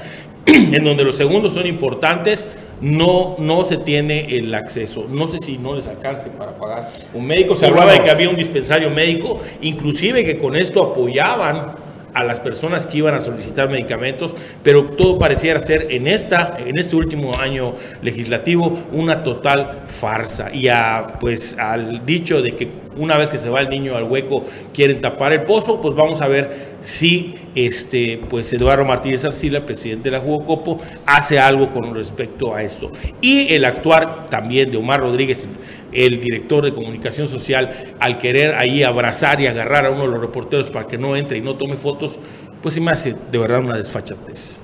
en 0.74 0.84
donde 0.84 1.04
los 1.04 1.16
segundos 1.16 1.54
son 1.54 1.68
importantes, 1.68 2.48
no, 2.82 3.36
no 3.40 3.66
se 3.66 3.78
tiene 3.78 4.38
el 4.38 4.54
acceso. 4.56 5.06
No 5.10 5.28
sé 5.28 5.40
si 5.40 5.58
no 5.58 5.76
les 5.76 5.88
alcance 5.88 6.30
para 6.30 6.58
pagar 6.58 6.92
un 7.14 7.26
médico. 7.26 7.56
Se 7.56 7.68
hablaba 7.68 7.92
de 7.92 8.02
que 8.02 8.10
había 8.10 8.30
un 8.30 8.38
dispensario 8.38 8.90
médico, 8.90 9.40
inclusive 9.62 10.24
que 10.24 10.38
con 10.38 10.56
esto 10.56 10.84
apoyaban 10.84 11.89
a 12.14 12.24
las 12.24 12.40
personas 12.40 12.88
que 12.88 13.00
iban 13.00 13.14
a 13.14 13.20
solicitar 13.20 13.70
medicamentos, 13.70 14.36
pero 14.64 14.92
todo 14.92 15.20
pareciera 15.20 15.60
ser 15.60 15.88
en 15.92 16.08
esta 16.08 16.58
en 16.66 16.78
este 16.78 16.96
último 16.96 17.38
año 17.38 17.74
legislativo 18.02 18.78
una 18.92 19.24
total 19.24 19.84
farsa 19.88 20.54
y 20.54 20.68
a 20.68 21.18
pues 21.20 21.58
al 21.58 22.06
dicho 22.06 22.42
de 22.42 22.56
que 22.56 22.90
una 22.98 23.18
vez 23.18 23.30
que 23.30 23.38
se 23.38 23.50
va 23.50 23.62
el 23.62 23.70
niño 23.70 23.96
al 23.96 24.04
hueco 24.04 24.44
quieren 24.74 25.00
tapar 25.02 25.32
el 25.34 25.44
pozo, 25.44 25.80
pues 25.80 25.96
vamos 25.96 26.22
a 26.22 26.28
ver 26.28 26.78
si 26.82 27.36
este 27.56 28.20
pues 28.30 28.52
Eduardo 28.54 28.86
Martínez 28.86 29.24
Arcila, 29.26 29.66
presidente 29.66 30.10
de 30.10 30.18
la 30.18 30.24
Jugocopo, 30.24 30.82
hace 31.06 31.40
algo 31.40 31.72
con 31.72 31.96
respecto 31.96 32.54
a 32.54 32.62
esto. 32.64 32.92
Y 33.22 33.54
el 33.54 33.66
actuar 33.66 34.26
también 34.28 34.72
de 34.72 34.78
Omar 34.78 35.00
Rodríguez, 35.00 35.48
el 35.92 36.20
director 36.20 36.64
de 36.64 36.72
comunicación 36.74 37.28
social, 37.28 37.72
al 38.00 38.18
querer 38.18 38.56
ahí 38.56 38.84
abrazar 38.84 39.40
y 39.42 39.48
agarrar 39.48 39.86
a 39.86 39.92
uno 39.92 40.04
de 40.04 40.08
los 40.10 40.22
reporteros 40.22 40.70
para 40.70 40.88
que 40.88 40.98
no 40.98 41.16
entre 41.16 41.38
y 41.38 41.42
no 41.42 41.56
tome 41.56 41.78
fotos, 41.78 42.20
pues 42.62 42.74
se 42.74 42.82
me 42.82 42.92
hace 42.92 43.16
de 43.32 43.38
verdad 43.38 43.60
una 43.60 43.78
desfachatez. 43.78 44.60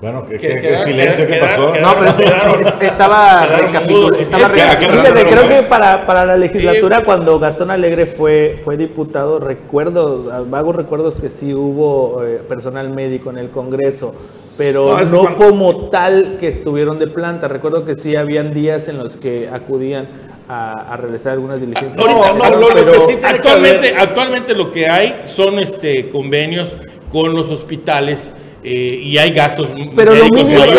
Bueno, 0.00 0.26
¿qué, 0.26 0.38
Que- 0.38 0.48
qué- 0.48 0.54
que- 0.56 0.68
qué 0.68 0.78
silencio? 0.78 1.26
que- 1.26 1.32
¿Qué 1.32 1.38
que- 1.38 1.46
pasó? 1.46 1.72
que- 1.72 1.80
No, 1.80 1.94
pero 1.94 2.10
es- 2.10 2.16
Quedaron- 2.16 2.60
es- 2.60 2.74
estaba 2.82 3.46
recapitulando. 3.46 4.18
Estaba 4.18 4.52
que, 4.52 4.60
¿a 4.60 4.78
qué 4.78 4.86
recapitulando. 4.86 5.02
Fíjate, 5.14 5.24
Pero 5.30 5.42
creo 5.46 5.62
que 5.62 5.66
para, 5.68 6.06
para 6.06 6.26
la 6.26 6.36
legislatura, 6.36 6.98
Eh, 6.98 7.02
cuando 7.04 7.38
Gastón 7.38 7.70
Alegre 7.70 8.04
fue, 8.04 8.60
fue 8.64 8.76
diputado, 8.76 9.38
recuerdo, 9.38 10.44
vagos 10.50 10.76
recuerdos 10.76 11.18
que 11.18 11.30
sí 11.30 11.54
hubo 11.54 12.22
eh, 12.22 12.42
personal 12.46 12.90
médico 12.90 13.30
en 13.30 13.38
el 13.38 13.48
Congreso, 13.50 14.14
pero 14.56 14.86
No, 14.86 15.00
no, 15.04 15.18
cuando- 15.20 15.36
como 15.36 15.76
tal 15.90 16.36
que 16.38 16.48
estuvieron 16.48 16.98
de 16.98 17.06
planta. 17.08 17.48
Recuerdo 17.48 17.84
que 17.84 17.96
sí 17.96 18.14
habían 18.16 18.54
días 18.54 18.88
en 18.88 18.98
los 18.98 19.16
que 19.16 19.48
acudían 19.52 20.06
a, 20.48 20.92
a 20.92 20.96
realizar 20.96 21.32
algunas 21.32 21.60
diligencias. 21.60 21.96
No, 21.96 22.06
no, 22.06 22.38
Pero- 22.44 22.60
lo- 22.60 22.68
lo 22.68 22.74
pero- 22.74 22.92
que 22.92 22.98
sí 23.00 23.06
tiene 23.06 23.20
que 23.20 23.26
Actualmente, 23.26 23.88
haber- 23.88 24.00
actualmente 24.00 24.54
lo 24.54 24.70
que 24.72 24.88
hay 24.88 25.22
son 25.26 25.58
este 25.58 26.08
convenios 26.08 26.76
con 27.10 27.34
los 27.34 27.50
hospitales 27.50 28.34
eh, 28.64 28.98
y 29.02 29.18
hay 29.18 29.30
gastos 29.32 29.68
Pero 29.94 30.12
médicos 30.12 30.48
mayores, 30.48 30.74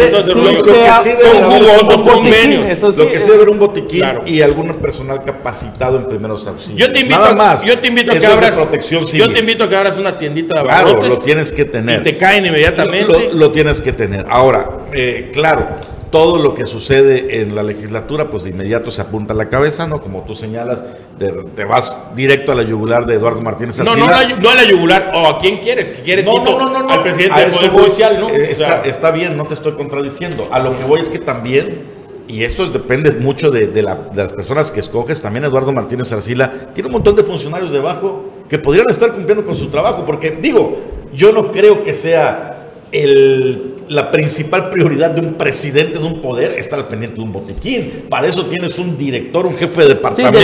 entonces, 0.00 0.34
sí, 0.34 0.40
lo- 0.56 0.62
que 0.62 0.70
sea- 0.72 1.02
sí 1.02 1.08
debe 1.10 1.22
son 1.24 1.42
jugosos 1.44 1.82
un 1.82 1.88
botiquín, 1.88 2.06
convenios. 2.14 2.78
sí, 2.78 2.86
Lo 2.96 3.10
que 3.10 3.18
sí 3.20 3.24
debe 3.26 3.34
haber 3.36 3.48
un 3.48 3.58
botiquín 3.58 4.00
Claro. 4.00 4.22
y 4.26 4.40
algún 4.42 4.68
personal 4.76 5.24
capacitado 5.24 5.96
en 5.96 6.06
primeros 6.06 6.46
auxilios. 6.46 6.78
Yo 6.78 6.92
te 6.92 7.00
invito, 7.00 7.18
Nada 7.18 7.32
a- 7.32 7.36
más. 7.36 7.64
yo 7.64 7.78
te 7.78 7.88
invito 7.88 8.12
a 8.12 8.18
que 8.18 8.26
abras, 8.26 8.52
protección 8.54 9.00
yo 9.02 9.06
civil. 9.08 9.32
te 9.32 9.40
invito 9.40 9.64
a 9.64 9.68
que 9.68 9.76
abras 9.76 9.96
una 9.96 10.16
tiendita 10.18 10.58
de 10.60 10.64
Claro, 10.68 11.02
lo 11.02 11.18
tienes 11.18 11.50
que 11.52 11.64
tener. 11.64 12.00
y 12.00 12.02
te 12.04 12.16
caen 12.16 12.46
inmediatamente. 12.46 13.30
Lo, 13.32 13.32
lo 13.32 13.50
tienes 13.52 13.80
que 13.80 13.92
tener. 13.92 14.24
Ahora, 14.28 14.86
eh, 14.92 15.30
claro, 15.32 15.66
todo 16.10 16.38
lo 16.38 16.54
que 16.54 16.66
sucede 16.66 17.40
en 17.42 17.54
la 17.54 17.62
legislatura, 17.62 18.30
pues 18.30 18.44
de 18.44 18.50
inmediato 18.50 18.90
se 18.90 19.00
apunta 19.02 19.32
a 19.32 19.36
la 19.36 19.48
cabeza, 19.48 19.86
¿no? 19.86 20.00
Como 20.00 20.22
tú 20.24 20.34
señalas, 20.34 20.84
de- 21.18 21.32
te 21.54 21.64
vas 21.64 21.98
directo 22.14 22.52
a 22.52 22.54
la 22.54 22.62
yugular 22.62 23.06
de 23.06 23.14
Eduardo 23.14 23.40
Martínez 23.42 23.78
no, 23.78 23.84
no, 23.84 23.96
no, 23.96 24.06
la- 24.08 24.28
no 24.36 24.50
a 24.50 24.54
la 24.54 24.64
yugular 24.64 25.12
o 25.14 25.26
a 25.26 25.38
quién 25.38 25.58
quieres, 25.58 25.96
si 25.96 26.02
quieres 26.02 26.24
No, 26.24 26.34
no, 26.44 26.58
no, 26.58 26.70
no, 26.72 26.82
no. 26.84 26.90
al 26.92 27.02
presidente 27.02 27.40
del 27.40 27.48
eso 27.50 27.58
Poder 27.58 27.70
voy. 27.72 27.80
Judicial, 27.82 28.20
¿no? 28.20 28.28
Eh, 28.30 28.48
O 28.52 28.54
sea, 28.54 28.82
Está, 28.84 29.10
bien, 29.10 29.36
no 29.36 29.44
te 29.46 29.54
estoy 29.54 29.72
contradiciendo. 29.72 30.48
A 30.50 30.58
lo 30.60 30.78
que 30.78 30.84
voy 30.84 31.00
es 31.00 31.10
que 31.10 31.18
también, 31.18 31.82
y 32.28 32.44
esto 32.44 32.66
depende 32.68 33.10
mucho 33.12 33.50
de, 33.50 33.66
de 33.66 33.82
la- 33.82 33.96
de 33.96 34.22
las 34.22 34.32
personas 34.32 34.70
que 34.70 34.80
escoges, 34.80 35.20
también 35.20 35.44
Eduardo 35.44 35.72
Martínez 35.72 36.12
Arcila 36.12 36.52
tiene 36.74 36.86
un 36.88 36.92
montón 36.92 37.16
de 37.16 37.22
funcionarios 37.24 37.72
debajo 37.72 38.24
que 38.48 38.58
podrían 38.58 38.86
estar 38.90 39.12
cumpliendo 39.12 39.44
con 39.44 39.56
su 39.56 39.68
trabajo, 39.68 40.04
porque 40.06 40.38
digo, 40.40 40.76
yo 41.12 41.32
no 41.32 41.50
creo 41.52 41.82
que 41.84 41.94
sea 41.94 42.52
el- 42.92 43.75
la 43.88 44.10
principal 44.10 44.70
prioridad 44.70 45.10
de 45.10 45.20
un 45.20 45.34
presidente 45.34 45.98
de 45.98 46.04
un 46.04 46.20
poder 46.20 46.54
estar 46.54 46.78
al 46.78 46.88
pendiente 46.88 47.16
de 47.16 47.22
un 47.22 47.32
botiquín. 47.32 48.06
Para 48.08 48.26
eso 48.26 48.46
tienes 48.46 48.78
un 48.78 48.96
director, 48.96 49.46
un 49.46 49.56
jefe 49.56 49.82
de 49.82 49.88
departamento, 49.88 50.38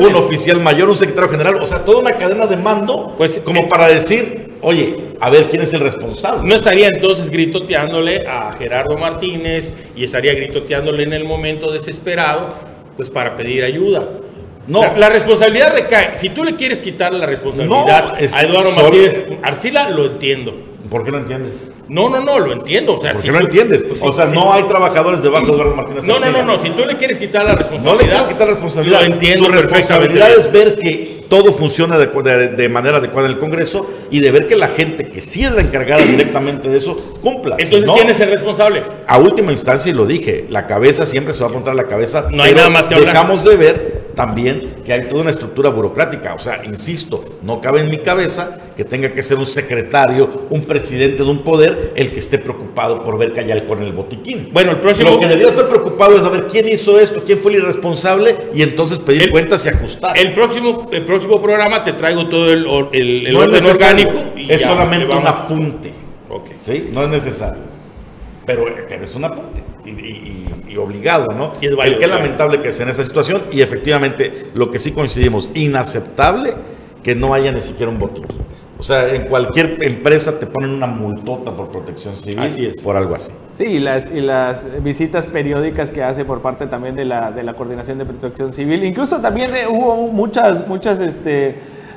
un 0.00 0.14
oficial 0.14 0.60
mayor, 0.60 0.88
un 0.88 0.96
secretario 0.96 1.30
general, 1.30 1.56
o 1.56 1.66
sea, 1.66 1.84
toda 1.84 2.00
una 2.00 2.12
cadena 2.12 2.46
de 2.46 2.56
mando, 2.56 3.14
Pues, 3.16 3.40
como 3.44 3.60
eh, 3.60 3.66
para 3.68 3.88
decir, 3.88 4.52
oye, 4.60 4.96
a 5.20 5.30
ver 5.30 5.48
quién 5.48 5.62
es 5.62 5.72
el 5.74 5.80
responsable. 5.80 6.48
No 6.48 6.54
estaría 6.54 6.88
entonces 6.88 7.30
gritoteándole 7.30 8.26
a 8.26 8.52
Gerardo 8.52 8.96
Martínez 8.96 9.74
y 9.96 10.04
estaría 10.04 10.34
gritoteándole 10.34 11.02
en 11.02 11.12
el 11.12 11.24
momento 11.24 11.72
desesperado, 11.72 12.54
pues 12.96 13.10
para 13.10 13.36
pedir 13.36 13.64
ayuda. 13.64 14.08
No. 14.66 14.82
La, 14.82 14.96
la 14.96 15.08
responsabilidad 15.10 15.72
recae. 15.72 16.16
Si 16.16 16.30
tú 16.30 16.42
le 16.42 16.56
quieres 16.56 16.80
quitar 16.80 17.14
la 17.14 17.24
responsabilidad 17.26 18.14
No, 18.18 18.36
a 18.36 18.42
Eduardo 18.42 18.72
Martínez 18.72 19.24
Arcila, 19.42 19.90
lo 19.90 20.06
entiendo. 20.06 20.75
¿Por 20.90 21.04
qué 21.04 21.10
no 21.10 21.18
entiendes? 21.18 21.70
No, 21.88 22.08
no, 22.08 22.20
no, 22.20 22.38
lo 22.38 22.52
entiendo. 22.52 22.94
O 22.94 23.00
sea, 23.00 23.12
¿Por 23.12 23.20
si 23.22 23.28
qué 23.28 23.32
no 23.32 23.38
tú- 23.40 23.46
entiendes? 23.46 23.84
pues, 23.84 24.02
o 24.02 24.12
sea, 24.12 24.26
no 24.26 24.52
hay 24.52 24.62
trabajadores 24.64 25.22
debajo 25.22 25.46
de 25.46 25.52
Eduardo 25.52 25.74
Martínez 25.76 26.04
No, 26.04 26.18
no, 26.18 26.30
no, 26.30 26.42
no. 26.42 26.58
Si 26.58 26.70
tú 26.70 26.84
le 26.84 26.96
quieres 26.96 27.18
quitar 27.18 27.44
la 27.44 27.52
No 27.52 27.58
responsabilidad. 27.58 28.02
le 28.02 28.08
quiero 28.08 28.28
quitar 28.28 28.48
responsabilidad. 28.48 29.00
Lo 29.00 29.06
entiendo 29.06 29.44
Su 29.44 29.52
responsabilidad 29.52 30.30
es 30.36 30.50
ver 30.52 30.78
que 30.78 31.16
todo 31.28 31.52
funciona 31.52 31.98
de, 31.98 32.06
de- 32.06 32.48
de 32.48 32.68
manera 32.68 32.98
adecuada 32.98 33.26
en 33.28 33.34
el 33.34 33.38
Congreso 33.38 33.88
y 34.10 34.20
de 34.20 34.30
ver 34.30 34.46
que 34.46 34.54
la 34.56 34.68
gente 34.68 35.08
que 35.08 35.20
sí 35.20 35.42
es 35.44 35.52
la 35.52 35.60
encargada 35.62 36.02
directamente 36.06 36.68
de 36.68 36.76
eso 36.76 36.96
cumpla. 37.20 37.56
Entonces, 37.58 37.86
no, 37.86 37.94
¿quién 37.94 38.10
es 38.10 38.20
el 38.20 38.30
responsable? 38.30 38.82
A 39.06 39.18
última 39.18 39.52
instancia, 39.52 39.90
y 39.90 39.94
lo 39.94 40.06
dije, 40.06 40.46
la 40.50 40.66
cabeza 40.66 41.06
siempre 41.06 41.32
se 41.34 41.40
va 41.40 41.46
a 41.46 41.50
apuntar 41.50 41.72
a 41.72 41.76
la 41.76 41.86
cabeza. 41.86 42.28
No 42.32 42.42
hay 42.42 42.54
nada 42.54 42.68
más 42.70 42.88
que 42.88 42.94
hablar. 42.94 43.12
Dejamos 43.14 43.44
de 43.44 43.56
ver 43.56 43.85
también 44.16 44.76
que 44.84 44.92
hay 44.94 45.08
toda 45.08 45.20
una 45.20 45.30
estructura 45.30 45.68
burocrática. 45.70 46.34
O 46.34 46.38
sea, 46.38 46.62
insisto, 46.64 47.22
no 47.42 47.60
cabe 47.60 47.82
en 47.82 47.88
mi 47.90 47.98
cabeza 47.98 48.58
que 48.76 48.84
tenga 48.84 49.12
que 49.12 49.22
ser 49.22 49.38
un 49.38 49.46
secretario, 49.46 50.46
un 50.50 50.64
presidente 50.64 51.22
de 51.22 51.30
un 51.30 51.44
poder, 51.44 51.92
el 51.96 52.10
que 52.10 52.18
esté 52.18 52.38
preocupado 52.38 53.04
por 53.04 53.18
ver 53.18 53.32
alcohol 53.52 53.78
en 53.78 53.84
el 53.84 53.92
botiquín. 53.92 54.48
Bueno, 54.52 54.72
el 54.72 54.78
próximo- 54.78 55.10
Lo 55.10 55.20
que 55.20 55.26
debería 55.26 55.48
estar 55.48 55.68
preocupado 55.68 56.16
es 56.16 56.22
saber 56.22 56.46
quién 56.50 56.66
hizo 56.66 56.98
esto, 56.98 57.22
quién 57.24 57.38
fue 57.38 57.52
el 57.52 57.58
irresponsable 57.58 58.34
y 58.54 58.62
entonces 58.62 58.98
pedir 58.98 59.24
El- 59.24 59.30
cuentas 59.30 59.64
y 59.66 59.68
ajustar. 59.68 60.16
El 60.18 60.32
próximo, 60.34 60.88
el 60.92 61.04
próximo 61.04 61.40
programa 61.40 61.84
te 61.84 61.92
traigo 61.92 62.26
todo 62.26 62.50
el, 62.52 62.66
el- 62.92 63.26
el 63.26 63.32
No 63.34 63.40
orden 63.40 63.64
orgánico. 63.64 64.12
y 64.36 64.50
es 64.50 64.60
ya, 64.60 64.68
solamente 64.68 65.12
un 65.14 65.26
apunte. 65.26 65.92
Ok. 66.30 66.46
¿sí? 66.64 66.88
No 66.92 67.02
es 67.04 67.10
necesario. 67.10 67.62
Pero, 68.46 68.64
pero 68.88 69.04
es 69.04 69.14
un 69.14 69.24
apunte 69.24 69.62
y, 69.86 69.90
y- 69.90 70.46
y- 70.68 70.72
y 70.72 70.76
obligado, 70.76 71.26
¿no? 71.36 71.52
Y 71.60 71.66
es 71.66 71.76
válido, 71.76 71.98
Qué 71.98 72.04
claro. 72.06 72.20
lamentable 72.22 72.60
que 72.60 72.72
sea 72.72 72.84
en 72.84 72.90
esa 72.90 73.04
situación 73.04 73.42
y 73.52 73.60
efectivamente 73.62 74.48
lo 74.54 74.70
que 74.70 74.78
sí 74.78 74.92
coincidimos, 74.92 75.48
inaceptable 75.54 76.54
que 77.02 77.14
no 77.14 77.32
haya 77.34 77.52
ni 77.52 77.60
siquiera 77.60 77.90
un 77.90 77.98
botiquín. 77.98 78.38
O 78.78 78.82
sea, 78.82 79.14
en 79.14 79.22
cualquier 79.22 79.78
empresa 79.82 80.38
te 80.38 80.46
ponen 80.46 80.70
una 80.70 80.86
multota 80.86 81.50
por 81.56 81.68
protección 81.70 82.14
civil 82.16 82.40
Así 82.40 82.66
es. 82.66 82.82
por 82.82 82.94
algo 82.96 83.14
así. 83.14 83.32
Sí, 83.52 83.64
y 83.64 83.78
las, 83.78 84.10
y 84.12 84.20
las 84.20 84.66
visitas 84.82 85.24
periódicas 85.24 85.90
que 85.90 86.02
hace 86.02 86.26
por 86.26 86.42
parte 86.42 86.66
también 86.66 86.94
de 86.94 87.06
la, 87.06 87.30
de 87.32 87.42
la 87.42 87.54
Coordinación 87.54 87.96
de 87.96 88.04
Protección 88.04 88.52
Civil. 88.52 88.84
Incluso 88.84 89.20
también 89.22 89.54
eh, 89.56 89.66
hubo 89.66 90.08
muchas, 90.08 90.68
muchas 90.68 90.98
este, 90.98 91.54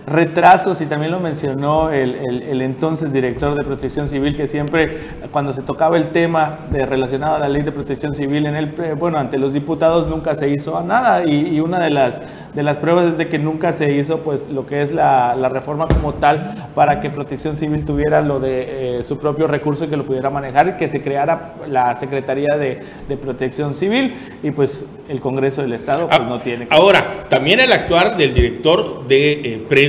retrasos 0.08 0.82
y 0.82 0.86
también 0.86 1.12
lo 1.12 1.20
mencionó 1.20 1.92
el, 1.92 2.16
el- 2.16 2.44
el 2.44 2.62
entonces 2.62 3.14
director 3.14 3.56
de 3.56 3.64
Protección 3.64 4.08
Civil 4.08 4.36
que 4.36 4.48
siempre 4.48 4.98
cuando 5.32 5.54
se 5.54 5.62
tocaba 5.62 5.98
el 5.98 6.10
tema 6.10 6.60
de 6.72 6.86
relacionado 6.86 7.36
a 7.36 7.40
la 7.40 7.50
ley 7.50 7.62
de 7.62 7.72
protección 7.72 8.14
civil 8.16 8.46
en 8.46 8.56
el 8.56 8.74
eh, 8.82 8.96
bueno 8.98 9.18
ante 9.18 9.38
los 9.38 9.54
diputados 9.54 10.08
nunca 10.08 10.36
se 10.36 10.50
hizo 10.50 10.82
nada 10.82 11.26
y, 11.26 11.56
y 11.56 11.60
una 11.60 11.80
de 11.80 11.90
las 11.92 12.22
de 12.54 12.64
las 12.64 12.78
pruebas 12.78 13.06
es 13.06 13.18
de 13.18 13.28
que 13.28 13.38
nunca 13.38 13.72
se 13.72 13.92
hizo 13.94 14.20
pues 14.22 14.50
lo 14.50 14.66
que 14.66 14.82
es 14.82 14.92
la, 14.92 15.36
la 15.36 15.50
reforma 15.50 15.88
como 15.88 16.14
tal 16.16 16.70
para 16.74 17.00
que 17.00 17.10
Protección 17.10 17.56
Civil 17.56 17.86
tuviera 17.86 18.22
lo 18.22 18.40
de 18.40 18.98
eh, 19.00 19.04
su 19.04 19.20
propio 19.20 19.48
recurso 19.48 19.86
y 19.86 19.88
que 19.88 19.98
lo 19.98 20.06
pudiera 20.06 20.30
manejar 20.30 20.78
que 20.78 20.90
se 20.90 21.02
creara 21.04 21.54
la 21.68 21.96
Secretaría 21.96 22.58
de, 22.58 22.80
de 23.08 23.18
Protección 23.18 23.74
Civil 23.74 24.16
y 24.42 24.52
pues 24.52 24.86
el 25.08 25.20
Congreso 25.22 25.62
del 25.62 25.74
Estado 25.74 26.08
pues 26.08 26.20
Ah, 26.20 26.26
no 26.28 26.40
tiene. 26.40 26.68
Ahora, 26.72 27.26
también 27.30 27.60
el 27.60 27.72
actuar 27.72 28.18
del 28.18 28.34
director 28.34 29.08
de 29.08 29.32
eh, 29.34 29.66
prensa, 29.70 29.89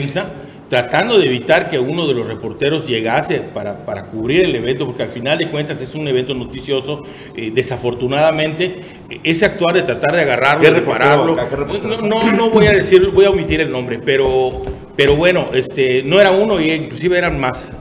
tratando 0.71 1.19
de 1.19 1.27
evitar 1.27 1.69
que 1.69 1.81
uno 1.81 2.07
de 2.07 2.15
los 2.15 2.29
reporteros 2.29 2.87
llegase 2.87 3.41
para, 3.41 3.85
para 3.85 4.07
cubrir 4.07 4.45
el 4.45 4.55
evento, 4.55 4.87
porque 4.87 5.03
al 5.03 5.09
final 5.09 5.37
de 5.37 5.51
cuentas 5.51 5.81
es 5.81 5.97
un 5.97 6.07
evento 6.07 6.33
noticioso, 6.33 7.03
eh, 7.37 7.51
desafortunadamente, 7.53 8.77
ese 9.25 9.47
actuar 9.47 9.75
de 9.75 9.83
tratar 9.83 10.15
de 10.15 10.23
agarrarlo, 10.23 10.63
¿Qué 10.63 10.71
de 10.71 10.79
reportero, 10.79 11.05
pararlo, 11.05 11.33
acá, 11.33 11.49
qué 11.49 11.57
reportero? 11.57 11.97
no, 12.03 12.23
no, 12.23 12.33
no 12.33 12.51
voy 12.51 12.67
a 12.67 12.73
decir, 12.73 13.11
voy 13.11 13.25
a 13.25 13.31
omitir 13.31 13.61
el 13.61 13.73
nombre, 13.73 13.99
pero, 13.99 14.63
pero 14.95 15.17
bueno, 15.17 15.49
este, 15.53 16.05
no 16.05 16.21
era 16.21 16.31
uno 16.31 16.61
y 16.61 16.71
inclusive 16.71 17.19
eran 17.19 17.41
más, 17.41 17.73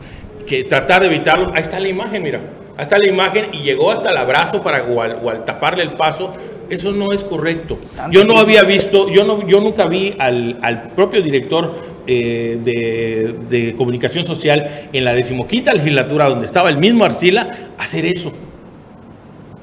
que 0.47 0.63
tratar 0.63 1.01
de 1.01 1.07
evitarlo, 1.07 1.51
ahí 1.53 1.61
está 1.61 1.79
la 1.79 1.89
imagen, 1.89 2.23
mira, 2.23 2.39
ahí 2.75 2.81
está 2.81 2.97
la 2.97 3.07
imagen 3.07 3.49
y 3.53 3.59
llegó 3.59 3.91
hasta 3.91 4.09
el 4.09 4.17
abrazo 4.17 4.63
para, 4.63 4.83
o 4.85 4.99
al, 4.99 5.19
o 5.21 5.29
al 5.29 5.45
taparle 5.45 5.83
el 5.83 5.91
paso, 5.91 6.33
eso 6.71 6.91
no 6.91 7.11
es 7.11 7.23
correcto. 7.23 7.79
Yo 8.11 8.23
no 8.23 8.37
había 8.37 8.63
visto, 8.63 9.09
yo, 9.09 9.23
no, 9.23 9.47
yo 9.47 9.59
nunca 9.59 9.85
vi 9.85 10.15
al, 10.19 10.57
al 10.61 10.89
propio 10.89 11.21
director 11.21 11.98
eh, 12.11 13.35
de, 13.49 13.75
comunicación 13.75 14.23
social 14.23 14.89
en 14.91 15.05
la 15.05 15.13
decimoquinta 15.13 15.71
legislatura, 15.73 16.27
donde 16.27 16.47
estaba 16.47 16.69
el 16.69 16.77
mismo 16.77 17.05
Arcila, 17.05 17.47
hacer 17.77 18.05
eso. 18.05 18.33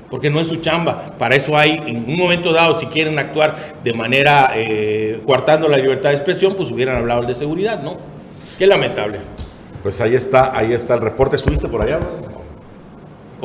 Porque 0.08 0.30
no 0.30 0.40
es 0.40 0.46
su 0.46 0.56
chamba. 0.56 1.16
Para 1.18 1.34
eso 1.34 1.58
hay, 1.58 1.82
en 1.86 2.08
un 2.08 2.16
momento 2.16 2.52
dado, 2.52 2.78
si 2.78 2.86
quieren 2.86 3.18
actuar 3.18 3.56
de 3.82 3.92
manera 3.92 4.52
eh, 4.54 5.20
coartando 5.26 5.66
la 5.66 5.76
libertad 5.76 6.10
de 6.10 6.14
expresión, 6.14 6.54
pues 6.54 6.70
hubieran 6.70 6.96
hablado 6.98 7.22
de 7.22 7.34
seguridad, 7.34 7.82
¿no? 7.82 7.96
Qué 8.56 8.66
lamentable. 8.68 9.18
Pues 9.82 10.00
ahí 10.00 10.14
está, 10.14 10.56
ahí 10.56 10.72
está 10.72 10.94
el 10.94 11.00
reporte. 11.00 11.34
¿Estuviste 11.34 11.66
por 11.66 11.82
allá? 11.82 11.98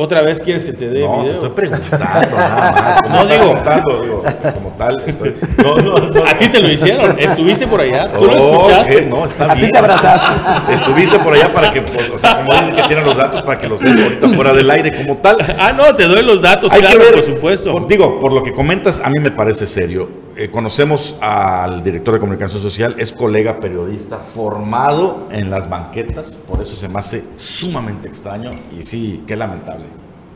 ¿Otra 0.01 0.23
vez 0.23 0.39
quieres 0.39 0.65
que 0.65 0.73
te 0.73 0.89
dé 0.89 1.01
No, 1.01 1.13
te 1.17 1.21
video? 1.21 1.33
estoy 1.33 1.49
preguntando 1.51 2.05
nada 2.05 3.01
más. 3.03 3.09
No, 3.11 3.25
digo- 3.31 4.01
digo, 4.01 4.23
como 4.55 4.69
tal. 4.77 5.03
Estoy, 5.05 5.35
no, 5.63 5.75
no, 5.75 5.97
no. 6.09 6.23
A 6.25 6.35
ti 6.37 6.47
te 6.49 6.59
lo 6.59 6.69
hicieron. 6.71 7.19
¿Estuviste 7.19 7.67
por 7.67 7.81
allá? 7.81 8.11
¿Tú 8.11 8.25
lo 8.25 8.31
escuchaste? 8.31 8.95
¿qué? 8.95 9.01
No, 9.05 9.25
está 9.25 9.51
A 9.51 9.53
ti 9.53 9.59
bien. 9.59 9.71
te 9.71 9.77
abrazaste. 9.77 10.73
Estuviste 10.73 11.19
por 11.19 11.33
allá 11.33 11.53
para 11.53 11.71
que, 11.71 11.81
pues, 11.83 12.09
o 12.09 12.17
sea, 12.17 12.37
como 12.37 12.51
dicen 12.59 12.75
que 12.77 12.83
tienen 12.83 13.05
los 13.05 13.15
datos 13.15 13.43
para 13.43 13.59
que 13.59 13.67
los 13.67 13.79
den 13.79 14.01
ahorita 14.01 14.29
fuera 14.29 14.53
del 14.53 14.71
aire 14.71 14.91
como 15.05 15.17
tal. 15.17 15.37
Ah, 15.59 15.71
no, 15.71 15.93
te 15.95 16.05
doy 16.05 16.23
los 16.23 16.41
datos, 16.41 16.71
Hay 16.73 16.79
claro, 16.81 16.97
que 16.97 17.03
ver, 17.05 17.13
por 17.13 17.23
supuesto. 17.23 17.71
por- 17.71 17.87
digo, 17.87 18.19
por 18.19 18.31
lo 18.31 18.41
que 18.41 18.53
comentas, 18.53 19.01
a 19.05 19.09
mí 19.11 19.19
me 19.19 19.29
parece 19.29 19.67
serio. 19.67 20.09
Eh, 20.41 20.49
conocemos 20.49 21.15
al 21.21 21.83
director 21.83 22.15
de 22.15 22.19
comunicación 22.19 22.59
social, 22.59 22.95
es 22.97 23.13
colega 23.13 23.59
periodista 23.59 24.17
formado 24.17 25.27
en 25.31 25.51
las 25.51 25.69
banquetas, 25.69 26.31
por 26.47 26.59
eso 26.59 26.75
se 26.75 26.89
me 26.89 26.97
hace 26.97 27.23
sumamente 27.35 28.07
extraño 28.07 28.49
y 28.75 28.81
sí, 28.81 29.21
qué 29.27 29.35
lamentable. 29.35 29.85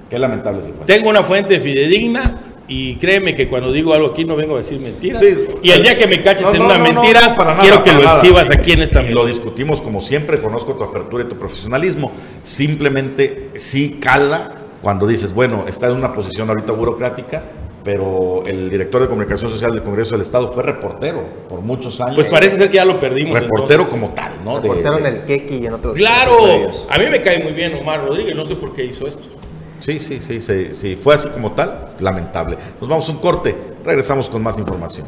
Qué 0.08 0.20
lamentable 0.20 0.62
situación. 0.62 0.86
Tengo 0.86 1.10
una 1.10 1.24
fuente 1.24 1.60
fidedigna 1.60 2.40
y 2.68 2.98
créeme 2.98 3.34
que 3.34 3.48
cuando 3.50 3.72
digo 3.72 3.96
algo 3.96 4.10
aquí 4.10 4.26
no 4.26 4.36
vengo 4.36 4.54
a 4.54 4.58
decir 4.60 4.80
mentiras. 4.80 5.20
Sí. 5.24 5.36
y 5.64 5.72
el 5.72 5.82
día 5.82 5.98
que 5.98 6.06
me 6.06 6.22
caches 6.22 6.46
No, 6.46 6.54
en 6.54 6.60
no, 6.60 6.66
una 6.66 6.78
no, 6.78 6.84
mentira, 6.84 7.30
no, 7.30 7.36
para 7.36 7.52
nada, 7.54 7.64
quiero 7.64 7.84
que 7.84 7.90
para 7.90 7.98
lo 8.04 8.06
nada. 8.06 8.20
exhibas 8.20 8.50
aquí 8.52 8.74
en 8.74 8.82
esta 8.84 9.00
Y 9.02 9.06
mesa. 9.06 9.16
lo 9.16 9.26
discutimos 9.26 9.82
como 9.82 10.02
siempre, 10.02 10.40
conozco 10.40 10.76
tu 10.76 10.84
apertura 10.84 11.24
y 11.24 11.28
tu 11.30 11.40
profesionalismo. 11.40 12.12
Simplemente 12.44 13.50
sí 13.56 13.98
cala 14.00 14.52
cuando 14.84 15.08
dices, 15.08 15.34
bueno, 15.34 15.66
está 15.68 15.88
en 15.88 15.94
una 15.96 16.14
posición 16.14 16.48
ahorita 16.48 16.74
burocrática, 16.74 17.42
pero 17.86 18.42
el 18.48 18.70
director 18.72 19.00
de 19.04 19.08
comunicación 19.08 19.50
social 19.50 19.72
del 19.72 19.84
Congreso 19.84 20.16
del 20.16 20.22
Estado 20.22 20.52
fue 20.52 20.64
reportero 20.64 21.24
por 21.48 21.62
muchos 21.62 22.02
años. 22.02 22.16
Pues 22.16 22.26
parece 22.28 22.58
ser 22.58 22.70
que 22.70 22.76
ya 22.78 22.84
lo 22.84 23.00
perdimos. 23.00 23.40
reportero 23.40 23.84
entonces. 23.84 24.02
como 24.02 24.14
tal, 24.16 24.44
¿no? 24.44 24.56
De- 24.60 24.62
Reportero 24.70 24.98
en 24.98 25.04
de- 25.04 25.10
el 25.10 25.24
Keki 25.26 25.56
y 25.58 25.66
en 25.68 25.74
otros 25.76 25.96
Claro, 25.96 26.36
otros 26.42 26.88
a 26.90 26.98
mí 26.98 27.06
me 27.12 27.22
cae 27.22 27.44
muy 27.44 27.54
bien 27.54 27.76
Omar 27.76 28.04
Rodríguez, 28.04 28.36
no 28.36 28.44
sé 28.44 28.56
por 28.56 28.74
qué 28.74 28.86
hizo 28.86 29.06
esto. 29.08 29.22
Sí, 29.80 30.00
sí, 30.00 30.20
sí, 30.20 30.42
sí, 30.42 30.70
sí, 30.74 30.96
fue 30.96 31.14
así 31.14 31.28
como 31.30 31.52
tal, 31.52 31.92
lamentable. 32.00 32.58
Nos 32.82 32.90
vamos 32.90 33.08
a 33.08 33.12
un 33.12 33.20
corte, 33.20 33.56
regresamos 33.84 34.32
con 34.32 34.42
más 34.42 34.58
información. 34.58 35.06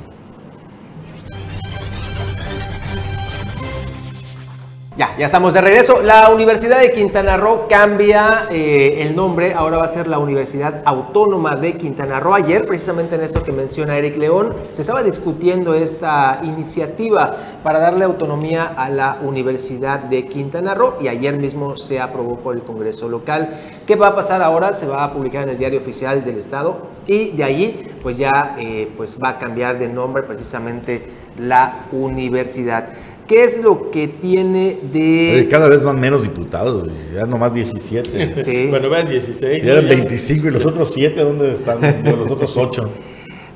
Ya, 4.97 5.15
ya 5.15 5.27
estamos 5.27 5.53
de 5.53 5.61
regreso. 5.61 6.01
La 6.01 6.31
Universidad 6.31 6.79
de 6.79 6.91
Quintana 6.91 7.37
Roo 7.37 7.67
cambia 7.69 8.47
eh, 8.49 9.03
el 9.03 9.15
nombre, 9.15 9.53
ahora 9.53 9.77
va 9.77 9.83
a 9.83 9.87
ser 9.87 10.07
la 10.07 10.17
Universidad 10.17 10.81
Autónoma 10.85 11.55
de 11.55 11.77
Quintana 11.77 12.19
Roo. 12.19 12.33
Ayer, 12.33 12.65
precisamente 12.65 13.13
en 13.13 13.21
esto 13.21 13.43
que 13.43 13.51
menciona 13.51 13.95
Eric 13.95 14.17
León, 14.17 14.55
se 14.71 14.81
estaba 14.81 15.03
discutiendo 15.03 15.75
esta 15.75 16.39
iniciativa 16.41 17.59
para 17.61 17.77
darle 17.77 18.05
autonomía 18.05 18.73
a 18.75 18.89
la 18.89 19.19
Universidad 19.21 19.99
de 19.99 20.25
Quintana 20.25 20.73
Roo 20.73 20.95
y 20.99 21.09
ayer 21.09 21.37
mismo 21.37 21.77
se 21.77 21.99
aprobó 21.99 22.37
por 22.37 22.55
el 22.55 22.63
Congreso 22.63 23.07
local. 23.07 23.55
¿Qué 23.85 23.95
va 23.95 24.07
a 24.07 24.15
pasar 24.15 24.41
ahora? 24.41 24.73
Se 24.73 24.87
va 24.87 25.03
a 25.03 25.13
publicar 25.13 25.43
en 25.43 25.49
el 25.49 25.59
diario 25.59 25.79
oficial 25.79 26.25
del 26.25 26.39
Estado 26.39 26.87
y 27.05 27.33
de 27.33 27.43
allí 27.43 27.91
pues 28.01 28.17
ya 28.17 28.55
eh, 28.57 28.91
pues 28.97 29.19
va 29.23 29.29
a 29.29 29.37
cambiar 29.37 29.77
de 29.77 29.89
nombre 29.89 30.23
precisamente 30.23 31.07
la 31.37 31.85
universidad. 31.91 32.89
¿Qué 33.27 33.43
es 33.43 33.61
lo 33.61 33.91
que 33.91 34.07
tiene 34.07 34.79
de... 34.93 35.47
Cada 35.51 35.67
vez 35.67 35.83
van 35.83 35.99
menos 35.99 36.23
diputados, 36.23 36.89
ya 37.13 37.25
nomás 37.25 37.53
17. 37.53 38.43
Sí. 38.45 38.67
Cuando 38.69 38.89
veas 38.89 39.09
16. 39.09 39.63
Ya 39.63 39.71
eran 39.73 39.83
¿no? 39.85 39.91
Ya- 39.91 39.97
25 39.97 40.47
y 40.47 40.51
los 40.51 40.65
otros 40.65 40.93
7, 40.93 41.19
¿dónde 41.21 41.51
están? 41.51 41.81
Los 42.05 42.31
otros 42.31 42.55
8. 42.55 42.89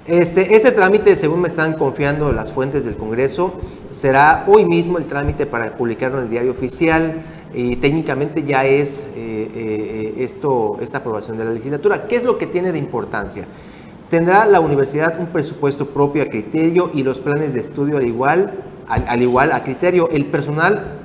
Este, 0.08 0.56
ese 0.56 0.72
trámite, 0.72 1.16
según 1.16 1.42
me 1.42 1.48
están 1.48 1.76
confiando 1.76 2.32
las 2.34 2.52
fuentes 2.52 2.84
del 2.84 2.96
Congreso, 2.96 3.54
será 3.92 4.44
hoy 4.48 4.66
mismo 4.66 4.98
el 4.98 5.06
trámite 5.06 5.46
para 5.46 5.78
publicarlo 5.78 6.18
en 6.18 6.24
el 6.26 6.30
diario 6.30 6.52
oficial 6.52 7.24
y 7.54 7.78
técnicamente 7.78 8.44
ya 8.44 8.66
es 8.66 9.06
eh, 9.16 9.50
eh, 9.56 10.14
esto, 10.18 10.78
esta 10.82 10.98
aprobación 10.98 11.38
de 11.38 11.46
la 11.46 11.52
legislatura. 11.52 12.08
¿Qué 12.08 12.16
es 12.18 12.24
lo 12.24 12.38
que 12.38 12.48
tiene 12.48 12.72
de 12.72 12.80
importancia? 12.80 13.46
Tendrá 14.10 14.46
la 14.46 14.60
universidad 14.60 15.18
un 15.20 15.28
presupuesto 15.28 15.86
propio 15.86 16.24
a 16.24 16.26
criterio 16.26 16.92
y 16.94 17.04
los 17.04 17.20
planes 17.22 17.54
de 17.54 17.62
estudio 17.62 17.98
al 17.98 18.06
igual, 18.06 18.52
al, 18.92 19.06
al 19.08 19.22
igual 19.22 19.52
a 19.52 19.64
criterio. 19.64 20.10
El 20.12 20.26
personal 20.26 21.00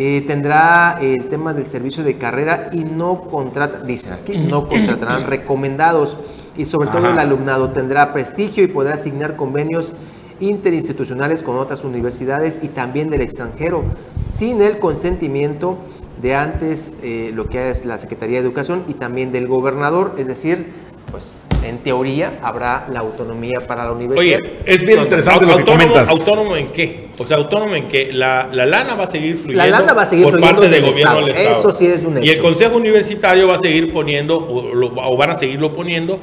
eh, 0.00 0.22
tendrá 0.26 0.96
el 1.00 1.26
tema 1.28 1.52
del 1.52 1.66
servicio 1.66 2.04
de 2.04 2.16
carrera 2.18 2.70
y 2.72 2.84
no 2.84 3.22
contrata, 3.22 3.80
dicen 3.80 4.12
aquí, 4.12 4.38
no 4.38 4.68
contratarán 4.68 5.26
recomendados. 5.26 6.16
Y 6.56 6.64
sobre 6.64 6.88
todo 6.88 7.10
el 7.10 7.18
alumnado 7.18 7.70
tendrá 7.70 8.12
prestigio 8.12 8.64
y 8.64 8.68
podrá 8.68 8.94
asignar 8.94 9.36
convenios 9.36 9.92
interinstitucionales 10.40 11.42
con 11.42 11.56
otras 11.56 11.84
universidades 11.84 12.60
y 12.62 12.68
también 12.68 13.10
del 13.10 13.22
extranjero 13.22 13.82
sin 14.20 14.62
el 14.62 14.78
consentimiento 14.78 15.78
de 16.20 16.34
antes 16.34 16.94
eh, 17.02 17.32
lo 17.34 17.48
que 17.48 17.70
es 17.70 17.84
la 17.84 17.98
Secretaría 17.98 18.40
de 18.40 18.46
Educación 18.46 18.84
y 18.88 18.94
también 18.94 19.32
del 19.32 19.46
gobernador, 19.48 20.14
es 20.16 20.26
decir, 20.26 20.72
pues 21.10 21.37
en 21.62 21.78
teoría 21.78 22.38
habrá 22.42 22.86
la 22.90 23.00
autonomía 23.00 23.66
para 23.66 23.84
la 23.84 23.92
universidad. 23.92 24.40
Oye, 24.40 24.54
es 24.64 24.84
bien 24.84 25.00
interesante 25.00 25.46
lo 25.46 25.56
que 25.56 25.64
comentas. 25.64 26.08
¿Autónomo 26.08 26.56
en 26.56 26.68
qué? 26.68 27.08
O 27.18 27.24
sea, 27.24 27.36
autónomo 27.36 27.74
en 27.74 27.88
qué? 27.88 28.10
La, 28.12 28.48
la 28.52 28.64
lana 28.64 28.94
va 28.94 29.04
a 29.04 29.06
seguir 29.08 29.36
fluyendo 29.36 29.64
la 29.64 29.80
lana 29.80 29.92
va 29.92 30.02
a 30.02 30.06
seguir 30.06 30.24
por 30.24 30.34
fluyendo 30.34 30.60
parte 30.60 30.70
del 30.74 30.84
gobierno 30.84 31.20
del 31.20 31.28
Estado. 31.30 31.58
Eso 31.58 31.70
sí 31.72 31.86
es 31.86 32.04
un 32.04 32.16
hecho. 32.18 32.26
Y 32.26 32.30
el 32.30 32.38
Consejo 32.40 32.76
Universitario 32.76 33.48
va 33.48 33.56
a 33.56 33.58
seguir 33.58 33.92
poniendo, 33.92 34.38
o, 34.38 34.74
lo, 34.74 34.92
o 34.96 35.16
van 35.16 35.30
a 35.30 35.38
seguirlo 35.38 35.72
poniendo, 35.72 36.18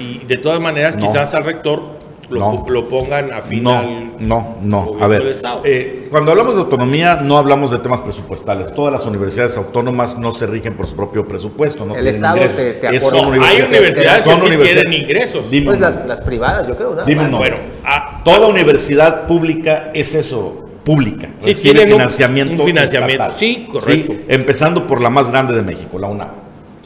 y 0.00 0.18
de 0.24 0.38
todas 0.38 0.60
maneras 0.60 0.96
No. 0.96 1.02
quizás 1.06 1.34
al 1.34 1.44
rector 1.44 1.97
lo, 2.30 2.38
No. 2.40 2.66
lo 2.68 2.88
pongan 2.88 3.32
a 3.32 3.36
No, 3.36 3.42
final. 3.42 4.12
no, 4.18 4.56
no. 4.62 4.82
gobierno 4.84 5.04
A 5.04 5.08
ver, 5.08 5.22
eh, 5.64 6.08
cuando 6.10 6.30
hablamos 6.32 6.54
de 6.56 6.60
autonomía 6.62 7.16
no 7.22 7.38
hablamos 7.38 7.70
de 7.70 7.78
temas 7.78 8.00
presupuestales. 8.00 8.74
Todas 8.74 8.92
las 8.92 9.06
universidades 9.06 9.56
autónomas 9.56 10.18
no 10.18 10.32
se 10.32 10.46
rigen 10.46 10.76
por 10.76 10.86
su 10.86 10.94
propio 10.96 11.26
presupuesto. 11.26 11.84
No 11.86 11.94
El 11.94 12.02
tienen 12.02 12.14
Estado 12.16 12.36
ingresos. 12.36 12.56
te- 12.56 12.72
te 12.74 12.96
Es- 12.96 13.02
No, 13.12 13.32
hay 13.44 13.62
universidades 13.62 14.22
que 14.22 14.30
son 14.30 14.40
sí 14.40 14.46
universidades- 14.46 14.82
tienen 14.90 15.02
ingresos. 15.04 15.50
Dime 15.50 15.66
Pues 15.66 15.80
las, 15.80 16.06
las 16.06 16.20
privadas, 16.20 16.68
yo 16.68 16.76
creo, 16.76 16.94
¿no? 16.94 17.04
Dime 17.04 17.24
uno. 17.26 17.38
Bueno, 17.38 17.56
ah, 17.84 18.20
Toda 18.24 18.40
universidad 18.48 19.26
pública 19.26 19.90
es 19.94 20.14
eso, 20.14 20.66
pública. 20.84 21.30
Sí, 21.38 21.54
un- 21.84 21.98
financiamiento. 21.98 22.62
un 22.62 22.66
financiamiento. 22.68 23.22
estatal. 23.24 23.38
Sí, 23.38 23.66
correcto. 23.70 24.12
empezando 24.28 24.86
por 24.86 25.00
la 25.00 25.08
más 25.08 25.30
grande 25.30 25.54
de 25.54 25.62
México, 25.62 25.98
la 25.98 26.08
UNAM. 26.08 26.28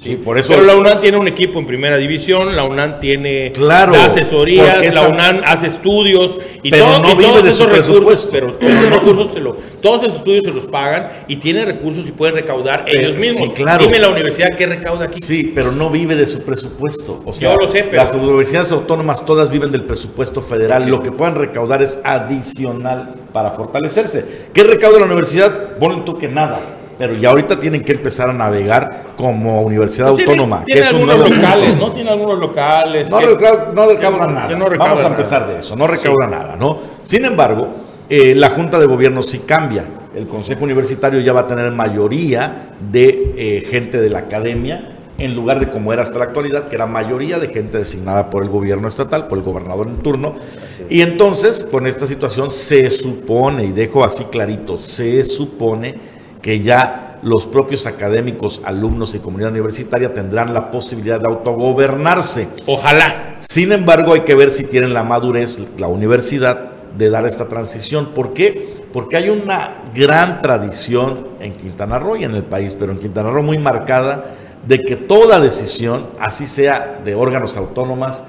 Sí, 0.02 0.16
por 0.16 0.36
eso. 0.36 0.48
Pero 0.48 0.62
la 0.64 0.74
UNAM 0.74 0.98
tiene 1.00 1.16
un 1.16 1.28
equipo 1.28 1.60
en 1.60 1.66
primera 1.66 1.96
división, 1.96 2.56
la 2.56 2.64
UNAM 2.64 2.98
tiene 2.98 3.52
Claro, 3.52 3.94
asesorías, 3.94 4.92
la 4.94 5.06
UNAM 5.08 5.42
hace 5.44 5.68
estudios 5.68 6.36
y, 6.62 6.70
Pero 6.70 6.86
todo- 6.86 6.98
no 7.02 7.10
y 7.10 7.14
vive 7.14 7.28
todos 7.28 7.44
de 7.44 7.50
esos 7.50 7.66
recursos, 7.70 8.28
pero 8.32 8.52
todos 8.54 8.72
esos 8.72 8.90
recursos 8.90 9.32
se 9.32 9.38
lo, 9.40 9.56
todos 9.80 10.02
esos 10.02 10.16
estudios 10.18 10.42
se 10.44 10.50
los 10.50 10.66
pagan 10.66 11.08
y 11.28 11.36
tienen 11.36 11.66
recursos 11.66 12.08
y 12.08 12.10
pueden 12.10 12.34
recaudar 12.34 12.84
Pero- 12.84 12.98
ellos 12.98 13.16
mismos. 13.16 13.46
sí, 13.48 13.54
claro. 13.54 13.84
Dime 13.84 14.00
la 14.00 14.08
universidad 14.08 14.48
qué 14.58 14.66
recauda 14.66 15.04
aquí. 15.04 15.20
Sí, 15.22 15.52
pero 15.54 15.70
no 15.70 15.88
vive 15.88 16.16
de 16.16 16.26
su 16.26 16.42
presupuesto. 16.42 17.22
O 17.24 17.32
sea, 17.32 17.52
Yo 17.54 17.60
lo 17.60 17.68
sé, 17.68 17.84
pero- 17.84 18.02
las 18.02 18.12
universidades 18.14 18.72
autónomas 18.72 19.24
todas 19.24 19.50
viven 19.50 19.70
del 19.70 19.84
presupuesto 19.84 20.42
federal. 20.42 20.88
Lo 20.90 21.00
que 21.02 21.12
puedan 21.12 21.36
recaudar 21.36 21.80
es 21.80 22.00
adicional 22.02 23.14
para 23.32 23.52
fortalecerse. 23.52 24.24
¿Qué 24.52 24.64
recauda 24.64 24.98
la 24.98 25.06
universidad? 25.06 25.76
Ponle 25.78 26.02
tú 26.04 26.18
que 26.18 26.26
nada. 26.26 26.78
Pero 27.02 27.16
ya 27.16 27.30
ahorita 27.30 27.58
tienen 27.58 27.82
que 27.82 27.90
empezar 27.90 28.30
a 28.30 28.32
navegar 28.32 29.06
como 29.16 29.60
universidad 29.62 30.10
Pues 30.12 30.20
autónoma, 30.24 30.62
tiene 30.64 30.82
que 30.82 30.86
es 30.86 30.92
un 30.92 31.10
algunos 31.10 31.30
locales, 31.30 31.70
punto. 31.70 31.86
¿no? 31.86 31.92
Tiene 31.92 32.10
algunos 32.10 32.38
locales. 32.38 33.10
No, 33.10 33.18
que- 33.18 33.26
recauda, 33.26 33.72
no 33.74 33.86
recauda 33.88 34.26
que- 34.28 34.32
nada. 34.32 34.48
que 34.48 34.54
no 34.54 34.64
recauda 34.68 34.88
Vamos 34.92 35.04
a 35.04 35.08
nada. 35.08 35.16
empezar 35.16 35.48
de 35.48 35.58
eso, 35.58 35.74
no 35.74 35.88
recauda 35.88 36.28
nada, 36.28 36.54
¿no? 36.54 36.78
Sin 37.02 37.24
embargo, 37.24 37.66
eh, 38.08 38.36
la 38.36 38.50
Junta 38.50 38.78
de 38.78 38.86
Gobierno 38.86 39.24
sí 39.24 39.40
cambia. 39.40 39.84
El 40.14 40.28
Consejo 40.28 40.62
Universitario 40.62 41.18
ya 41.18 41.32
va 41.32 41.40
a 41.40 41.46
tener 41.48 41.72
mayoría 41.72 42.68
de 42.92 43.32
eh, 43.36 43.66
gente 43.68 44.00
de 44.00 44.08
la 44.08 44.20
academia, 44.20 44.90
en 45.18 45.34
lugar 45.34 45.58
de 45.58 45.70
como 45.70 45.92
era 45.92 46.02
hasta 46.02 46.18
la 46.20 46.26
actualidad, 46.26 46.68
que 46.68 46.76
era 46.76 46.86
mayoría 46.86 47.40
de 47.40 47.48
gente 47.48 47.78
designada 47.78 48.30
por 48.30 48.44
el 48.44 48.48
gobierno 48.48 48.86
estatal, 48.86 49.26
por 49.26 49.38
el 49.38 49.44
gobernador 49.44 49.88
en 49.88 49.96
turno. 50.04 50.36
Y 50.88 51.00
entonces, 51.00 51.64
con 51.68 51.88
esta 51.88 52.06
situación, 52.06 52.52
se 52.52 52.90
supone, 52.90 53.64
y 53.64 53.72
dejo 53.72 54.04
así 54.04 54.24
clarito, 54.24 54.78
se 54.78 55.24
supone 55.24 56.11
que 56.42 56.60
ya 56.60 57.18
los 57.22 57.46
propios 57.46 57.86
académicos, 57.86 58.60
alumnos 58.64 59.14
y 59.14 59.20
comunidad 59.20 59.52
universitaria 59.52 60.12
tendrán 60.12 60.52
la 60.52 60.70
posibilidad 60.72 61.20
de 61.20 61.28
autogobernarse. 61.28 62.48
Ojalá. 62.66 63.36
Sin 63.38 63.70
embargo, 63.72 64.12
hay 64.14 64.20
que 64.22 64.34
ver 64.34 64.50
si 64.50 64.64
tienen 64.64 64.92
la 64.92 65.04
madurez, 65.04 65.58
la 65.78 65.86
universidad, 65.88 66.70
de 66.98 67.08
dar 67.08 67.24
esta 67.24 67.48
transición. 67.48 68.08
¿Por 68.14 68.34
qué? 68.34 68.84
Porque 68.92 69.16
hay 69.16 69.30
una 69.30 69.84
gran 69.94 70.42
tradición 70.42 71.28
en 71.40 71.54
Quintana 71.56 71.98
Roo 71.98 72.16
y 72.16 72.24
en 72.24 72.34
el 72.34 72.42
país, 72.44 72.76
pero 72.78 72.92
en 72.92 72.98
Quintana 72.98 73.30
Roo 73.30 73.42
muy 73.42 73.56
marcada, 73.56 74.34
de 74.66 74.80
que 74.82 74.96
toda 74.96 75.40
decisión, 75.40 76.08
así 76.20 76.46
sea 76.46 77.00
de 77.04 77.14
órganos 77.14 77.56
autónomas, 77.56 78.24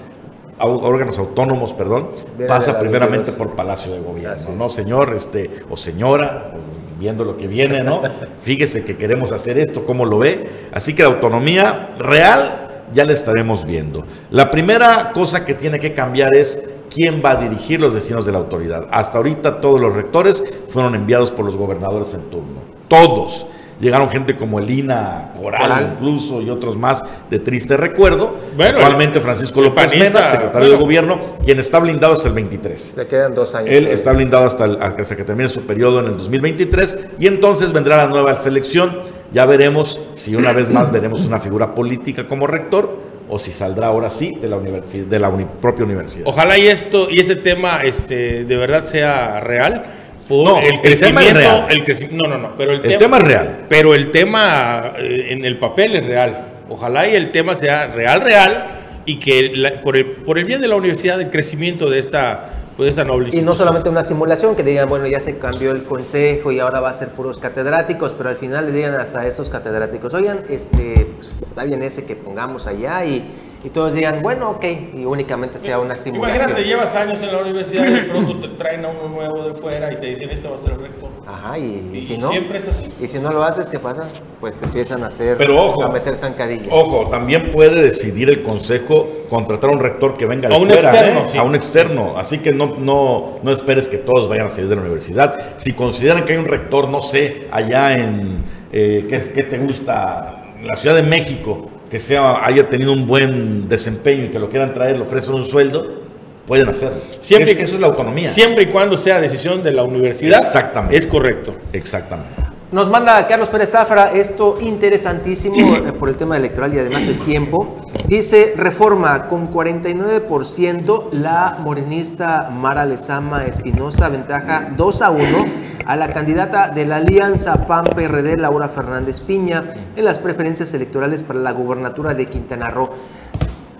au- 0.60 0.82
órganos 0.82 1.20
autónomos, 1.20 1.74
perdón, 1.74 2.10
Viene 2.38 2.48
pasa 2.48 2.80
primeramente 2.80 3.34
por 3.34 3.52
Palacio 3.56 3.92
de 3.92 4.00
Gobierno. 4.00 4.56
¿no, 4.58 4.70
señor? 4.70 5.14
Este, 5.14 5.50
o 5.70 5.76
señora, 5.76 6.54
o 6.56 6.63
viendo 7.04 7.26
lo 7.26 7.36
que 7.36 7.48
viene, 7.48 7.84
¿no? 7.84 8.02
Fíjese 8.44 8.86
que 8.86 8.96
queremos 8.96 9.34
hacer 9.34 9.58
esto, 9.58 9.84
¿cómo 9.86 10.06
lo 10.06 10.20
ve? 10.20 10.70
Así 10.72 10.96
que 10.96 11.04
la 11.04 11.10
autonomía 11.10 11.96
real 12.00 12.86
ya 12.94 13.04
la 13.04 13.12
estaremos 13.12 13.66
viendo. 13.66 14.06
La 14.32 14.50
primera 14.50 15.12
cosa 15.14 15.44
que 15.44 15.54
tiene 15.54 15.80
que 15.80 15.94
cambiar 15.94 16.34
es 16.34 16.64
quién 16.90 17.22
va 17.24 17.32
a 17.32 17.36
dirigir 17.36 17.82
los 17.82 17.94
destinos 17.94 18.26
de 18.26 18.32
la 18.32 18.38
autoridad. 18.38 18.88
Hasta 18.90 19.18
ahorita 19.18 19.60
todos 19.60 19.82
los 19.82 19.94
rectores 19.94 20.46
fueron 20.70 20.96
enviados 20.96 21.30
por 21.30 21.44
los 21.44 21.58
gobernadores 21.58 22.14
en 22.14 22.22
turno. 22.30 22.62
Todos. 22.88 23.48
Llegaron 23.82 24.10
gente 24.10 24.36
como 24.36 24.60
Elina 24.60 25.32
Coral, 25.38 25.62
Coral. 25.62 25.92
incluso, 25.96 26.42
y 26.42 26.50
otros 26.50 26.78
más 26.78 27.04
de 27.30 27.40
triste 27.40 27.76
recuerdo. 27.76 28.36
Bueno, 28.56 28.78
Actualmente 28.78 29.20
Francisco 29.20 29.62
López 29.62 29.92
panista, 29.92 30.20
Mena, 30.20 30.30
secretario 30.32 30.60
bueno. 30.68 30.72
de 30.74 30.78
gobierno, 30.84 31.20
quien 31.44 31.60
está 31.60 31.80
blindado 31.80 32.14
hasta 32.14 32.28
el 32.30 32.34
23. 32.36 32.94
Le 32.96 33.08
quedan 33.08 33.36
dos 33.36 33.54
años. 33.56 33.70
Él 33.72 33.88
está 33.88 34.14
blindado 34.14 34.46
hasta, 34.46 34.66
el- 34.66 34.78
hasta 34.82 35.16
que 35.16 35.24
termine 35.24 35.50
su 35.50 35.62
periodo 35.62 36.00
en 36.00 36.06
el 36.08 36.18
2023 36.18 36.98
y 37.20 37.28
entonces 37.28 37.72
vendrá 37.74 37.98
la 37.98 38.08
nueva 38.08 38.34
selección. 38.36 39.00
Ya 39.34 39.46
veremos 39.48 40.00
si 40.14 40.36
una 40.36 40.54
vez 40.54 40.70
más 40.70 40.92
veremos 40.92 41.22
una 41.26 41.40
figura 41.40 41.74
política 41.74 42.28
como 42.28 42.46
rector 42.48 43.12
o 43.28 43.40
si 43.40 43.52
saldrá 43.52 43.88
ahora 43.88 44.10
sí 44.12 44.32
de 44.40 44.48
la, 44.48 44.58
universidad, 44.58 45.06
de 45.06 45.20
la 45.20 45.30
uni- 45.30 45.48
propia 45.60 45.84
universidad. 45.86 46.28
Ojalá 46.28 46.58
y 46.58 46.68
esto 46.68 47.10
y 47.10 47.20
este 47.20 47.36
tema 47.38 47.82
este 47.84 48.46
de 48.46 48.56
verdad 48.58 48.84
sea 48.84 49.40
real. 49.40 49.86
Por 50.28 50.46
No, 50.46 50.60
el 50.60 50.80
el 50.84 51.00
tema 51.00 51.24
es 51.24 51.34
real. 51.34 51.66
el 51.70 51.86
creci- 51.86 52.10
no, 52.10 52.28
no, 52.30 52.38
no, 52.38 52.56
pero 52.56 52.72
el, 52.72 52.86
El 52.86 52.98
tema 52.98 53.18
es 53.18 53.24
real. 53.24 53.66
Pero 53.70 53.94
el 53.94 54.10
tema 54.12 54.94
eh, 54.98 55.28
en 55.32 55.44
el 55.46 55.58
papel 55.60 55.96
es 55.98 56.06
real. 56.06 56.48
Ojalá 56.70 57.08
y 57.08 57.16
el 57.16 57.32
tema 57.32 57.56
sea 57.56 57.88
real, 57.88 58.22
real 58.22 58.80
y 59.06 59.20
que 59.20 59.52
la- 59.56 59.82
por, 59.82 59.98
el, 59.98 60.06
por 60.06 60.38
el 60.40 60.46
bien 60.46 60.62
de 60.62 60.68
la 60.70 60.76
universidad, 60.76 61.20
el 61.20 61.30
crecimiento 61.30 61.90
de 61.90 62.00
esta, 62.00 62.50
pues, 62.78 62.86
de 62.86 62.90
esta 62.92 63.04
noble 63.04 63.30
Y 63.34 63.42
no 63.42 63.54
solamente 63.54 63.90
una 63.90 64.06
simulación, 64.06 64.56
que 64.56 64.64
digan, 64.64 64.88
bueno, 64.88 65.06
ya 65.08 65.20
se 65.20 65.38
cambió 65.38 65.72
el 65.72 65.84
consejo 65.84 66.54
y 66.54 66.60
ahora 66.60 66.80
va 66.80 66.90
a 66.92 66.94
ser 66.94 67.10
puros 67.10 67.38
catedráticos, 67.38 68.14
pero 68.18 68.30
al 68.30 68.38
final 68.38 68.66
le 68.68 68.72
digan 68.72 68.96
hasta 68.96 69.20
a 69.22 69.28
esos 69.28 69.50
catedráticos, 69.50 70.14
oigan, 70.14 70.40
este, 70.50 71.06
pues, 71.18 71.42
está 71.42 71.66
bien 71.66 71.84
ese 71.84 72.06
que 72.06 72.16
pongamos 72.16 72.66
allá 72.66 73.04
y, 73.04 73.26
y 73.64 73.70
todos 73.70 73.94
digan, 73.94 74.22
bueno, 74.22 74.52
ok, 74.52 74.66
y 74.96 75.06
únicamente 75.06 75.58
sea 75.58 75.80
una 75.80 75.96
simulación. 75.96 76.38
Imagínate, 76.42 76.68
llevas 76.68 76.96
años 76.96 77.24
en 77.24 77.32
la 77.32 77.38
universidad 77.40 77.88
y 77.88 77.94
de 77.94 78.02
pronto 78.04 78.40
te 78.40 78.48
traen 78.58 78.84
a 78.84 78.90
uno 78.90 79.08
nuevo 79.16 79.48
de 79.48 79.54
fuera 79.54 79.92
y 79.94 79.96
te 79.98 80.08
dicen, 80.08 80.30
este 80.32 80.48
va 80.50 80.56
a 80.56 80.58
ser 80.58 80.72
el 80.72 80.80
rector. 80.82 81.10
Ajá, 81.26 81.58
y, 81.58 81.90
y 81.94 81.98
Y 82.00 82.04
si 82.04 82.18
no, 82.18 82.30
siempre 82.30 82.58
es 82.58 82.68
así. 82.68 82.86
y 83.00 83.08
si 83.08 83.20
no 83.20 83.32
lo 83.32 83.42
haces, 83.44 83.70
¿qué 83.70 83.80
pasa? 83.80 84.10
Pues 84.42 84.56
te 84.58 84.66
empiezan 84.66 85.02
a 85.04 85.08
hacer, 85.08 85.38
Pero 85.38 85.62
ojo, 85.62 85.84
a 85.84 85.90
meter 85.92 86.18
zancadillas. 86.18 86.68
Ojo, 86.70 87.10
también 87.10 87.52
puede 87.52 87.82
decidir 87.82 88.30
el 88.30 88.44
consejo 88.44 89.08
contratar 89.30 89.70
a 89.70 89.74
un 89.74 89.80
rector 89.80 90.16
que 90.16 90.26
venga 90.26 90.50
de 90.50 90.56
A 90.56 90.58
un 90.58 90.68
fuera, 90.68 90.82
externo, 90.92 91.20
¿eh? 91.22 91.30
sí. 91.32 91.38
a 91.38 91.44
un 91.44 91.56
externo. 91.56 92.18
Así 92.18 92.40
que 92.40 92.52
no, 92.52 92.76
no, 92.78 93.40
no 93.42 93.52
esperes 93.52 93.88
que 93.88 93.98
todos 93.98 94.28
vayan 94.28 94.48
a 94.48 94.50
salir 94.50 94.68
de 94.70 94.76
la 94.76 94.82
universidad. 94.82 95.40
Si 95.56 95.72
consideran 95.72 96.26
que 96.26 96.34
hay 96.34 96.40
un 96.40 96.46
rector, 96.50 96.90
no 96.90 97.02
sé, 97.02 97.48
allá 97.52 97.98
en, 97.98 98.44
eh, 98.74 99.06
¿qué, 99.08 99.16
es- 99.16 99.30
qué 99.30 99.44
te 99.44 99.58
gusta? 99.58 100.40
La 100.62 100.76
Ciudad 100.76 100.96
de 100.96 101.04
México, 101.04 101.70
que 101.94 102.00
sea, 102.00 102.44
haya 102.44 102.68
tenido 102.72 102.92
un 102.92 103.06
buen 103.06 103.70
desempeño 103.70 104.26
y 104.26 104.30
que 104.30 104.40
lo 104.40 104.50
quieran 104.50 104.74
traer, 104.74 104.98
le 104.98 105.04
ofrecen 105.04 105.36
un 105.36 105.46
sueldo, 105.46 106.02
pueden 106.48 106.68
hacerlo. 106.68 106.98
Siempre- 107.20 107.52
Es 107.52 107.58
que 107.58 107.64
eso 107.66 107.76
es 107.76 107.82
la 107.82 107.86
autonomía. 107.86 108.32
Siempre 108.32 108.64
y 108.64 108.66
cuando 108.66 108.98
sea 108.98 109.22
decisión 109.22 109.62
de 109.62 109.72
la 109.74 109.84
universidad, 109.84 110.40
Exactamente. 110.44 110.98
es 110.98 111.06
correcto. 111.06 111.56
Exactamente. 111.72 112.42
Nos 112.74 112.90
manda 112.90 113.28
Carlos 113.28 113.50
Pérez 113.50 113.70
Zafra 113.70 114.14
esto 114.14 114.58
interesantísimo 114.60 115.76
eh, 115.76 115.94
por 115.94 116.10
el 116.10 116.18
tema 116.18 116.38
electoral 116.38 116.74
y 116.74 116.80
además 116.80 117.04
el 117.04 117.20
tiempo. 117.20 117.78
Dice, 118.08 118.56
reforma 118.58 119.28
con 119.28 119.52
49%, 119.52 121.12
la 121.12 121.60
morenista 121.60 122.50
Mara 122.52 122.84
Lezama 122.88 123.46
Espinosa 123.46 124.10
ventaja 124.10 124.72
2 124.76 125.02
a 125.04 125.12
1 125.12 125.46
a 125.86 125.96
la 125.96 126.12
candidata 126.12 126.70
de 126.70 126.88
la 126.88 126.96
Alianza 126.96 127.68
PAN-PRD, 127.68 128.38
Laura 128.38 128.70
Fernández 128.70 129.20
Piña, 129.20 129.76
en 129.96 130.04
las 130.04 130.18
preferencias 130.18 130.74
electorales 130.74 131.22
para 131.22 131.42
la 131.42 131.52
gubernatura 131.52 132.16
de 132.16 132.26
Quintana 132.26 132.72
Roo. 132.72 132.90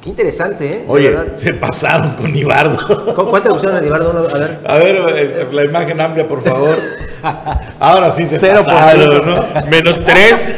Qué 0.04 0.10
interesante, 0.10 0.66
¿eh? 0.66 0.78
De 0.80 0.86
Oye, 0.88 1.12
verdad. 1.12 1.34
se 1.34 1.54
pasaron 1.54 2.12
con 2.16 2.36
Ibardo. 2.36 2.78
¿Cu- 3.16 3.26
¿Cuánto 3.28 3.48
le 3.50 3.54
pusieron 3.56 3.78
a 3.78 3.82
Libardo? 3.82 4.12
Uno, 4.12 4.20
A 4.28 4.38
ver. 4.38 4.60
A 4.68 4.76
ver, 4.78 5.54
la 5.54 5.64
imagen 5.64 6.02
amplia, 6.02 6.28
por 6.28 6.44
favor. 6.44 6.76
Ahora 7.80 8.12
sí 8.12 8.26
se 8.26 8.38
Cero 8.38 8.64
por 8.66 8.74
pasaron, 8.74 9.10
ciento. 9.10 9.26
¿no? 9.26 9.66
Menos 9.72 10.02
tres. 10.04 10.52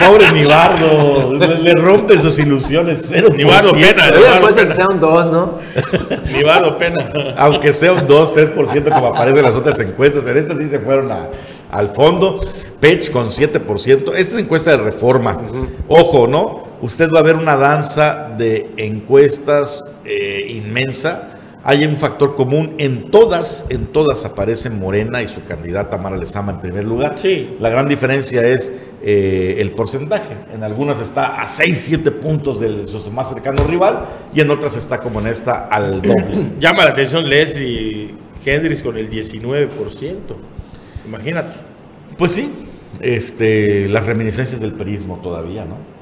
Pobre 0.00 0.32
Nibardo, 0.32 1.32
le, 1.34 1.58
le 1.58 1.72
rompen 1.74 2.20
sus 2.20 2.38
ilusiones. 2.40 3.04
Cero 3.08 3.28
Nibardo, 3.36 3.70
por 3.70 3.78
ciento. 3.78 4.02
pena. 4.02 4.16
Ser 4.16 4.54
pena. 4.54 4.68
que 4.68 4.74
sea 4.74 4.86
un 4.90 5.00
2, 5.00 5.32
¿no? 5.32 5.54
Ni 6.32 6.42
va 6.42 6.56
a 6.56 6.76
pena. 6.78 7.12
Aunque 7.36 7.72
sea 7.72 7.92
un 7.92 8.06
2, 8.06 8.34
3% 8.34 8.92
como 8.92 9.06
aparece 9.08 9.38
en 9.38 9.44
las 9.44 9.54
otras 9.54 9.78
encuestas, 9.78 10.26
en 10.26 10.36
esta 10.38 10.56
sí 10.56 10.68
se 10.68 10.80
fueron 10.80 11.12
a- 11.12 11.28
al 11.70 11.90
fondo. 11.90 12.40
Pech 12.80 13.12
con 13.12 13.26
7%. 13.30 14.12
Esta 14.16 14.16
es 14.16 14.34
encuesta 14.34 14.72
de 14.72 14.78
reforma. 14.78 15.38
Ojo, 15.88 16.26
¿no? 16.26 16.67
Usted 16.80 17.10
va 17.10 17.20
a 17.20 17.22
ver 17.22 17.36
una 17.36 17.56
danza 17.56 18.34
de 18.36 18.70
encuestas 18.76 19.84
eh, 20.04 20.46
inmensa. 20.48 21.34
hay 21.64 21.84
un 21.84 21.96
factor 21.96 22.36
común. 22.36 22.74
En 22.78 23.10
todas, 23.10 23.66
en 23.68 23.86
todas 23.86 24.24
aparece 24.24 24.70
Morena 24.70 25.20
y 25.22 25.26
su 25.26 25.44
candidata 25.44 25.98
Mara 25.98 26.16
Lezama 26.16 26.52
en 26.52 26.60
primer 26.60 26.84
lugar. 26.84 27.18
Sí. 27.18 27.56
La 27.60 27.68
gran 27.68 27.88
diferencia 27.88 28.42
es 28.42 28.72
eh, 29.02 29.56
el 29.58 29.72
porcentaje. 29.72 30.36
En 30.52 30.62
algunas 30.62 31.00
está 31.00 31.40
a 31.40 31.46
6, 31.46 31.78
7 31.78 32.10
puntos 32.12 32.60
de 32.60 32.84
su 32.84 33.10
más 33.10 33.28
cercano 33.28 33.64
rival 33.64 34.06
y 34.32 34.40
en 34.40 34.50
otras 34.50 34.76
está 34.76 35.00
como 35.00 35.20
en 35.20 35.26
esta 35.26 35.66
al 35.66 36.00
doble. 36.00 36.52
Llama 36.60 36.84
la 36.84 36.90
atención 36.90 37.28
Leslie 37.28 38.14
Hendrix 38.44 38.82
con 38.82 38.96
el 38.96 39.10
19%. 39.10 40.16
Imagínate. 41.06 41.56
Pues 42.16 42.32
sí, 42.32 42.50
este, 43.00 43.88
las 43.88 44.06
reminiscencias 44.06 44.60
del 44.60 44.72
perismo 44.72 45.20
todavía, 45.22 45.64
¿no? 45.64 45.97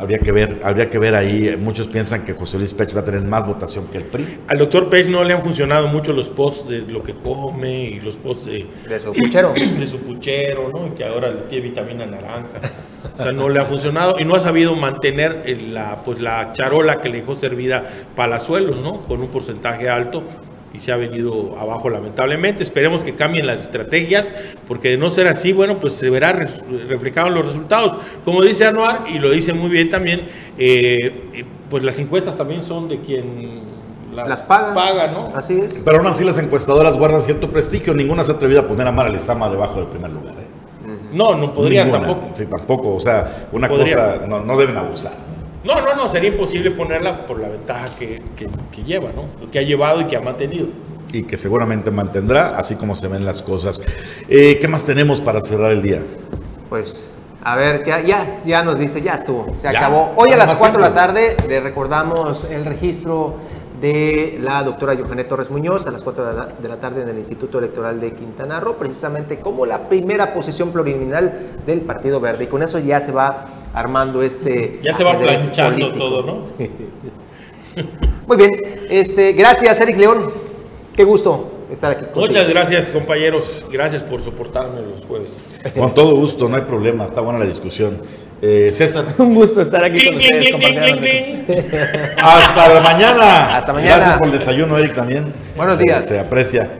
Habría 0.00 0.18
que 0.18 0.32
ver, 0.32 0.60
habría 0.64 0.88
que 0.88 0.98
ver 0.98 1.14
ahí. 1.14 1.56
Muchos 1.58 1.86
piensan 1.88 2.24
que 2.24 2.32
José 2.32 2.58
Luis 2.58 2.72
Pech 2.72 2.96
va 2.96 3.00
a 3.00 3.04
tener 3.04 3.22
más 3.22 3.46
votación 3.46 3.86
que 3.88 3.98
el 3.98 4.04
PRI. 4.04 4.38
Al 4.48 4.58
doctor 4.58 4.88
Pech 4.88 5.08
no 5.08 5.22
le 5.24 5.34
han 5.34 5.42
funcionado 5.42 5.88
mucho 5.88 6.12
los 6.12 6.28
posts 6.30 6.68
de 6.68 6.80
lo 6.80 7.02
que 7.02 7.14
come 7.14 7.84
y 7.84 8.00
los 8.00 8.16
posts 8.18 8.46
de, 8.46 8.66
De 8.88 8.98
su 9.00 9.12
puchero. 9.12 9.52
de 9.54 9.86
su 9.86 9.98
puchero, 10.00 10.70
¿no? 10.72 10.86
Y 10.86 10.90
que 10.90 11.04
ahora 11.04 11.28
le 11.30 11.42
tiene 11.42 11.64
vitamina 11.68 12.06
naranja. 12.06 12.48
O 13.18 13.22
sea, 13.22 13.32
no 13.32 13.48
le 13.48 13.60
ha 13.60 13.64
funcionado 13.64 14.16
y 14.18 14.24
no 14.24 14.34
ha 14.34 14.40
sabido 14.40 14.74
mantener 14.74 15.42
el- 15.46 15.74
la, 15.74 16.02
pues, 16.04 16.20
la 16.20 16.52
charola 16.52 17.00
que 17.00 17.08
le 17.08 17.20
dejó 17.20 17.34
servida 17.34 17.84
Palazuelos, 18.16 18.80
¿no? 18.80 19.02
Con 19.02 19.20
un 19.20 19.28
porcentaje 19.28 19.88
alto 19.88 20.22
y 20.72 20.78
se 20.78 20.92
ha 20.92 20.96
venido 20.96 21.56
abajo 21.58 21.88
lamentablemente. 21.90 22.62
Esperemos 22.62 23.02
que 23.04 23.14
cambien 23.14 23.46
las 23.46 23.62
estrategias, 23.62 24.32
porque 24.68 24.90
de 24.90 24.96
no 24.98 25.10
ser 25.10 25.26
así, 25.26 25.52
bueno, 25.52 25.80
pues 25.80 25.94
se 25.94 26.10
verá 26.10 26.32
res- 26.32 26.62
reflejado 26.88 27.28
en 27.28 27.34
los 27.34 27.46
resultados. 27.46 27.96
Como 28.24 28.42
dice 28.42 28.64
Anuar, 28.66 29.04
y 29.12 29.18
lo 29.18 29.30
dice 29.30 29.52
muy 29.52 29.70
bien 29.70 29.88
también, 29.88 30.26
eh, 30.58 31.28
eh, 31.34 31.44
pues 31.68 31.82
las 31.84 31.98
encuestas 31.98 32.36
también 32.36 32.62
son 32.62 32.88
de 32.88 33.00
quien 33.00 33.62
Las 34.14 34.42
paga. 34.42 34.74
paga 34.74 35.06
¿no? 35.08 35.28
Así 35.34 35.58
es. 35.60 35.82
Pero 35.84 35.98
aún 35.98 36.06
así 36.06 36.24
las 36.24 36.38
encuestadoras 36.38 36.96
guardan 36.96 37.20
cierto 37.20 37.50
prestigio. 37.50 37.94
Ninguna 37.94 38.24
se 38.24 38.32
ha 38.32 38.34
atrevido 38.36 38.60
a 38.60 38.66
poner 38.66 38.86
a 38.86 38.92
Mara 38.92 39.08
Lezama 39.08 39.48
debajo 39.48 39.76
del 39.80 39.86
primer 39.88 40.10
lugar. 40.10 40.34
¿eh? 40.34 40.46
No, 41.12 41.34
no 41.36 41.52
podrían 41.54 41.86
Ninguna. 41.88 42.06
tampoco. 42.08 42.30
Sí, 42.34 42.46
tampoco. 42.46 42.94
O 42.94 43.00
sea, 43.00 43.48
una 43.52 43.68
Podrían. 43.68 43.98
cosa, 43.98 44.26
no, 44.28 44.40
no 44.40 44.56
deben 44.56 44.76
abusar. 44.76 45.12
No, 45.64 45.80
no, 45.80 45.94
no, 45.94 46.08
sería 46.08 46.30
imposible 46.30 46.70
ponerla 46.70 47.26
por 47.26 47.38
la 47.38 47.48
ventaja 47.48 47.88
que, 47.98 48.22
que- 48.36 48.48
que 48.72 48.82
lleva, 48.82 49.10
¿no? 49.12 49.50
Que 49.50 49.58
ha 49.58 49.62
llevado 49.62 50.00
y 50.00 50.04
que 50.06 50.16
ha 50.16 50.20
mantenido. 50.20 50.68
Y 51.12 51.24
que 51.24 51.36
seguramente 51.36 51.90
mantendrá, 51.90 52.50
así 52.50 52.76
como 52.76 52.94
se 52.96 53.08
ven 53.08 53.24
las 53.24 53.42
cosas. 53.42 53.80
Eh, 54.28 54.58
¿Qué 54.60 54.68
más 54.68 54.84
tenemos 54.84 55.20
para 55.20 55.40
cerrar 55.40 55.72
el 55.72 55.82
día? 55.82 56.00
Pues, 56.70 57.10
a 57.42 57.56
ver, 57.56 57.84
ya, 57.84 58.00
ya, 58.00 58.26
ya 58.46 58.62
nos 58.62 58.78
dice, 58.78 59.02
ya 59.02 59.14
estuvo, 59.14 59.52
se 59.54 59.70
Ya. 59.72 59.78
acabó. 59.80 60.12
Hoy 60.16 60.28
a 60.32 60.36
las 60.36 60.46
más 60.48 60.58
4 60.58 60.80
de 60.82 60.88
la 60.88 60.94
tarde 60.94 61.36
le 61.48 61.60
recordamos 61.60 62.44
el 62.50 62.64
registro 62.64 63.34
de 63.82 64.38
la 64.40 64.62
doctora 64.62 64.94
Johanet 64.96 65.26
Torres 65.28 65.50
Muñoz 65.50 65.86
a 65.86 65.90
las 65.90 66.02
4 66.02 66.26
de 66.26 66.34
la, 66.34 66.46
de 66.46 66.68
la 66.68 66.76
tarde 66.76 67.02
en 67.02 67.08
el 67.08 67.18
Instituto 67.18 67.58
Electoral 67.58 67.98
de 68.00 68.12
Quintana 68.12 68.60
Roo, 68.60 68.76
precisamente 68.76 69.38
como 69.40 69.66
la 69.66 69.88
primera 69.88 70.32
posición 70.32 70.70
pluriminal 70.70 71.56
del 71.66 71.80
Partido 71.80 72.20
Verde. 72.20 72.44
Y 72.44 72.46
con 72.46 72.62
eso 72.62 72.78
ya 72.78 73.00
se 73.00 73.10
va 73.10 73.46
armando 73.74 74.22
este. 74.22 74.80
Ya 74.82 74.92
se 74.92 75.04
va 75.04 75.18
planchando 75.18 75.78
político. 75.90 75.98
todo, 75.98 76.22
¿no? 76.22 76.46
Muy 78.26 78.36
bien, 78.36 78.50
este, 78.90 79.32
gracias, 79.32 79.80
Eric 79.80 79.96
León. 79.96 80.30
Qué 80.94 81.04
gusto 81.04 81.52
estar 81.72 81.92
aquí 81.92 82.04
contigo. 82.06 82.26
Muchas 82.26 82.48
gracias, 82.50 82.90
compañeros. 82.90 83.64
Gracias 83.70 84.02
por 84.02 84.20
soportarme 84.20 84.80
los 84.82 85.04
jueves. 85.06 85.42
Con 85.76 85.94
todo 85.94 86.14
gusto, 86.16 86.48
no 86.48 86.56
hay 86.56 86.62
problema, 86.62 87.04
está 87.04 87.20
buena 87.20 87.38
la 87.38 87.46
discusión. 87.46 88.02
Eh, 88.42 88.70
César, 88.72 89.04
Un 89.18 89.34
gusto 89.34 89.60
estar 89.60 89.84
aquí 89.84 90.02
con 90.06 90.16
ustedes, 90.16 90.48
cling, 90.48 90.98
cling, 90.98 91.44
hasta 92.16 92.72
la 92.74 92.80
mañana. 92.80 93.56
Hasta 93.56 93.72
mañana. 93.72 93.96
Gracias 93.96 94.18
por 94.18 94.26
el 94.28 94.32
desayuno, 94.32 94.78
Eric, 94.78 94.94
también. 94.94 95.32
Buenos 95.56 95.76
Se- 95.76 95.82
días. 95.84 96.06
se 96.06 96.18
aprecia. 96.18 96.70